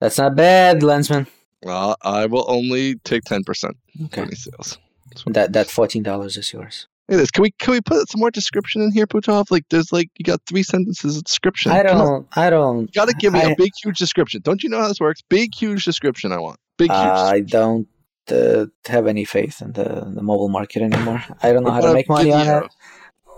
that's 0.00 0.18
not 0.18 0.36
bad, 0.36 0.82
Landsman. 0.82 1.26
well, 1.62 1.96
I 2.02 2.26
will 2.26 2.44
only 2.48 2.96
take 3.04 3.24
ten 3.24 3.42
percent 3.44 3.76
Okay, 4.04 4.22
of 4.22 4.28
any 4.28 4.36
sales. 4.36 4.78
That's 5.14 5.26
what- 5.26 5.34
that 5.34 5.52
that 5.52 5.70
fourteen 5.70 6.02
dollars 6.02 6.36
is 6.36 6.52
yours. 6.52 6.86
Look 7.08 7.16
at 7.18 7.20
this. 7.20 7.30
Can 7.30 7.42
we 7.42 7.50
can 7.58 7.72
we 7.72 7.80
put 7.82 8.08
some 8.10 8.20
more 8.20 8.30
description 8.30 8.80
in 8.80 8.90
here, 8.90 9.06
Butov? 9.06 9.50
Like, 9.50 9.64
there's 9.68 9.92
like 9.92 10.08
you 10.16 10.24
got 10.24 10.40
three 10.46 10.62
sentences 10.62 11.18
of 11.18 11.24
description. 11.24 11.70
I 11.70 11.82
don't. 11.82 12.26
I 12.34 12.48
don't. 12.48 12.82
You 12.82 12.92
got 12.94 13.08
to 13.08 13.14
give 13.14 13.34
me 13.34 13.40
a 13.42 13.50
I- 13.50 13.54
big, 13.54 13.72
huge 13.82 13.98
description. 13.98 14.40
Don't 14.42 14.62
you 14.62 14.70
know 14.70 14.80
how 14.80 14.88
this 14.88 15.00
works? 15.00 15.20
Big, 15.28 15.54
huge 15.54 15.84
description. 15.84 16.32
I 16.32 16.38
want 16.38 16.58
big, 16.78 16.90
huge. 16.90 16.98
I 16.98 17.40
don't 17.40 17.88
uh, 18.30 18.66
have 18.86 19.06
any 19.06 19.26
faith 19.26 19.60
in 19.60 19.72
the 19.72 20.10
the 20.14 20.22
mobile 20.22 20.48
market 20.48 20.80
anymore. 20.82 21.22
I 21.42 21.52
don't 21.52 21.62
know 21.64 21.72
how 21.72 21.82
to 21.82 21.92
make 21.92 22.08
money 22.08 22.32
on 22.32 22.40
video? 22.46 22.64
it. 22.64 22.70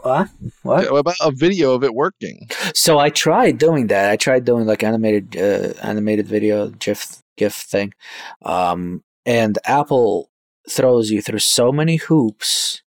What? 0.03 0.29
What? 0.63 0.85
Yeah, 0.85 0.91
what 0.93 0.99
about 0.99 1.17
a 1.21 1.33
video 1.33 1.75
of 1.75 1.83
it 1.83 1.93
working? 1.93 2.49
So 2.73 3.01
I 3.01 3.11
tried 3.11 3.59
doing 3.59 3.89
that. 3.89 4.11
I 4.11 4.17
tried 4.17 4.45
doing 4.45 4.65
like 4.65 4.85
animated 4.85 5.37
uh, 5.37 5.73
animated 5.83 6.29
video 6.29 6.69
GIF 6.69 7.21
GIF 7.37 7.55
thing, 7.55 7.95
um, 8.45 9.03
and 9.25 9.59
Apple 9.65 10.31
throws 10.69 11.11
you 11.11 11.23
through 11.23 11.39
so 11.41 11.73
many 11.73 11.97
hoops, 11.97 12.83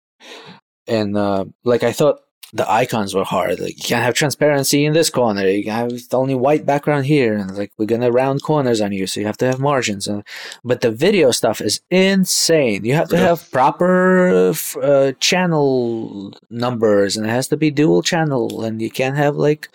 and 0.87 1.17
uh, 1.17 1.45
like 1.65 1.83
I 1.83 1.93
thought 1.93 2.21
the 2.53 2.71
icons 2.71 3.15
were 3.17 3.25
hard. 3.25 3.59
Like 3.59 3.77
you 3.77 3.83
can't 3.83 4.05
have 4.05 4.15
transparency 4.15 4.85
in 4.85 4.93
this 4.93 5.11
corner. 5.11 5.45
You 5.49 5.65
can 5.65 5.73
have 5.73 5.93
only 6.13 6.37
white 6.37 6.65
background 6.65 7.07
here, 7.07 7.35
and 7.37 7.57
like 7.57 7.73
we're 7.79 7.87
gonna 7.87 8.13
round 8.13 8.43
corners 8.45 8.81
on 8.81 8.93
you, 8.93 9.07
so 9.09 9.19
you 9.19 9.27
have 9.27 9.39
to 9.39 9.47
have 9.47 9.59
margins. 9.59 10.07
And 10.07 10.23
but 10.63 10.81
the 10.81 10.93
video 10.93 11.33
stuff 11.33 11.61
is 11.61 11.81
insane. 11.91 12.85
You 12.85 12.95
have 12.95 13.09
to 13.09 13.17
Yeah. 13.17 13.29
have 13.29 13.51
proper 13.51 14.53
uh, 14.81 15.13
channel 15.19 16.33
numbers, 16.49 17.17
and 17.17 17.27
it 17.27 17.31
has 17.31 17.49
to 17.49 17.57
be 17.57 17.71
dual 17.73 18.03
channel, 18.03 18.63
and 18.65 18.81
you 18.81 18.91
can't 18.91 19.17
have 19.17 19.35
like 19.35 19.69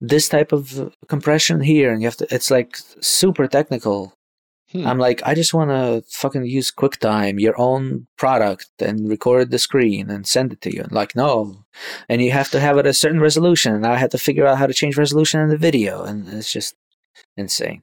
this 0.00 0.28
type 0.28 0.52
of 0.52 0.94
compression 1.08 1.60
here, 1.60 1.90
and 1.92 2.00
you 2.00 2.06
have 2.06 2.16
to. 2.18 2.26
It's 2.32 2.50
like 2.50 2.76
super 3.00 3.48
technical. 3.48 4.12
Hmm. 4.72 4.86
I'm 4.86 4.98
like, 4.98 5.20
I 5.24 5.34
just 5.34 5.52
want 5.52 5.70
to 5.70 6.04
fucking 6.10 6.44
use 6.44 6.70
QuickTime, 6.70 7.40
your 7.40 7.60
own 7.60 8.06
product, 8.16 8.70
and 8.78 9.08
record 9.08 9.50
the 9.50 9.58
screen 9.58 10.10
and 10.10 10.26
send 10.26 10.52
it 10.52 10.60
to 10.62 10.74
you. 10.74 10.82
And 10.82 10.92
like, 10.92 11.16
no, 11.16 11.64
and 12.08 12.22
you 12.22 12.30
have 12.30 12.50
to 12.50 12.60
have 12.60 12.76
it 12.76 12.80
at 12.80 12.90
a 12.90 12.94
certain 12.94 13.20
resolution. 13.20 13.74
And 13.74 13.86
I 13.86 13.96
had 13.96 14.12
to 14.12 14.18
figure 14.18 14.46
out 14.46 14.58
how 14.58 14.66
to 14.66 14.74
change 14.74 14.96
resolution 14.96 15.40
in 15.40 15.48
the 15.48 15.56
video, 15.56 16.02
and 16.04 16.28
it's 16.28 16.52
just 16.52 16.76
insane. 17.36 17.82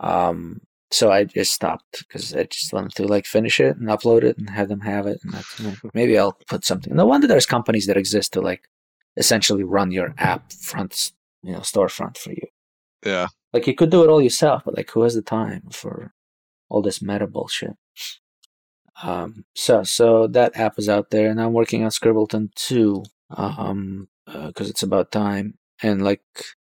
Um, 0.00 0.60
so 0.90 1.10
I 1.10 1.24
just 1.24 1.52
stopped 1.52 2.04
because 2.06 2.34
I 2.34 2.44
just 2.44 2.72
wanted 2.72 2.94
to 2.94 3.06
like 3.06 3.26
finish 3.26 3.58
it 3.58 3.76
and 3.76 3.88
upload 3.88 4.22
it 4.22 4.38
and 4.38 4.48
have 4.50 4.68
them 4.68 4.80
have 4.80 5.06
it. 5.06 5.18
And 5.24 5.32
that's, 5.32 5.60
maybe 5.94 6.16
I'll 6.18 6.38
put 6.48 6.64
something. 6.64 6.94
No 6.94 7.06
wonder 7.06 7.26
there's 7.26 7.46
companies 7.46 7.86
that 7.86 7.96
exist 7.96 8.32
to 8.34 8.40
like 8.40 8.68
essentially 9.16 9.64
run 9.64 9.90
your 9.90 10.14
app 10.18 10.52
front, 10.52 11.12
you 11.42 11.52
know, 11.52 11.60
storefront 11.60 12.18
for 12.18 12.30
you. 12.30 12.46
yeah. 13.04 13.26
Like 13.52 13.66
you 13.66 13.74
could 13.74 13.90
do 13.90 14.02
it 14.02 14.08
all 14.08 14.20
yourself, 14.20 14.62
but 14.64 14.76
like 14.76 14.90
who 14.90 15.02
has 15.02 15.14
the 15.14 15.22
time 15.22 15.68
for 15.70 16.12
all 16.68 16.82
this 16.82 17.00
meta 17.00 17.26
bullshit? 17.26 17.76
Um, 19.02 19.44
so 19.54 19.82
so 19.82 20.26
that 20.28 20.56
app 20.56 20.78
is 20.78 20.88
out 20.88 21.10
there, 21.10 21.30
and 21.30 21.40
I'm 21.40 21.52
working 21.52 21.84
on 21.84 21.90
Scribbleton 21.90 22.54
too, 22.54 23.04
um, 23.30 24.08
because 24.26 24.70
it's 24.70 24.82
about 24.82 25.12
time. 25.12 25.58
And 25.82 26.02
like 26.02 26.22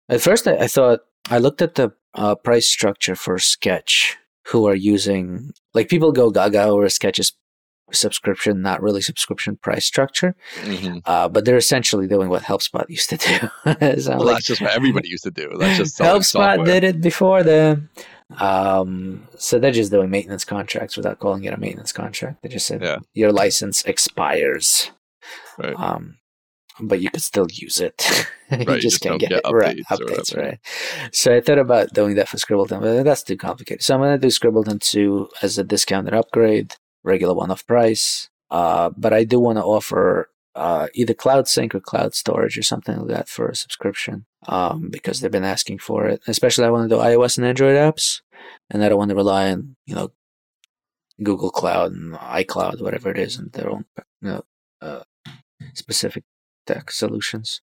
at 0.07 0.21
first, 0.21 0.47
I, 0.47 0.55
I 0.57 0.67
thought 0.67 1.01
I 1.29 1.37
looked 1.39 1.61
at 1.61 1.75
the 1.75 1.91
uh, 2.13 2.35
price 2.35 2.67
structure 2.67 3.15
for 3.15 3.39
Sketch, 3.39 4.17
who 4.47 4.67
are 4.67 4.75
using 4.75 5.51
like 5.73 5.89
people 5.89 6.11
go 6.11 6.29
gaga 6.29 6.63
over 6.63 6.89
Sketch's 6.89 7.33
subscription, 7.91 8.61
not 8.61 8.81
really 8.81 9.01
subscription 9.01 9.57
price 9.57 9.85
structure, 9.85 10.35
Mhm. 10.63 11.01
uh, 11.05 11.27
but 11.29 11.45
they're 11.45 11.57
essentially 11.57 12.07
doing 12.07 12.29
what 12.29 12.43
HelpSpot 12.43 12.85
used 12.89 13.09
to 13.09 13.17
do. 13.17 13.37
so 14.01 14.11
Well, 14.17 14.25
like, 14.25 14.35
that's 14.35 14.47
just 14.47 14.61
what 14.61 14.71
everybody 14.75 15.09
used 15.09 15.23
to 15.23 15.31
do. 15.31 15.49
That's 15.59 15.77
just 15.77 15.99
HelpSpot 15.99 16.23
software. 16.25 16.65
did 16.65 16.83
it 16.83 17.01
before 17.01 17.43
them. 17.43 17.89
Um, 18.39 19.27
so 19.37 19.57
they're 19.59 19.71
just 19.71 19.91
doing 19.91 20.09
maintenance 20.09 20.45
contracts 20.45 20.95
without 20.95 21.19
calling 21.19 21.43
it 21.45 21.53
a 21.53 21.57
maintenance 21.57 21.91
contract. 21.91 22.41
They 22.43 22.49
just 22.49 22.67
said 22.67 22.81
Yeah. 22.81 22.97
your 23.13 23.31
license 23.31 23.83
expires. 23.85 24.91
Right. 25.57 25.73
Um, 25.77 26.17
but 26.81 27.01
you 27.01 27.09
could 27.09 27.21
still 27.23 27.47
use 27.51 27.79
it. 27.81 28.01
you, 28.51 28.59
you 28.59 28.65
just 28.65 28.81
just 28.81 29.01
can't 29.01 29.19
get, 29.19 29.29
get 29.31 29.41
it. 29.45 29.51
Right, 29.51 29.77
updates 29.89 29.99
or 29.99 30.05
updates, 30.05 30.37
right. 30.37 30.59
So 31.11 31.35
I 31.35 31.41
thought 31.41 31.57
about 31.59 31.93
doing 31.93 32.15
that 32.15 32.29
for 32.29 32.37
Scribbleton, 32.37 32.79
but 32.81 33.03
that's 33.03 33.23
too 33.23 33.35
complicated. 33.35 33.83
So 33.83 33.95
I'm 33.95 33.99
going 34.01 34.13
to 34.13 34.17
do 34.17 34.27
Scribbleton 34.31 34.79
2 34.79 35.29
as 35.41 35.57
a 35.57 35.63
discounted 35.63 36.13
upgrade, 36.13 36.75
regular 37.03 37.33
one 37.33 37.51
off 37.51 37.65
price. 37.65 38.29
Uh, 38.51 38.89
but 38.97 39.13
I 39.13 39.23
do 39.23 39.39
want 39.39 39.57
to 39.57 39.63
offer 39.63 40.29
uh, 40.55 40.87
either 40.95 41.13
Cloud 41.13 41.47
Sync 41.47 41.75
or 41.75 41.79
Cloud 41.79 42.13
Storage 42.15 42.57
or 42.57 42.63
something 42.63 42.97
like 42.97 43.07
that 43.09 43.29
for 43.29 43.47
a 43.47 43.55
subscription 43.55 44.25
um, 44.47 44.89
because 44.89 45.19
they've 45.21 45.31
been 45.31 45.43
asking 45.43 45.77
for 45.79 46.05
it. 46.07 46.21
Especially, 46.27 46.65
I 46.65 46.69
want 46.71 46.89
to 46.89 46.95
do 46.95 47.01
iOS 47.01 47.37
and 47.37 47.45
Android 47.47 47.75
apps, 47.75 48.21
and 48.69 48.83
I 48.83 48.89
don't 48.89 48.97
want 48.97 49.09
to 49.09 49.15
rely 49.15 49.51
on 49.51 49.75
you 49.85 49.95
know 49.95 50.11
Google 51.23 51.51
Cloud 51.51 51.91
and 51.93 52.13
iCloud, 52.13 52.81
whatever 52.81 53.09
it 53.11 53.19
is, 53.19 53.37
and 53.37 53.51
their 53.51 53.69
own 53.69 53.85
you 54.21 54.29
know 54.29 54.43
uh, 54.81 55.03
specific 55.73 56.23
tech 56.65 56.91
solutions. 56.91 57.61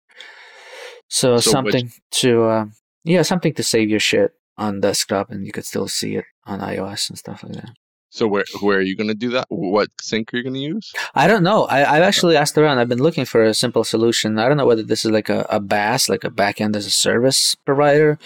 So, 1.08 1.38
So 1.38 1.62
which- 1.62 1.74
something 1.74 1.92
to 2.12 2.44
uh, 2.44 2.66
yeah, 3.04 3.24
something 3.24 3.54
to 3.56 3.64
save 3.64 3.90
your 3.90 4.00
shit 4.00 4.34
on 4.58 4.80
desktop, 4.82 5.32
and 5.32 5.46
you 5.46 5.52
could 5.52 5.66
still 5.66 5.88
see 5.88 6.16
it 6.16 6.26
on 6.46 6.60
iOS 6.60 7.10
and 7.10 7.18
stuff 7.18 7.44
like 7.44 7.54
that. 7.54 7.72
So 8.16 8.30
where 8.30 8.46
where 8.62 8.78
are 8.78 8.82
you 8.82 8.96
going 8.96 9.10
to 9.10 9.14
do 9.14 9.32
that? 9.32 9.48
What 9.50 9.90
sync 10.00 10.34
are 10.34 10.38
you 10.38 10.44
going 10.44 10.54
to 10.54 10.60
use? 10.62 10.94
I 11.16 11.28
don't 11.28 11.44
know. 11.44 11.66
I, 11.66 11.98
I've 11.98 12.04
actually 12.04 12.38
asked 12.38 12.58
around. 12.58 12.78
I've 12.78 12.88
been 12.88 13.04
looking 13.04 13.26
for 13.26 13.44
a 13.44 13.54
simple 13.54 13.84
solution. 13.84 14.40
I 14.40 14.48
don't 14.48 14.56
know 14.56 14.66
whether 14.66 14.84
this 14.84 15.04
is 15.04 15.12
like 15.12 15.28
a, 15.28 15.46
a 15.50 15.60
BaaS, 15.60 16.08
like 16.08 16.24
a 16.24 16.30
backend 16.30 16.78
as 16.78 16.86
a 16.86 16.92
service 16.92 17.56
provider, 17.66 18.18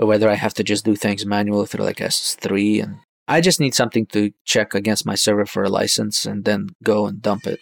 or 0.00 0.08
whether 0.08 0.28
I 0.28 0.34
have 0.34 0.52
to 0.54 0.64
just 0.64 0.84
do 0.84 0.96
things 0.96 1.24
manually 1.24 1.68
through 1.68 1.84
like 1.84 1.98
S3. 1.98 2.82
And 2.82 2.96
I 3.28 3.40
just 3.40 3.60
need 3.60 3.76
something 3.76 4.06
to 4.06 4.32
check 4.44 4.74
against 4.74 5.06
my 5.06 5.14
server 5.14 5.46
for 5.46 5.62
a 5.62 5.68
license 5.68 6.26
and 6.26 6.44
then 6.44 6.70
go 6.82 7.06
and 7.06 7.22
dump 7.22 7.46
it 7.46 7.60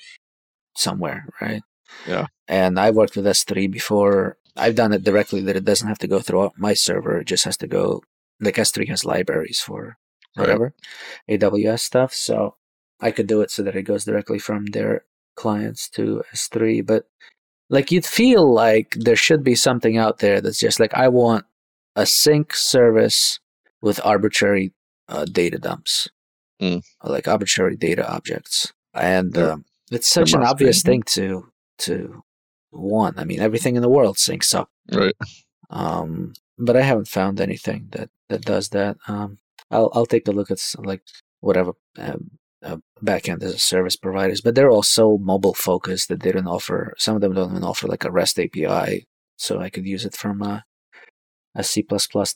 somewhere, 0.79 1.27
right? 1.39 1.61
Yeah. 2.09 2.29
And 2.49 2.81
I've 2.81 2.95
worked 2.95 3.15
with 3.15 3.27
S3 3.27 3.71
before. 3.71 4.39
I've 4.57 4.75
done 4.75 4.95
it 4.95 5.05
directly 5.05 5.43
that 5.43 5.57
it 5.57 5.67
doesn't 5.67 5.89
have 5.89 5.99
to 5.99 6.09
go 6.09 6.21
through 6.21 6.53
my 6.57 6.73
server. 6.73 7.19
It 7.19 7.27
just 7.27 7.45
has 7.45 7.59
to 7.59 7.67
go, 7.67 8.03
like 8.41 8.55
S3 8.55 8.89
has 8.89 9.05
libraries 9.05 9.61
for 9.61 9.99
Right. 10.37 10.47
whatever 10.49 10.75
AWS 11.29 11.81
stuff. 11.81 12.13
So 12.15 12.57
I 13.01 13.11
could 13.11 13.27
do 13.27 13.41
it 13.41 13.51
so 13.51 13.63
that 13.63 13.77
it 13.77 13.83
goes 13.83 14.05
directly 14.05 14.39
from 14.39 14.67
their 14.67 15.05
clients 15.37 15.89
to 15.91 16.23
S3. 16.33 16.85
But 16.87 17.07
like 17.71 17.91
you'd 17.93 18.07
feel 18.07 18.53
like 18.53 18.95
there 18.99 19.17
should 19.17 19.43
be 19.45 19.55
something 19.55 19.97
out 19.97 20.19
there 20.19 20.41
that's 20.41 20.59
just 20.61 20.81
like 20.81 20.95
I 20.95 21.09
want 21.09 21.45
a 21.97 22.07
sync 22.07 22.55
service 22.55 23.39
with 23.81 24.01
arbitrary 24.05 24.73
uh, 25.09 25.25
data 25.27 25.59
dumps, 25.59 26.09
Mm. 26.63 26.83
like 27.03 27.27
arbitrary 27.29 27.77
data 27.77 28.09
objects, 28.11 28.73
and 28.95 29.33
There- 29.35 29.53
um, 29.53 29.65
it's 29.91 30.09
such 30.09 30.33
an 30.33 30.43
obvious 30.43 30.83
be. 30.83 30.89
thing 30.91 31.03
to 31.15 31.51
to 31.79 32.23
want. 32.73 33.19
I 33.19 33.25
mean, 33.25 33.41
everything 33.41 33.77
in 33.77 33.83
the 33.83 33.89
world 33.89 34.17
syncs 34.17 34.55
up 34.55 34.71
Right. 34.93 35.15
um, 35.71 36.33
but 36.59 36.77
I 36.77 36.83
haven't 36.83 37.09
found 37.09 37.41
anything 37.41 37.89
that 37.93 38.11
that 38.29 38.43
does 38.43 38.71
that. 38.71 38.97
Um, 39.09 39.39
I'll 39.71 39.91
I'll 39.95 40.07
take 40.07 40.29
a 40.29 40.33
look 40.33 40.51
at 40.51 40.59
s- 40.59 40.77
like 40.79 41.03
whatever 41.41 41.73
um, 41.99 42.31
uh, 42.63 42.77
backend 43.05 43.43
as 43.43 43.55
a 43.55 43.59
service 43.59 43.97
providers, 43.97 44.41
but 44.41 44.55
they're 44.55 44.71
all 44.71 44.83
so 44.83 45.19
mobile 45.19 45.55
focused 45.55 46.09
that 46.09 46.21
they 46.23 46.33
don't 46.33 46.47
offer. 46.47 46.95
Some 46.99 47.17
of 47.17 47.21
them 47.23 47.35
don't 47.35 47.51
even 47.51 47.65
offer 47.65 47.87
like 47.87 48.05
a 48.05 48.11
REST 48.11 48.39
API, 48.41 49.07
so 49.37 49.61
I 49.61 49.71
could 49.71 49.87
use 49.87 50.05
it 50.05 50.17
from 50.17 50.41
a, 50.43 50.65
a 51.55 51.63
C 51.65 51.85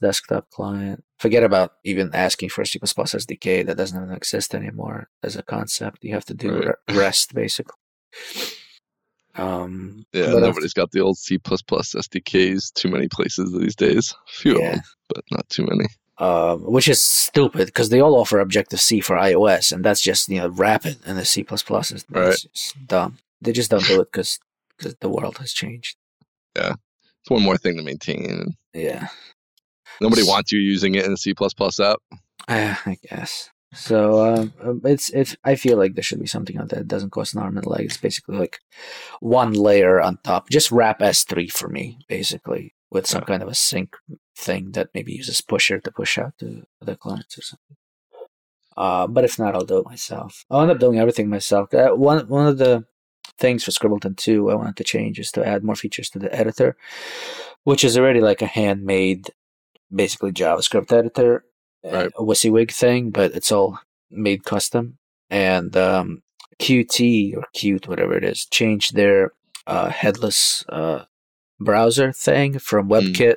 desktop 0.00 0.50
client. 0.50 1.04
Forget 1.18 1.42
about 1.42 1.72
even 1.84 2.10
asking 2.14 2.50
for 2.50 2.62
a 2.62 2.66
C 2.66 2.78
SDK 2.78 3.66
that 3.66 3.76
doesn't 3.76 4.02
even 4.02 4.14
exist 4.14 4.54
anymore 4.54 5.08
as 5.22 5.36
a 5.36 5.42
concept. 5.42 6.04
You 6.04 6.14
have 6.14 6.24
to 6.26 6.34
do 6.34 6.50
Right. 6.52 6.74
re- 6.88 6.96
REST 6.96 7.34
basically. 7.34 7.74
Um, 9.34 10.04
Yeah. 10.12 10.32
nobody's 10.32 10.72
got 10.74 10.90
the 10.90 11.00
old 11.00 11.16
C 11.16 11.38
SDKs 11.38 12.72
too 12.74 12.88
many 12.88 13.08
places 13.08 13.52
these 13.52 13.76
days. 13.76 14.12
A 14.12 14.32
Few 14.32 14.56
of 14.56 14.62
them, 14.72 14.80
but 15.08 15.24
not 15.30 15.48
too 15.48 15.64
many. 15.64 15.86
Um, 16.18 16.62
which 16.64 16.88
is 16.88 17.00
stupid 17.00 17.66
because 17.66 17.88
they 17.90 18.00
all 18.00 18.14
offer 18.16 18.38
Objective 18.40 18.80
C 18.80 19.00
for 19.00 19.16
iOS, 19.16 19.72
and 19.72 19.84
that's 19.84 20.00
just 20.00 20.28
you 20.28 20.38
know 20.38 20.48
rapid, 20.48 20.98
and 21.06 21.16
the 21.18 21.24
C 21.24 21.42
plus 21.44 21.62
is 21.90 22.04
Right. 22.10 22.36
dumb. 22.86 23.18
They 23.40 23.52
just 23.52 23.70
don't 23.70 23.84
do 23.86 24.00
it 24.00 24.10
because 24.12 24.38
because 24.76 24.94
the 25.00 25.08
world 25.08 25.38
has 25.38 25.52
changed. 25.52 25.96
Yeah, 26.56 26.74
it's 27.22 27.30
one 27.30 27.42
more 27.42 27.56
thing 27.56 27.76
to 27.76 27.82
maintain. 27.82 28.56
Yeah, 28.74 29.08
Nobody 30.00 30.22
S- 30.22 30.28
wants 30.28 30.52
you 30.52 30.58
using 30.60 30.94
it 30.94 31.04
in 31.06 31.12
a 31.12 31.16
C 31.16 31.34
app. 31.80 31.98
I, 32.48 32.78
I 32.86 32.98
guess. 33.08 33.50
So 33.74 34.24
um, 34.34 34.52
um, 34.62 34.80
it's 34.84 35.10
it's. 35.10 35.36
I 35.44 35.54
feel 35.54 35.76
like 35.76 35.94
there 35.94 36.02
should 36.02 36.20
be 36.20 36.26
something 36.26 36.56
out 36.56 36.70
there 36.70 36.78
that 36.80 36.88
doesn't 36.88 37.10
cost 37.10 37.34
an 37.34 37.42
arm 37.42 37.56
and 37.58 37.66
a 37.66 37.68
leg. 37.68 37.84
It's 37.84 37.98
basically 37.98 38.38
like 38.38 38.60
one 39.20 39.52
layer 39.52 40.00
on 40.00 40.18
top. 40.24 40.48
Just 40.48 40.72
wrap 40.72 41.02
S 41.02 41.24
three 41.24 41.48
for 41.48 41.68
me, 41.68 41.98
basically, 42.08 42.72
with 42.90 43.06
some 43.06 43.22
kind 43.22 43.42
of 43.42 43.48
a 43.48 43.54
sync 43.54 43.96
thing 44.36 44.72
that 44.72 44.88
maybe 44.94 45.12
uses 45.12 45.40
Pusher 45.40 45.78
to 45.80 45.90
push 45.90 46.18
out 46.18 46.32
to 46.38 46.64
other 46.80 46.94
clients 46.96 47.36
or 47.38 47.42
something. 47.42 47.76
Uh, 48.76 49.06
but 49.06 49.24
if 49.24 49.38
not, 49.38 49.54
I'll 49.54 49.64
do 49.64 49.78
it 49.78 49.86
myself. 49.86 50.44
I'll 50.50 50.62
end 50.62 50.70
up 50.70 50.78
doing 50.78 50.98
everything 50.98 51.28
myself. 51.28 51.74
Uh, 51.74 51.90
one 51.90 52.28
one 52.28 52.46
of 52.46 52.58
the 52.58 52.84
things 53.38 53.64
for 53.64 53.70
Scribbleton 53.72 54.16
2 54.16 54.50
I 54.50 54.54
wanted 54.54 54.76
to 54.76 54.84
change 54.84 55.18
is 55.18 55.30
to 55.32 55.46
add 55.46 55.64
more 55.64 55.74
features 55.76 56.10
to 56.10 56.18
the 56.18 56.32
editor, 56.34 56.76
which 57.64 57.84
is 57.84 57.96
already 57.98 58.20
like 58.20 58.40
a 58.42 58.46
handmade, 58.46 59.30
basically 59.94 60.32
JavaScript 60.32 60.92
editor, 60.92 61.44
uh, 61.84 61.90
Right. 61.90 62.10
a 62.16 62.22
WYSIWYG 62.22 62.72
thing, 62.72 63.10
but 63.10 63.32
it's 63.36 63.52
all 63.52 63.78
made 64.10 64.44
custom. 64.44 64.98
And 65.30 65.76
um, 65.76 66.22
Qt 66.60 67.36
or 67.36 67.44
Qt, 67.56 67.86
whatever 67.86 68.16
it 68.16 68.24
is, 68.24 68.46
changed 68.46 68.94
their 68.94 69.32
uh, 69.66 69.90
headless 69.90 70.64
uh, 70.68 71.04
browser 71.60 72.12
thing 72.12 72.58
from 72.58 72.88
Mm. 72.88 73.14
WebKit 73.14 73.36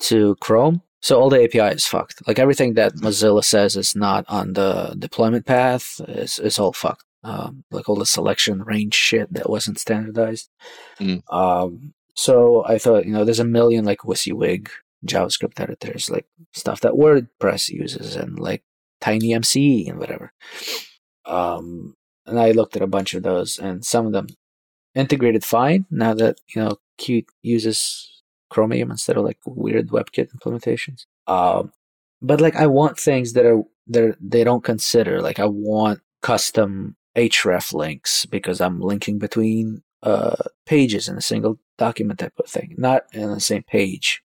to 0.00 0.36
Chrome. 0.40 0.82
So 1.00 1.20
all 1.20 1.30
the 1.30 1.44
API 1.44 1.74
is 1.74 1.86
fucked. 1.86 2.26
Like 2.26 2.38
everything 2.38 2.74
that 2.74 2.94
Mozilla 2.94 3.44
says 3.44 3.76
is 3.76 3.94
not 3.94 4.24
on 4.28 4.54
the 4.54 4.96
deployment 4.98 5.46
path 5.46 6.00
is, 6.08 6.38
is 6.38 6.58
all 6.58 6.72
fucked. 6.72 7.04
Um, 7.22 7.64
like 7.70 7.88
all 7.88 7.96
the 7.96 8.06
selection 8.06 8.62
range 8.62 8.94
shit 8.94 9.32
that 9.32 9.50
wasn't 9.50 9.78
standardized. 9.80 10.48
Mm. 11.00 11.22
Um, 11.32 11.92
so 12.14 12.64
I 12.66 12.78
thought, 12.78 13.04
you 13.04 13.12
know, 13.12 13.24
there's 13.24 13.40
a 13.40 13.44
million 13.44 13.84
like 13.84 14.00
WYSIWYG 14.00 14.68
JavaScript 15.04 15.60
editors, 15.60 16.08
like 16.08 16.26
stuff 16.52 16.80
that 16.80 16.92
WordPress 16.92 17.68
uses 17.68 18.16
and 18.16 18.38
like 18.38 18.62
TinyMCE 19.02 19.88
and 19.88 19.98
whatever. 19.98 20.32
Um, 21.24 21.94
and 22.26 22.38
I 22.38 22.52
looked 22.52 22.76
at 22.76 22.82
a 22.82 22.86
bunch 22.86 23.14
of 23.14 23.22
those, 23.22 23.58
and 23.58 23.84
some 23.84 24.06
of 24.06 24.12
them 24.12 24.28
integrated 24.94 25.44
fine. 25.44 25.86
Now 25.90 26.14
that 26.14 26.38
you 26.54 26.62
know 26.62 26.78
Qt 26.98 27.26
uses 27.42 28.22
Chromium 28.50 28.90
instead 28.90 29.16
of 29.16 29.24
like 29.24 29.38
weird 29.44 29.88
WebKit 29.88 30.28
implementations. 30.34 31.06
Um, 31.26 31.72
but 32.22 32.40
like 32.40 32.56
I 32.56 32.66
want 32.66 32.98
things 32.98 33.32
that 33.34 33.44
are 33.44 33.62
that 33.88 34.16
they 34.20 34.44
don't 34.44 34.64
consider. 34.64 35.20
Like 35.20 35.38
I 35.38 35.46
want 35.46 36.00
custom 36.22 36.96
href 37.16 37.72
links 37.72 38.26
because 38.26 38.60
I'm 38.60 38.80
linking 38.80 39.18
between 39.18 39.82
uh 40.02 40.36
pages 40.66 41.08
in 41.08 41.16
a 41.16 41.22
single 41.22 41.58
document 41.78 42.20
type 42.20 42.34
of 42.38 42.46
thing, 42.46 42.74
not 42.78 43.02
in 43.12 43.30
the 43.30 43.40
same 43.40 43.62
page, 43.62 44.22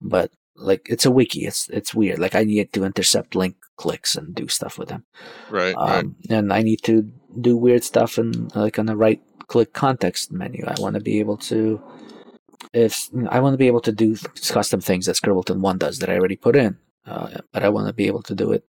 but 0.00 0.30
like 0.56 0.86
it's 0.88 1.06
a 1.06 1.10
wiki. 1.10 1.46
It's 1.46 1.68
it's 1.70 1.94
weird. 1.94 2.18
Like 2.18 2.34
I 2.34 2.44
need 2.44 2.72
to 2.72 2.84
intercept 2.84 3.34
link 3.34 3.56
clicks 3.76 4.16
and 4.16 4.34
do 4.34 4.48
stuff 4.48 4.78
with 4.78 4.88
them. 4.88 5.04
Right. 5.50 5.74
right. 5.74 5.98
Um, 5.98 6.16
and 6.28 6.52
I 6.52 6.62
need 6.62 6.82
to 6.84 7.10
do 7.40 7.56
weird 7.56 7.84
stuff 7.84 8.18
and 8.18 8.54
like 8.54 8.78
on 8.78 8.86
the 8.86 8.96
right 8.96 9.22
click 9.52 9.74
context 9.74 10.32
menu. 10.32 10.64
I 10.66 10.80
want 10.80 10.94
to 10.94 11.00
be 11.00 11.20
able 11.20 11.36
to, 11.52 11.78
if 12.72 13.10
I 13.28 13.38
want 13.40 13.52
to 13.52 13.58
be 13.58 13.66
able 13.66 13.82
to 13.82 13.92
do 13.92 14.16
custom 14.48 14.80
things 14.80 15.04
that 15.04 15.16
Scribbleton 15.16 15.60
One 15.60 15.76
does 15.76 15.98
that 15.98 16.08
I 16.08 16.14
already 16.14 16.36
put 16.36 16.56
in, 16.56 16.78
uh, 17.06 17.28
but 17.52 17.62
I 17.62 17.68
want 17.68 17.86
to 17.86 17.92
be 17.92 18.06
able 18.06 18.22
to 18.22 18.34
do 18.34 18.50
it. 18.52 18.64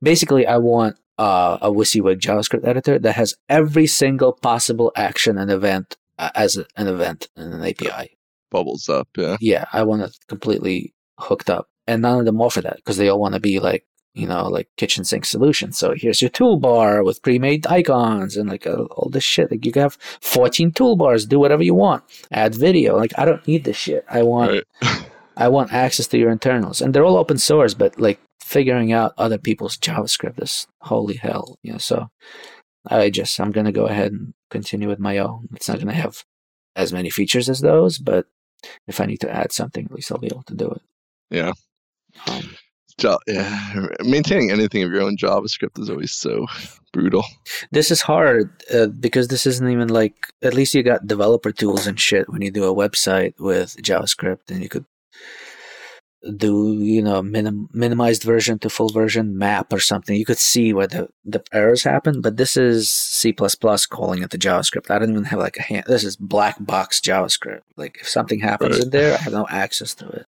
Basically, 0.00 0.46
I 0.46 0.58
want 0.58 0.96
uh, 1.18 1.58
a 1.60 1.72
WYSIWYG 1.72 2.20
JavaScript 2.20 2.64
editor 2.64 3.00
that 3.00 3.16
has 3.16 3.34
every 3.48 3.88
single 3.88 4.32
possible 4.32 4.92
action 4.94 5.38
and 5.38 5.50
event 5.50 5.96
uh, 6.20 6.30
as 6.36 6.56
a, 6.56 6.66
an 6.76 6.86
event 6.86 7.26
in 7.36 7.52
an 7.52 7.64
API. 7.64 8.16
Bubbles 8.52 8.88
up. 8.88 9.08
Yeah. 9.16 9.38
Yeah, 9.40 9.64
I 9.72 9.82
want 9.82 10.02
it 10.02 10.16
completely 10.28 10.94
hooked 11.18 11.50
up, 11.50 11.68
and 11.88 12.02
none 12.02 12.20
of 12.20 12.26
them 12.26 12.40
offer 12.40 12.60
that 12.60 12.76
because 12.76 12.96
they 12.96 13.08
all 13.08 13.18
want 13.18 13.34
to 13.34 13.40
be 13.40 13.58
like 13.58 13.87
you 14.14 14.26
know, 14.26 14.48
like 14.48 14.68
kitchen 14.76 15.04
sink 15.04 15.24
solution. 15.24 15.72
So 15.72 15.94
here's 15.96 16.20
your 16.20 16.30
toolbar 16.30 17.04
with 17.04 17.22
pre-made 17.22 17.66
icons 17.66 18.36
and 18.36 18.48
like 18.48 18.66
uh, 18.66 18.84
all 18.84 19.10
this 19.10 19.24
shit. 19.24 19.50
Like 19.50 19.64
you 19.64 19.72
can 19.72 19.82
have 19.82 19.98
14 20.20 20.72
toolbars, 20.72 21.28
do 21.28 21.38
whatever 21.38 21.62
you 21.62 21.74
want, 21.74 22.02
add 22.32 22.54
video. 22.54 22.96
Like 22.96 23.12
I 23.18 23.24
don't 23.24 23.46
need 23.46 23.64
this 23.64 23.76
shit. 23.76 24.04
I 24.10 24.22
want, 24.22 24.64
Right. 24.82 25.06
I 25.36 25.46
want 25.48 25.72
access 25.72 26.08
to 26.08 26.18
your 26.18 26.30
internals, 26.30 26.80
and 26.80 26.92
they're 26.92 27.04
all 27.04 27.16
open 27.16 27.38
source. 27.38 27.72
But 27.72 28.00
like 28.00 28.18
figuring 28.42 28.92
out 28.92 29.14
other 29.16 29.38
people's 29.38 29.78
JavaScript 29.78 30.42
is 30.42 30.66
holy 30.80 31.14
hell. 31.16 31.58
You 31.62 31.72
know, 31.72 31.78
so 31.78 32.08
I 32.86 33.10
just 33.10 33.38
I'm 33.38 33.52
gonna 33.52 33.70
go 33.70 33.86
ahead 33.86 34.10
and 34.10 34.34
continue 34.50 34.88
with 34.88 34.98
my 34.98 35.18
own. 35.18 35.48
It's 35.54 35.68
not 35.68 35.78
gonna 35.78 35.92
have 35.94 36.24
as 36.74 36.92
many 36.92 37.08
features 37.08 37.48
as 37.48 37.60
those, 37.60 37.98
but 37.98 38.26
if 38.88 39.00
I 39.00 39.06
need 39.06 39.20
to 39.20 39.30
add 39.30 39.52
something, 39.52 39.84
at 39.84 39.92
least 39.92 40.10
I'll 40.10 40.18
be 40.18 40.26
able 40.26 40.42
to 40.44 40.54
do 40.54 40.70
it. 40.70 40.82
Yeah. 41.30 41.52
Um, 42.26 42.56
Yeah. 43.26 43.86
Maintaining 44.00 44.50
anything 44.50 44.82
of 44.82 44.90
your 44.92 45.02
own 45.02 45.16
JavaScript 45.16 45.78
is 45.78 45.88
always 45.90 46.12
so 46.12 46.46
brutal. 46.92 47.24
this 47.70 47.90
is 47.90 48.00
hard 48.00 48.50
uh, 48.74 48.86
because 48.86 49.28
this 49.28 49.46
isn't 49.46 49.68
even 49.70 49.88
like 49.88 50.14
at 50.42 50.54
least 50.54 50.74
you 50.74 50.82
got 50.82 51.06
developer 51.06 51.52
tools 51.52 51.86
and 51.86 52.00
shit 52.00 52.28
when 52.28 52.42
you 52.42 52.50
do 52.50 52.64
a 52.64 52.74
website 52.74 53.34
with 53.38 53.76
javascript 53.82 54.50
and 54.50 54.62
you 54.62 54.68
could 54.68 54.84
do 56.36 56.72
you 56.82 57.00
know 57.00 57.22
minim- 57.22 57.68
minimized 57.72 58.24
version 58.24 58.58
to 58.58 58.68
full 58.68 58.88
version 58.88 59.38
map 59.38 59.72
or 59.72 59.78
something 59.78 60.16
you 60.16 60.24
could 60.24 60.38
see 60.38 60.72
where 60.72 60.88
the, 60.88 61.08
the 61.24 61.40
errors 61.52 61.84
happen 61.84 62.20
but 62.20 62.36
this 62.36 62.56
is 62.56 62.92
c++ 62.92 63.32
calling 63.32 64.22
it 64.22 64.30
the 64.30 64.38
javascript 64.38 64.90
i 64.90 64.98
don't 64.98 65.10
even 65.12 65.24
have 65.24 65.38
like 65.38 65.56
a 65.58 65.62
hand 65.62 65.84
this 65.86 66.02
is 66.02 66.16
black 66.16 66.56
box 66.58 67.00
javascript 67.00 67.60
like 67.76 67.98
if 68.00 68.08
something 68.08 68.40
happens 68.40 68.76
Right. 68.76 68.84
in 68.84 68.90
there 68.90 69.14
i 69.14 69.18
have 69.18 69.32
no 69.32 69.46
access 69.48 69.94
to 69.96 70.08
it 70.08 70.26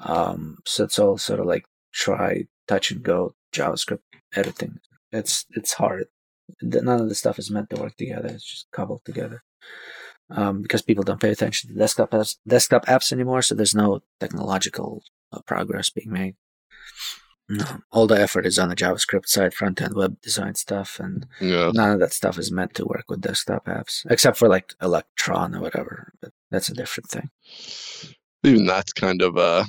um 0.00 0.58
so 0.64 0.82
it's 0.84 0.98
all 0.98 1.16
sort 1.18 1.38
of 1.40 1.46
like 1.46 1.64
try 1.94 2.44
touch 2.68 2.90
and 2.90 3.02
go 3.02 3.34
javascript 3.52 4.00
editing 4.34 4.78
it's 5.12 5.46
it's 5.50 5.74
hard 5.74 6.06
none 6.60 7.00
of 7.00 7.08
the 7.08 7.14
stuff 7.14 7.38
is 7.38 7.50
meant 7.50 7.70
to 7.70 7.76
work 7.80 7.96
together. 7.96 8.28
It's 8.28 8.44
just 8.44 8.66
cobbled 8.70 9.02
together. 9.04 9.42
Um, 10.30 10.62
because 10.62 10.82
people 10.82 11.04
don't 11.04 11.20
pay 11.20 11.30
attention 11.30 11.70
to 11.70 11.76
desktop 11.76 12.10
apps, 12.10 12.36
desktop 12.46 12.86
apps 12.86 13.12
anymore, 13.12 13.42
so 13.42 13.54
there's 13.54 13.74
no 13.74 14.02
technological 14.20 15.02
uh, 15.32 15.40
progress 15.46 15.90
being 15.90 16.10
made. 16.10 16.34
No, 17.48 17.64
all 17.92 18.06
the 18.06 18.20
effort 18.20 18.46
is 18.46 18.58
on 18.58 18.70
the 18.70 18.76
JavaScript 18.76 19.26
side, 19.26 19.52
front 19.52 19.82
end 19.82 19.94
web 19.94 20.20
design 20.22 20.54
stuff, 20.54 20.98
and 20.98 21.26
Yeah. 21.40 21.70
none 21.74 21.92
of 21.92 22.00
that 22.00 22.12
stuff 22.14 22.38
is 22.38 22.50
meant 22.50 22.74
to 22.74 22.86
work 22.86 23.04
with 23.08 23.20
desktop 23.20 23.66
apps, 23.66 24.04
except 24.10 24.38
for 24.38 24.48
like 24.48 24.74
Electron 24.80 25.54
or 25.54 25.60
whatever. 25.60 26.12
But 26.22 26.32
that's 26.50 26.70
a 26.70 26.74
different 26.74 27.10
thing. 27.10 27.30
Even 28.42 28.66
that's 28.66 28.92
kind 28.94 29.20
of 29.22 29.36
uh 29.36 29.64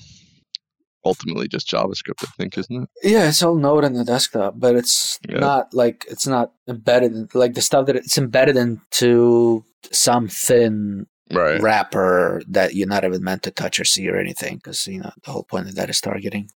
ultimately 1.06 1.48
just 1.48 1.70
JavaScript, 1.70 2.24
I 2.24 2.28
think, 2.38 2.58
isn't 2.58 2.84
it? 2.84 2.90
Yeah, 3.04 3.30
it's 3.30 3.42
all 3.44 3.56
Node 3.56 3.86
on 3.86 3.94
the 3.94 4.04
desktop, 4.04 4.56
but 4.58 4.76
it's 4.76 5.20
Yeah. 5.30 5.40
not 5.40 5.74
like 5.74 6.06
it's 6.10 6.28
not 6.28 6.52
embedded 6.68 7.12
in, 7.14 7.30
like 7.34 7.54
the 7.54 7.62
stuff 7.62 7.86
that 7.86 7.96
it's 7.96 8.18
embedded 8.18 8.58
into 8.58 9.64
some 9.92 10.28
thin 10.28 11.08
Right. 11.34 11.60
wrapper 11.60 12.44
that 12.48 12.76
you're 12.76 12.88
not 12.88 13.04
even 13.04 13.24
meant 13.24 13.42
to 13.44 13.52
touch 13.52 13.80
or 13.80 13.84
see 13.86 14.08
or 14.08 14.16
anything 14.16 14.58
because 14.58 14.86
you 14.86 15.00
know 15.00 15.10
the 15.24 15.32
whole 15.32 15.44
point 15.44 15.68
of 15.68 15.74
that 15.74 15.90
is 15.90 16.00
targeting 16.00 16.52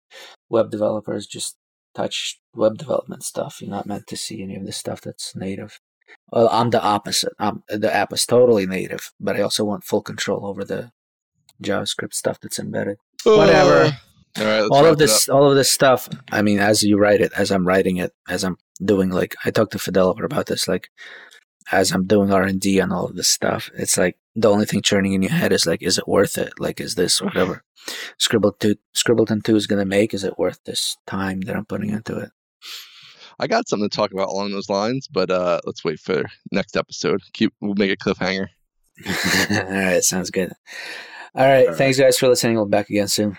web 0.50 0.70
developers 0.70 1.26
just 1.26 1.56
touch 1.94 2.38
web 2.54 2.76
development 2.76 3.22
stuff 3.22 3.62
you're 3.62 3.70
not 3.70 3.86
meant 3.86 4.06
to 4.06 4.14
see 4.14 4.42
any 4.42 4.56
of 4.56 4.66
the 4.66 4.72
stuff 4.72 5.00
that's 5.00 5.34
native 5.34 5.80
well 6.30 6.50
i'm 6.52 6.68
the 6.68 6.82
opposite 6.82 7.32
I'm, 7.38 7.62
the 7.70 7.90
app 7.92 8.12
is 8.12 8.26
totally 8.26 8.66
native 8.66 9.10
but 9.18 9.36
i 9.36 9.40
also 9.40 9.64
want 9.64 9.84
full 9.84 10.02
control 10.02 10.44
over 10.44 10.64
the 10.66 10.90
javascript 11.62 12.12
stuff 12.12 12.38
that's 12.38 12.58
embedded 12.58 12.98
uh, 13.24 13.36
Whatever. 13.36 13.96
All 14.36 14.44
right. 14.44 14.68
All 14.70 14.86
of 14.86 14.98
this 14.98 15.28
all 15.28 15.50
of 15.50 15.56
this 15.56 15.70
stuff 15.70 16.08
i 16.30 16.42
mean 16.42 16.58
as 16.58 16.82
you 16.82 16.98
write 16.98 17.20
it 17.20 17.32
as 17.36 17.50
i'm 17.50 17.66
writing 17.66 17.96
it 17.96 18.12
as 18.28 18.44
i'm 18.44 18.56
doing 18.84 19.10
like 19.10 19.34
i 19.44 19.50
talked 19.50 19.72
to 19.72 19.78
Fidel 19.78 20.10
about 20.10 20.46
this 20.46 20.68
like 20.68 20.90
as 21.72 21.92
i'm 21.92 22.06
doing 22.06 22.30
r&d 22.32 22.80
on 22.80 22.92
all 22.92 23.06
of 23.06 23.16
this 23.16 23.28
stuff 23.28 23.70
it's 23.74 23.96
like 23.96 24.16
the 24.36 24.50
only 24.50 24.66
thing 24.66 24.82
churning 24.82 25.12
in 25.12 25.22
your 25.22 25.32
head 25.32 25.52
is 25.52 25.66
like 25.66 25.82
is 25.82 25.98
it 25.98 26.06
worth 26.06 26.38
it 26.38 26.52
like 26.58 26.80
is 26.80 26.94
this 26.94 27.20
whatever 27.20 27.64
scribble 28.18 28.52
2 28.52 28.76
scribbleton 28.94 29.42
2 29.42 29.56
is 29.56 29.66
going 29.66 29.80
to 29.80 29.86
make 29.86 30.12
is 30.14 30.24
it 30.24 30.38
worth 30.38 30.60
this 30.64 30.96
time 31.06 31.40
that 31.42 31.56
i'm 31.56 31.64
putting 31.64 31.90
into 31.90 32.16
it 32.18 32.30
I 33.40 33.46
got 33.46 33.68
something 33.68 33.88
to 33.88 33.96
talk 33.96 34.10
about 34.10 34.30
along 34.30 34.50
those 34.50 34.68
lines, 34.68 35.06
but 35.06 35.30
uh 35.30 35.60
let's 35.64 35.84
wait 35.84 36.00
for 36.00 36.24
next 36.50 36.76
episode. 36.76 37.20
Keep 37.34 37.54
we'll 37.60 37.76
make 37.76 37.92
a 37.92 37.96
cliffhanger. 37.96 38.48
all 39.50 39.70
right 39.70 40.02
sounds 40.02 40.30
good 40.30 40.52
all 41.34 41.46
right 41.46 41.60
All 41.60 41.66
right. 41.68 41.76
thanks 41.76 42.00
guys 42.00 42.18
for 42.18 42.26
listening 42.28 42.56
we'll 42.56 42.64
be 42.66 42.70
back 42.70 42.90
again 42.90 43.06
soon 43.06 43.38